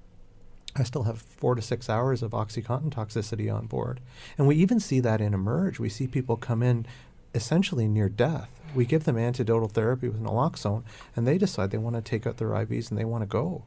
I 0.75 0.81
still 0.81 1.03
have 1.03 1.21
four 1.21 1.53
to 1.53 1.61
six 1.61 1.87
hours 1.87 2.23
of 2.23 2.31
OxyContin 2.31 2.91
toxicity 2.91 3.53
on 3.53 3.67
board. 3.67 3.99
And 4.35 4.47
we 4.47 4.55
even 4.55 4.79
see 4.79 4.99
that 5.01 5.21
in 5.21 5.35
Emerge. 5.35 5.77
We 5.77 5.89
see 5.89 6.07
people 6.07 6.37
come 6.37 6.63
in 6.63 6.87
essentially 7.35 7.87
near 7.87 8.09
death. 8.09 8.49
We 8.73 8.85
give 8.85 9.03
them 9.03 9.17
antidotal 9.17 9.71
therapy 9.71 10.09
with 10.09 10.23
naloxone, 10.23 10.85
and 11.15 11.27
they 11.27 11.37
decide 11.37 11.69
they 11.69 11.77
want 11.77 11.97
to 11.97 12.01
take 12.01 12.25
out 12.25 12.37
their 12.37 12.49
IVs 12.49 12.89
and 12.89 12.97
they 12.97 13.05
want 13.05 13.21
to 13.21 13.27
go. 13.27 13.63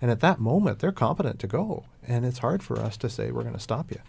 And 0.00 0.10
at 0.10 0.20
that 0.20 0.38
moment, 0.38 0.78
they're 0.78 0.92
competent 0.92 1.38
to 1.40 1.46
go. 1.46 1.84
And 2.06 2.24
it's 2.24 2.38
hard 2.38 2.62
for 2.62 2.78
us 2.78 2.96
to 2.98 3.08
say, 3.08 3.30
we're 3.30 3.42
going 3.42 3.54
to 3.54 3.60
stop 3.60 3.90
you. 3.90 4.00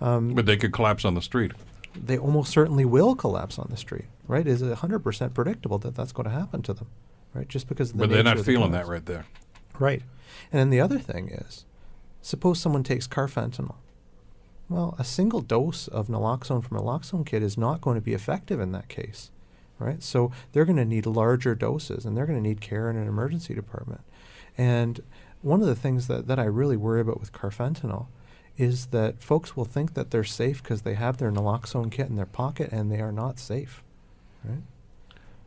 Um, 0.00 0.34
but 0.34 0.46
they 0.46 0.56
could 0.56 0.72
collapse 0.72 1.04
on 1.04 1.14
the 1.14 1.22
street. 1.22 1.52
They 1.94 2.18
almost 2.18 2.52
certainly 2.52 2.84
will 2.84 3.14
collapse 3.14 3.58
on 3.58 3.68
the 3.70 3.76
street, 3.76 4.04
right? 4.26 4.46
Is 4.46 4.62
it 4.62 4.72
100% 4.72 5.34
predictable 5.34 5.78
that 5.78 5.94
that's 5.94 6.12
going 6.12 6.28
to 6.28 6.34
happen 6.34 6.62
to 6.62 6.72
them, 6.72 6.86
right? 7.34 7.48
Just 7.48 7.68
because 7.68 7.92
But 7.92 8.08
the 8.08 8.16
they're 8.16 8.24
not 8.24 8.36
the 8.36 8.44
feeling 8.44 8.72
that 8.72 8.86
right 8.86 9.04
there. 9.04 9.26
Right. 9.78 10.02
And 10.52 10.60
then 10.60 10.70
the 10.70 10.80
other 10.80 10.98
thing 10.98 11.28
is, 11.28 11.64
suppose 12.22 12.60
someone 12.60 12.84
takes 12.84 13.08
carfentanil. 13.08 13.74
Well, 14.68 14.94
a 14.98 15.04
single 15.04 15.40
dose 15.40 15.88
of 15.88 16.08
naloxone 16.08 16.62
from 16.62 16.76
a 16.76 16.82
naloxone 16.82 17.24
kit 17.24 17.42
is 17.42 17.56
not 17.56 17.80
going 17.80 17.94
to 17.94 18.02
be 18.02 18.12
effective 18.12 18.60
in 18.60 18.72
that 18.72 18.88
case, 18.88 19.30
right? 19.78 20.02
So 20.02 20.30
they're 20.52 20.66
going 20.66 20.76
to 20.76 20.84
need 20.84 21.06
larger 21.06 21.54
doses, 21.54 22.04
and 22.04 22.16
they're 22.16 22.26
going 22.26 22.40
to 22.40 22.46
need 22.46 22.60
care 22.60 22.90
in 22.90 22.96
an 22.96 23.08
emergency 23.08 23.54
department. 23.54 24.02
And 24.58 25.00
one 25.40 25.62
of 25.62 25.68
the 25.68 25.76
things 25.76 26.08
that, 26.08 26.26
that 26.26 26.38
I 26.38 26.44
really 26.44 26.76
worry 26.76 27.00
about 27.00 27.20
with 27.20 27.32
carfentanil 27.32 28.06
is 28.58 28.86
that 28.86 29.22
folks 29.22 29.56
will 29.56 29.64
think 29.64 29.94
that 29.94 30.10
they're 30.10 30.24
safe 30.24 30.62
because 30.62 30.82
they 30.82 30.94
have 30.94 31.18
their 31.18 31.30
naloxone 31.30 31.92
kit 31.92 32.08
in 32.08 32.16
their 32.16 32.26
pocket, 32.26 32.70
and 32.72 32.90
they 32.90 33.00
are 33.00 33.12
not 33.12 33.38
safe, 33.38 33.84
right? 34.44 34.62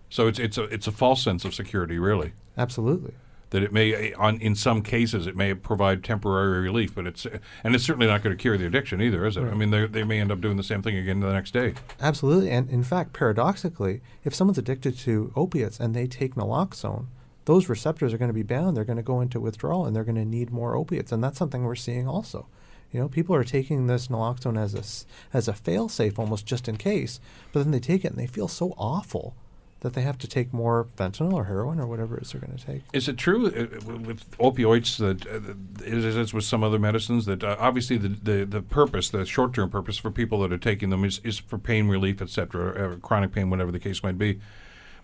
So 0.10 0.28
it's 0.28 0.39
it's 0.39 0.58
a 0.58 0.63
it's 0.63 0.88
a 0.88 0.91
false 0.91 1.21
sense 1.21 1.45
of 1.45 1.54
security, 1.54 2.00
really. 2.00 2.34
Absolutely. 2.58 3.13
That 3.50 3.63
it 3.63 3.74
may, 3.74 4.13
on 4.13 4.39
in 4.39 4.56
some 4.56 4.82
cases, 4.82 5.28
it 5.28 5.36
may 5.36 5.54
provide 5.54 6.06
temporary 6.06 6.62
relief, 6.62 6.95
but 6.95 7.06
it's 7.06 7.28
and 7.65 7.76
it's 7.76 7.84
certainly 7.84 8.08
not 8.08 8.24
going 8.24 8.36
to 8.36 8.41
cure 8.41 8.58
the 8.58 8.65
addiction 8.65 9.02
either, 9.02 9.26
is 9.26 9.36
it? 9.36 9.41
I 9.41 9.56
mean, 9.56 9.71
they 9.71 9.88
they 9.88 10.04
may 10.06 10.21
end 10.21 10.32
up 10.32 10.39
doing 10.39 10.56
the 10.56 10.63
same 10.63 10.82
thing 10.82 10.95
again 10.95 11.19
the 11.19 11.34
next 11.34 11.52
day. 11.52 11.74
Absolutely, 12.00 12.50
and 12.50 12.69
in 12.69 12.84
fact, 12.84 13.12
paradoxically, 13.12 14.00
if 14.24 14.34
someone's 14.34 14.58
addicted 14.58 14.97
to 15.00 15.34
opiates 15.36 15.82
and 15.82 15.93
they 15.93 16.08
take 16.08 16.36
naloxone, 16.36 17.08
those 17.51 17.67
receptors 17.67 18.13
are 18.13 18.17
going 18.17 18.29
to 18.29 18.33
be 18.33 18.43
bound. 18.43 18.77
They're 18.77 18.85
going 18.85 18.95
to 18.95 19.03
go 19.03 19.19
into 19.19 19.37
withdrawal, 19.37 19.85
and 19.85 19.93
they're 19.93 20.05
going 20.05 20.15
to 20.15 20.23
need 20.23 20.51
more 20.51 20.73
opiates, 20.73 21.11
and 21.11 21.21
that's 21.21 21.37
something 21.37 21.65
we're 21.65 21.75
seeing 21.75 22.07
also. 22.07 22.47
You 22.93 23.01
know, 23.01 23.09
people 23.09 23.35
are 23.35 23.43
taking 23.43 23.87
this 23.87 24.07
naloxone 24.07 24.57
as 24.57 24.73
a 24.73 25.37
as 25.37 25.49
a 25.49 25.53
fail-safe, 25.53 26.17
almost 26.17 26.45
just 26.45 26.69
in 26.69 26.77
case, 26.77 27.19
but 27.51 27.63
then 27.63 27.71
they 27.71 27.81
take 27.81 28.05
it 28.05 28.11
and 28.11 28.17
they 28.17 28.27
feel 28.27 28.47
so 28.47 28.73
awful 28.77 29.35
that 29.81 29.93
they 29.95 30.01
have 30.01 30.17
to 30.19 30.27
take 30.27 30.53
more 30.53 30.87
fentanyl 30.95 31.33
or 31.33 31.45
heroin 31.45 31.77
or 31.79 31.87
whatever 31.87 32.15
it 32.15 32.23
is 32.23 32.31
they're 32.31 32.39
going 32.39 32.57
to 32.57 32.65
take. 32.65 32.83
Is 32.93 33.09
it 33.09 33.17
true 33.17 33.47
uh, 33.47 33.97
with 33.97 34.29
opioids 34.37 34.97
that 34.97 35.25
uh, 35.27 35.83
is 35.83 36.15
as 36.15 36.33
with 36.33 36.45
some 36.45 36.63
other 36.63 36.79
medicines 36.79 37.25
that 37.25 37.43
uh, 37.43 37.57
obviously 37.59 37.97
the, 37.97 38.09
the, 38.09 38.45
the 38.45 38.61
purpose, 38.61 39.09
the 39.09 39.25
short 39.25 39.53
term 39.53 39.69
purpose 39.69 39.97
for 39.97 40.11
people 40.11 40.39
that 40.41 40.53
are 40.53 40.57
taking 40.57 40.89
them 40.89 41.03
is, 41.03 41.19
is 41.23 41.39
for 41.39 41.57
pain 41.57 41.89
relief, 41.89 42.21
etc., 42.21 42.93
uh, 42.93 42.95
chronic 42.97 43.33
pain, 43.33 43.49
whatever 43.49 43.73
the 43.73 43.79
case 43.79 44.03
might 44.03 44.17
be. 44.17 44.39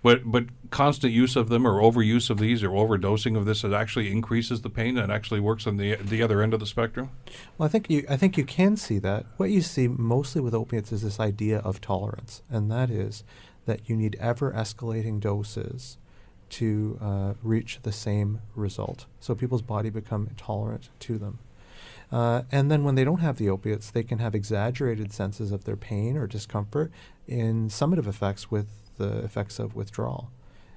But 0.03 0.31
but 0.31 0.45
constant 0.69 1.13
use 1.13 1.35
of 1.35 1.49
them 1.49 1.65
or 1.65 1.81
overuse 1.81 2.29
of 2.29 2.37
these 2.37 2.63
or 2.63 2.69
overdosing 2.69 3.37
of 3.37 3.45
this 3.45 3.63
it 3.63 3.73
actually 3.73 4.11
increases 4.11 4.61
the 4.61 4.69
pain 4.69 4.97
and 4.97 5.11
actually 5.11 5.39
works 5.39 5.65
on 5.65 5.77
the 5.77 5.95
the 5.95 6.21
other 6.21 6.41
end 6.41 6.53
of 6.53 6.59
the 6.59 6.65
spectrum. 6.65 7.09
Well, 7.57 7.65
I 7.65 7.69
think 7.69 7.89
you 7.89 8.05
I 8.09 8.17
think 8.17 8.37
you 8.37 8.45
can 8.45 8.77
see 8.77 8.99
that. 8.99 9.25
What 9.37 9.49
you 9.49 9.61
see 9.61 9.87
mostly 9.87 10.41
with 10.41 10.53
opiates 10.53 10.91
is 10.91 11.01
this 11.01 11.19
idea 11.19 11.59
of 11.59 11.81
tolerance, 11.81 12.41
and 12.49 12.71
that 12.71 12.89
is 12.89 13.23
that 13.65 13.89
you 13.89 13.95
need 13.95 14.15
ever 14.19 14.51
escalating 14.51 15.19
doses 15.19 15.97
to 16.49 16.97
uh, 17.01 17.33
reach 17.43 17.79
the 17.83 17.91
same 17.91 18.41
result. 18.55 19.05
So 19.19 19.35
people's 19.35 19.61
body 19.61 19.89
become 19.89 20.29
tolerant 20.37 20.89
to 20.99 21.17
them. 21.17 21.39
Uh, 22.11 22.43
and 22.51 22.71
then 22.71 22.83
when 22.85 22.95
they 22.95 23.03
don't 23.03 23.19
have 23.19 23.37
the 23.37 23.49
opiates, 23.49 23.91
they 23.91 24.03
can 24.03 24.19
have 24.19 24.33
exaggerated 24.33 25.11
senses 25.11 25.51
of 25.51 25.65
their 25.65 25.75
pain 25.75 26.15
or 26.15 26.25
discomfort 26.25 26.91
in 27.27 27.67
summative 27.67 28.07
effects 28.07 28.49
with 28.49 28.67
the 28.97 29.19
effects 29.19 29.59
of 29.59 29.75
withdrawal. 29.75 30.31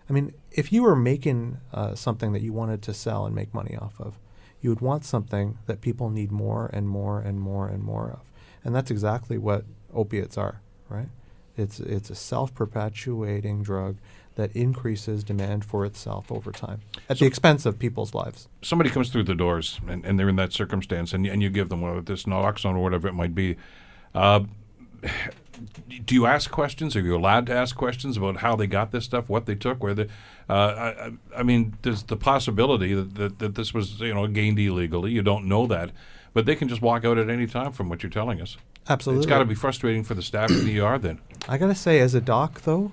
I 0.08 0.12
mean, 0.12 0.32
if 0.50 0.72
you 0.72 0.82
were 0.82 0.96
making 0.96 1.58
uh, 1.72 1.94
something 1.94 2.32
that 2.32 2.42
you 2.42 2.52
wanted 2.52 2.82
to 2.82 2.94
sell 2.94 3.26
and 3.26 3.34
make 3.34 3.54
money 3.54 3.76
off 3.76 4.00
of, 4.00 4.18
you 4.60 4.70
would 4.70 4.80
want 4.80 5.04
something 5.04 5.58
that 5.66 5.80
people 5.80 6.10
need 6.10 6.30
more 6.30 6.68
and 6.72 6.88
more 6.88 7.20
and 7.20 7.40
more 7.40 7.68
and 7.68 7.82
more 7.82 8.10
of. 8.10 8.30
And 8.64 8.74
that's 8.74 8.90
exactly 8.90 9.38
what 9.38 9.64
opiates 9.94 10.36
are, 10.36 10.60
right? 10.88 11.08
It's 11.56 11.80
it's 11.80 12.10
a 12.10 12.14
self-perpetuating 12.14 13.62
drug 13.62 13.96
that 14.36 14.54
increases 14.54 15.24
demand 15.24 15.64
for 15.64 15.84
itself 15.84 16.30
over 16.30 16.50
time 16.52 16.80
at 17.08 17.18
so 17.18 17.24
the 17.24 17.28
expense 17.28 17.66
of 17.66 17.78
people's 17.78 18.14
lives. 18.14 18.48
Somebody 18.62 18.90
comes 18.90 19.10
through 19.10 19.24
the 19.24 19.34
doors 19.34 19.80
and, 19.86 20.04
and 20.04 20.18
they're 20.18 20.28
in 20.28 20.36
that 20.36 20.52
circumstance, 20.52 21.12
and, 21.12 21.26
and 21.26 21.42
you 21.42 21.50
give 21.50 21.68
them 21.68 21.80
whether 21.80 22.00
this 22.00 22.24
naloxone 22.24 22.76
or 22.76 22.82
whatever 22.82 23.08
it 23.08 23.14
might 23.14 23.34
be. 23.34 23.56
Uh, 24.14 24.40
do 26.04 26.14
you 26.14 26.26
ask 26.26 26.50
questions? 26.50 26.96
Are 26.96 27.00
you 27.00 27.16
allowed 27.16 27.46
to 27.46 27.54
ask 27.54 27.76
questions 27.76 28.16
about 28.16 28.38
how 28.38 28.56
they 28.56 28.66
got 28.66 28.90
this 28.92 29.04
stuff, 29.04 29.28
what 29.28 29.46
they 29.46 29.54
took, 29.54 29.82
where 29.82 29.94
they? 29.94 30.06
Uh, 30.48 30.52
I, 30.52 31.12
I, 31.36 31.42
mean, 31.42 31.76
there's 31.82 32.04
the 32.04 32.16
possibility 32.16 32.94
that, 32.94 33.14
that, 33.14 33.38
that 33.38 33.54
this 33.54 33.72
was 33.72 34.00
you 34.00 34.14
know 34.14 34.26
gained 34.26 34.58
illegally. 34.58 35.12
You 35.12 35.22
don't 35.22 35.46
know 35.46 35.66
that, 35.66 35.90
but 36.32 36.46
they 36.46 36.54
can 36.54 36.68
just 36.68 36.82
walk 36.82 37.04
out 37.04 37.18
at 37.18 37.30
any 37.30 37.46
time 37.46 37.72
from 37.72 37.88
what 37.88 38.02
you're 38.02 38.10
telling 38.10 38.40
us. 38.40 38.56
Absolutely. 38.88 39.20
It's 39.20 39.28
got 39.28 39.38
to 39.38 39.44
be 39.44 39.54
frustrating 39.54 40.04
for 40.04 40.14
the 40.14 40.22
staff 40.22 40.50
in 40.50 40.64
the 40.66 40.80
ER 40.80 40.98
then. 40.98 41.20
I 41.48 41.58
got 41.58 41.68
to 41.68 41.74
say, 41.74 42.00
as 42.00 42.14
a 42.14 42.20
doc, 42.20 42.62
though, 42.62 42.92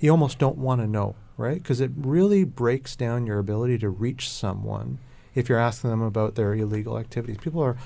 you 0.00 0.10
almost 0.10 0.38
don't 0.38 0.58
want 0.58 0.80
to 0.80 0.86
know, 0.86 1.14
right? 1.36 1.62
Because 1.62 1.80
it 1.80 1.90
really 1.96 2.44
breaks 2.44 2.96
down 2.96 3.26
your 3.26 3.38
ability 3.38 3.78
to 3.78 3.88
reach 3.88 4.28
someone 4.28 4.98
if 5.34 5.48
you're 5.48 5.58
asking 5.58 5.90
them 5.90 6.02
about 6.02 6.34
their 6.34 6.54
illegal 6.54 6.98
activities. 6.98 7.38
People 7.38 7.62
are, 7.62 7.76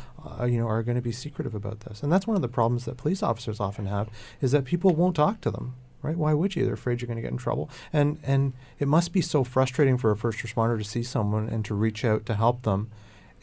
uh, 0.41 0.45
you 0.45 0.59
know, 0.59 0.69
are 0.69 0.83
going 0.83 0.97
to 0.97 1.03
be 1.03 1.13
secretive 1.13 1.55
about 1.55 1.81
this, 1.81 2.03
and 2.03 2.13
that's 2.13 2.27
one 2.27 2.37
of 2.37 2.43
the 2.43 2.49
problems 2.49 2.85
that 2.85 2.97
police 2.97 3.23
officers 3.23 3.61
often 3.61 3.87
have 3.87 4.09
is 4.41 4.53
that 4.53 4.65
people 4.65 4.95
won't 4.95 5.17
talk 5.17 5.41
to 5.43 5.51
them. 5.51 5.75
Right? 6.03 6.17
Why 6.17 6.35
would 6.35 6.57
you? 6.57 6.65
They're 6.65 6.75
afraid 6.75 7.01
you're 7.01 7.07
going 7.07 7.19
to 7.19 7.23
get 7.23 7.31
in 7.31 7.39
trouble, 7.39 7.71
and 7.93 8.19
and 8.25 8.55
it 8.81 8.89
must 8.89 9.13
be 9.13 9.21
so 9.21 9.45
frustrating 9.45 9.97
for 9.97 10.11
a 10.11 10.17
first 10.17 10.41
responder 10.41 10.77
to 10.77 10.83
see 10.85 11.05
someone 11.05 11.49
and 11.49 11.65
to 11.65 11.75
reach 11.75 12.05
out 12.05 12.27
to 12.27 12.35
help 12.35 12.63
them, 12.63 12.91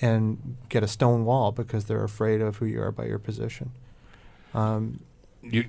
and 0.02 0.58
get 0.68 0.84
a 0.84 0.88
stone 0.88 1.24
wall 1.24 1.54
because 1.54 1.86
they're 1.86 2.04
afraid 2.04 2.42
of 2.42 2.58
who 2.58 2.66
you 2.66 2.82
are 2.82 2.92
by 2.92 3.06
your 3.06 3.20
position. 3.20 3.72
Um, 4.54 5.00
you, 5.42 5.64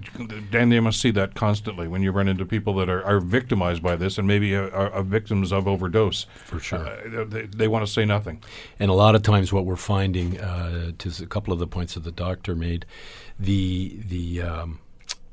Dan, 0.51 0.69
they 0.69 0.81
must 0.81 1.01
see 1.01 1.11
that 1.13 1.35
constantly 1.35 1.87
when 1.87 2.03
you 2.03 2.11
run 2.11 2.29
into 2.29 2.45
people 2.45 2.75
that 2.75 2.89
are, 2.89 3.05
are 3.05 3.21
victimized 3.21 3.83
by 3.83 3.97
this 3.97 4.19
and 4.19 4.27
maybe 4.27 4.55
are, 4.55 4.71
are 4.71 5.03
victims 5.03 5.53
of 5.53 5.69
overdose. 5.69 6.27
For 6.45 6.59
sure. 6.59 6.89
Uh, 6.89 7.25
they, 7.25 7.43
they 7.43 7.69
want 7.69 7.87
to 7.87 7.93
say 7.93 8.05
nothing. 8.05 8.43
And 8.79 8.91
a 8.91 8.95
lot 8.95 9.15
of 9.15 9.23
times, 9.23 9.53
what 9.53 9.65
we're 9.65 9.77
finding, 9.77 10.41
uh, 10.41 10.93
to 10.99 11.13
a 11.23 11.27
couple 11.27 11.53
of 11.53 11.59
the 11.59 11.67
points 11.67 11.95
that 11.95 12.05
the 12.05 12.13
doctor 12.13 12.57
made, 12.57 12.85
the, 13.39 14.01
the, 14.07 14.43
um, 14.43 14.81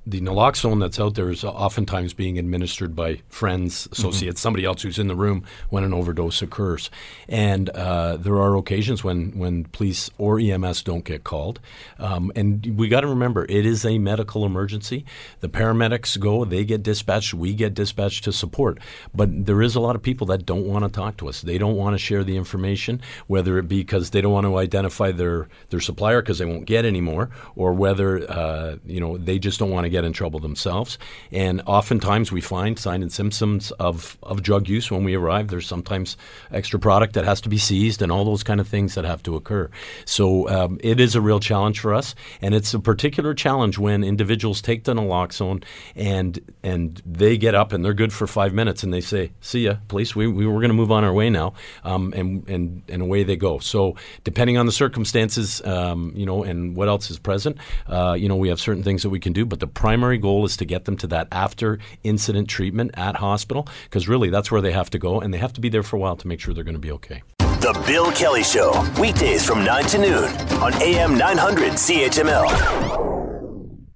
the 0.08 0.22
naloxone 0.22 0.80
that's 0.80 1.02
out 1.02 1.16
there 1.16 1.30
is 1.30 1.44
oftentimes 1.44 2.14
being 2.14 2.40
administered 2.40 2.96
by 2.96 3.20
friends, 3.28 3.90
associates, 3.92 4.40
mm-hmm. 4.40 4.42
somebody 4.42 4.64
else 4.64 4.82
who's 4.82 4.98
in 4.98 5.08
the 5.08 5.16
room 5.16 5.44
when 5.70 5.84
an 5.84 5.94
overdose 5.94 6.42
occurs. 6.42 6.90
And 7.28 7.70
uh, 7.72 8.16
there 8.16 8.36
are 8.36 8.56
occasions 8.56 9.04
when, 9.04 9.38
when 9.38 9.66
police 9.66 10.10
or 10.18 10.40
EMS 10.40 10.84
don't 10.84 11.04
get 11.04 11.26
called. 11.26 11.60
Um, 12.00 12.32
and 12.38 12.78
we 12.78 12.88
got 12.88 13.02
to 13.02 13.08
remember, 13.08 13.46
it 13.50 13.66
is 13.66 13.84
a 13.84 13.98
medical 13.98 14.46
emergency. 14.46 15.04
The 15.42 15.50
paramedics 15.50 16.18
go, 16.18 16.46
they 16.46 16.64
get 16.64 16.84
dispatched, 16.84 17.34
we 17.34 17.54
get 17.54 17.74
dispatched 17.74 18.24
to 18.24 18.32
support. 18.32 18.80
But 19.14 19.46
there 19.46 19.62
is 19.62 19.76
a 19.76 19.82
lot 19.82 19.98
of 19.98 20.02
people 20.02 20.28
that 20.28 20.46
don't 20.46 20.66
want 20.66 20.86
to 20.86 20.90
talk 20.90 21.18
to 21.18 21.28
us. 21.28 21.42
They 21.42 21.58
don't 21.58 21.76
want 21.76 21.96
to 21.96 21.98
share 21.98 22.24
the 22.24 22.38
information, 22.38 23.02
whether 23.28 23.58
it 23.58 23.68
be 23.68 23.80
because 23.80 24.12
they 24.12 24.22
don't 24.22 24.32
want 24.32 24.46
to 24.46 24.58
identify 24.58 25.12
their, 25.12 25.50
their 25.70 25.82
supplier 25.82 26.22
because 26.22 26.40
they 26.40 26.46
won't 26.46 26.66
get 26.66 26.86
anymore, 26.86 27.30
or 27.58 27.74
whether 27.74 28.30
uh, 28.32 28.78
you 28.86 29.02
know 29.02 29.18
they 29.18 29.38
just 29.38 29.60
don't 29.60 29.72
want 29.72 29.84
to 29.84 29.90
get 29.90 29.97
get 29.98 30.06
in 30.06 30.14
trouble 30.14 30.40
themselves. 30.40 31.00
And 31.32 31.62
oftentimes 31.66 32.32
we 32.32 32.42
find 32.42 32.78
signs 32.78 33.02
and 33.02 33.12
symptoms 33.12 33.72
of, 33.80 34.18
of 34.22 34.44
drug 34.44 34.70
use 34.70 34.92
when 34.92 35.04
we 35.04 35.16
arrive. 35.16 35.48
There's 35.48 35.66
sometimes 35.66 36.18
extra 36.52 36.80
product 36.80 37.14
that 37.14 37.26
has 37.26 37.42
to 37.42 37.50
be 37.50 37.58
seized 37.58 38.04
and 38.04 38.12
all 38.12 38.24
those 38.24 38.44
kind 38.44 38.60
of 38.60 38.68
things 38.68 38.94
that 38.94 39.06
have 39.06 39.24
to 39.24 39.36
occur. 39.36 39.70
So 40.06 40.48
um, 40.50 40.80
it 40.84 41.00
is 41.00 41.16
a 41.16 41.22
real 41.22 41.40
challenge 41.40 41.80
for 41.80 41.96
us. 41.96 42.14
And 42.42 42.54
it's 42.54 42.76
a 42.76 42.80
particular 42.80 43.34
challenge 43.34 43.80
when 43.80 44.04
individuals 44.04 44.62
take 44.62 44.84
the 44.84 44.94
naloxone 44.94 45.64
and, 45.96 46.40
and 46.62 47.02
they 47.06 47.38
get 47.38 47.56
up 47.56 47.74
and 47.74 47.84
they're 47.84 47.96
good 47.96 48.14
for 48.14 48.28
five 48.28 48.54
minutes 48.54 48.84
and 48.84 48.94
they 48.94 49.02
say, 49.02 49.32
see 49.42 49.66
ya, 49.66 49.78
police, 49.88 50.16
we, 50.16 50.28
we 50.28 50.46
we're 50.46 50.62
going 50.62 50.70
to 50.70 50.76
move 50.76 50.92
on 50.92 51.04
our 51.04 51.14
way 51.14 51.30
now. 51.32 51.54
Um, 51.84 52.14
and, 52.16 52.48
and, 52.48 52.84
and 52.88 53.02
away 53.02 53.24
they 53.24 53.36
go. 53.36 53.58
So 53.60 53.96
depending 54.24 54.58
on 54.58 54.68
the 54.68 54.72
circumstances, 54.72 55.66
um, 55.66 56.14
you 56.16 56.26
know, 56.26 56.44
and 56.44 56.76
what 56.76 56.88
else 56.88 57.10
is 57.10 57.18
present, 57.18 57.58
uh, 57.88 58.14
you 58.14 58.30
know, 58.30 58.36
we 58.36 58.50
have 58.50 58.60
certain 58.60 58.84
things 58.84 59.02
that 59.02 59.10
we 59.10 59.20
can 59.20 59.34
do, 59.34 59.44
but 59.46 59.60
the 59.60 59.68
primary 59.88 60.18
goal 60.18 60.44
is 60.44 60.58
to 60.58 60.66
get 60.66 60.84
them 60.84 60.98
to 60.98 61.08
that 61.08 61.30
after 61.32 61.80
incident 62.04 62.50
treatment 62.50 62.92
at 62.96 63.16
hospital 63.16 63.66
because 63.86 64.06
really 64.06 64.30
that's 64.30 64.52
where 64.52 64.60
they 64.60 64.74
have 64.74 64.90
to 64.90 65.00
go 65.00 65.22
and 65.22 65.34
they 65.34 65.38
have 65.38 65.54
to 65.54 65.62
be 65.62 65.70
there 65.70 65.82
for 65.82 65.96
a 65.96 66.00
while 66.00 66.18
to 66.18 66.28
make 66.28 66.42
sure 66.42 66.54
they're 66.54 66.66
going 66.66 66.76
to 66.76 66.80
be 66.80 66.92
okay. 66.92 67.24
The 67.38 67.72
Bill 67.88 68.12
Kelly 68.12 68.44
Show, 68.44 68.86
weekdays 69.00 69.46
from 69.46 69.64
9 69.64 69.86
to 69.86 69.98
noon 69.98 70.26
on 70.62 70.74
AM 70.82 71.18
900 71.18 71.72
CHML. 71.72 73.27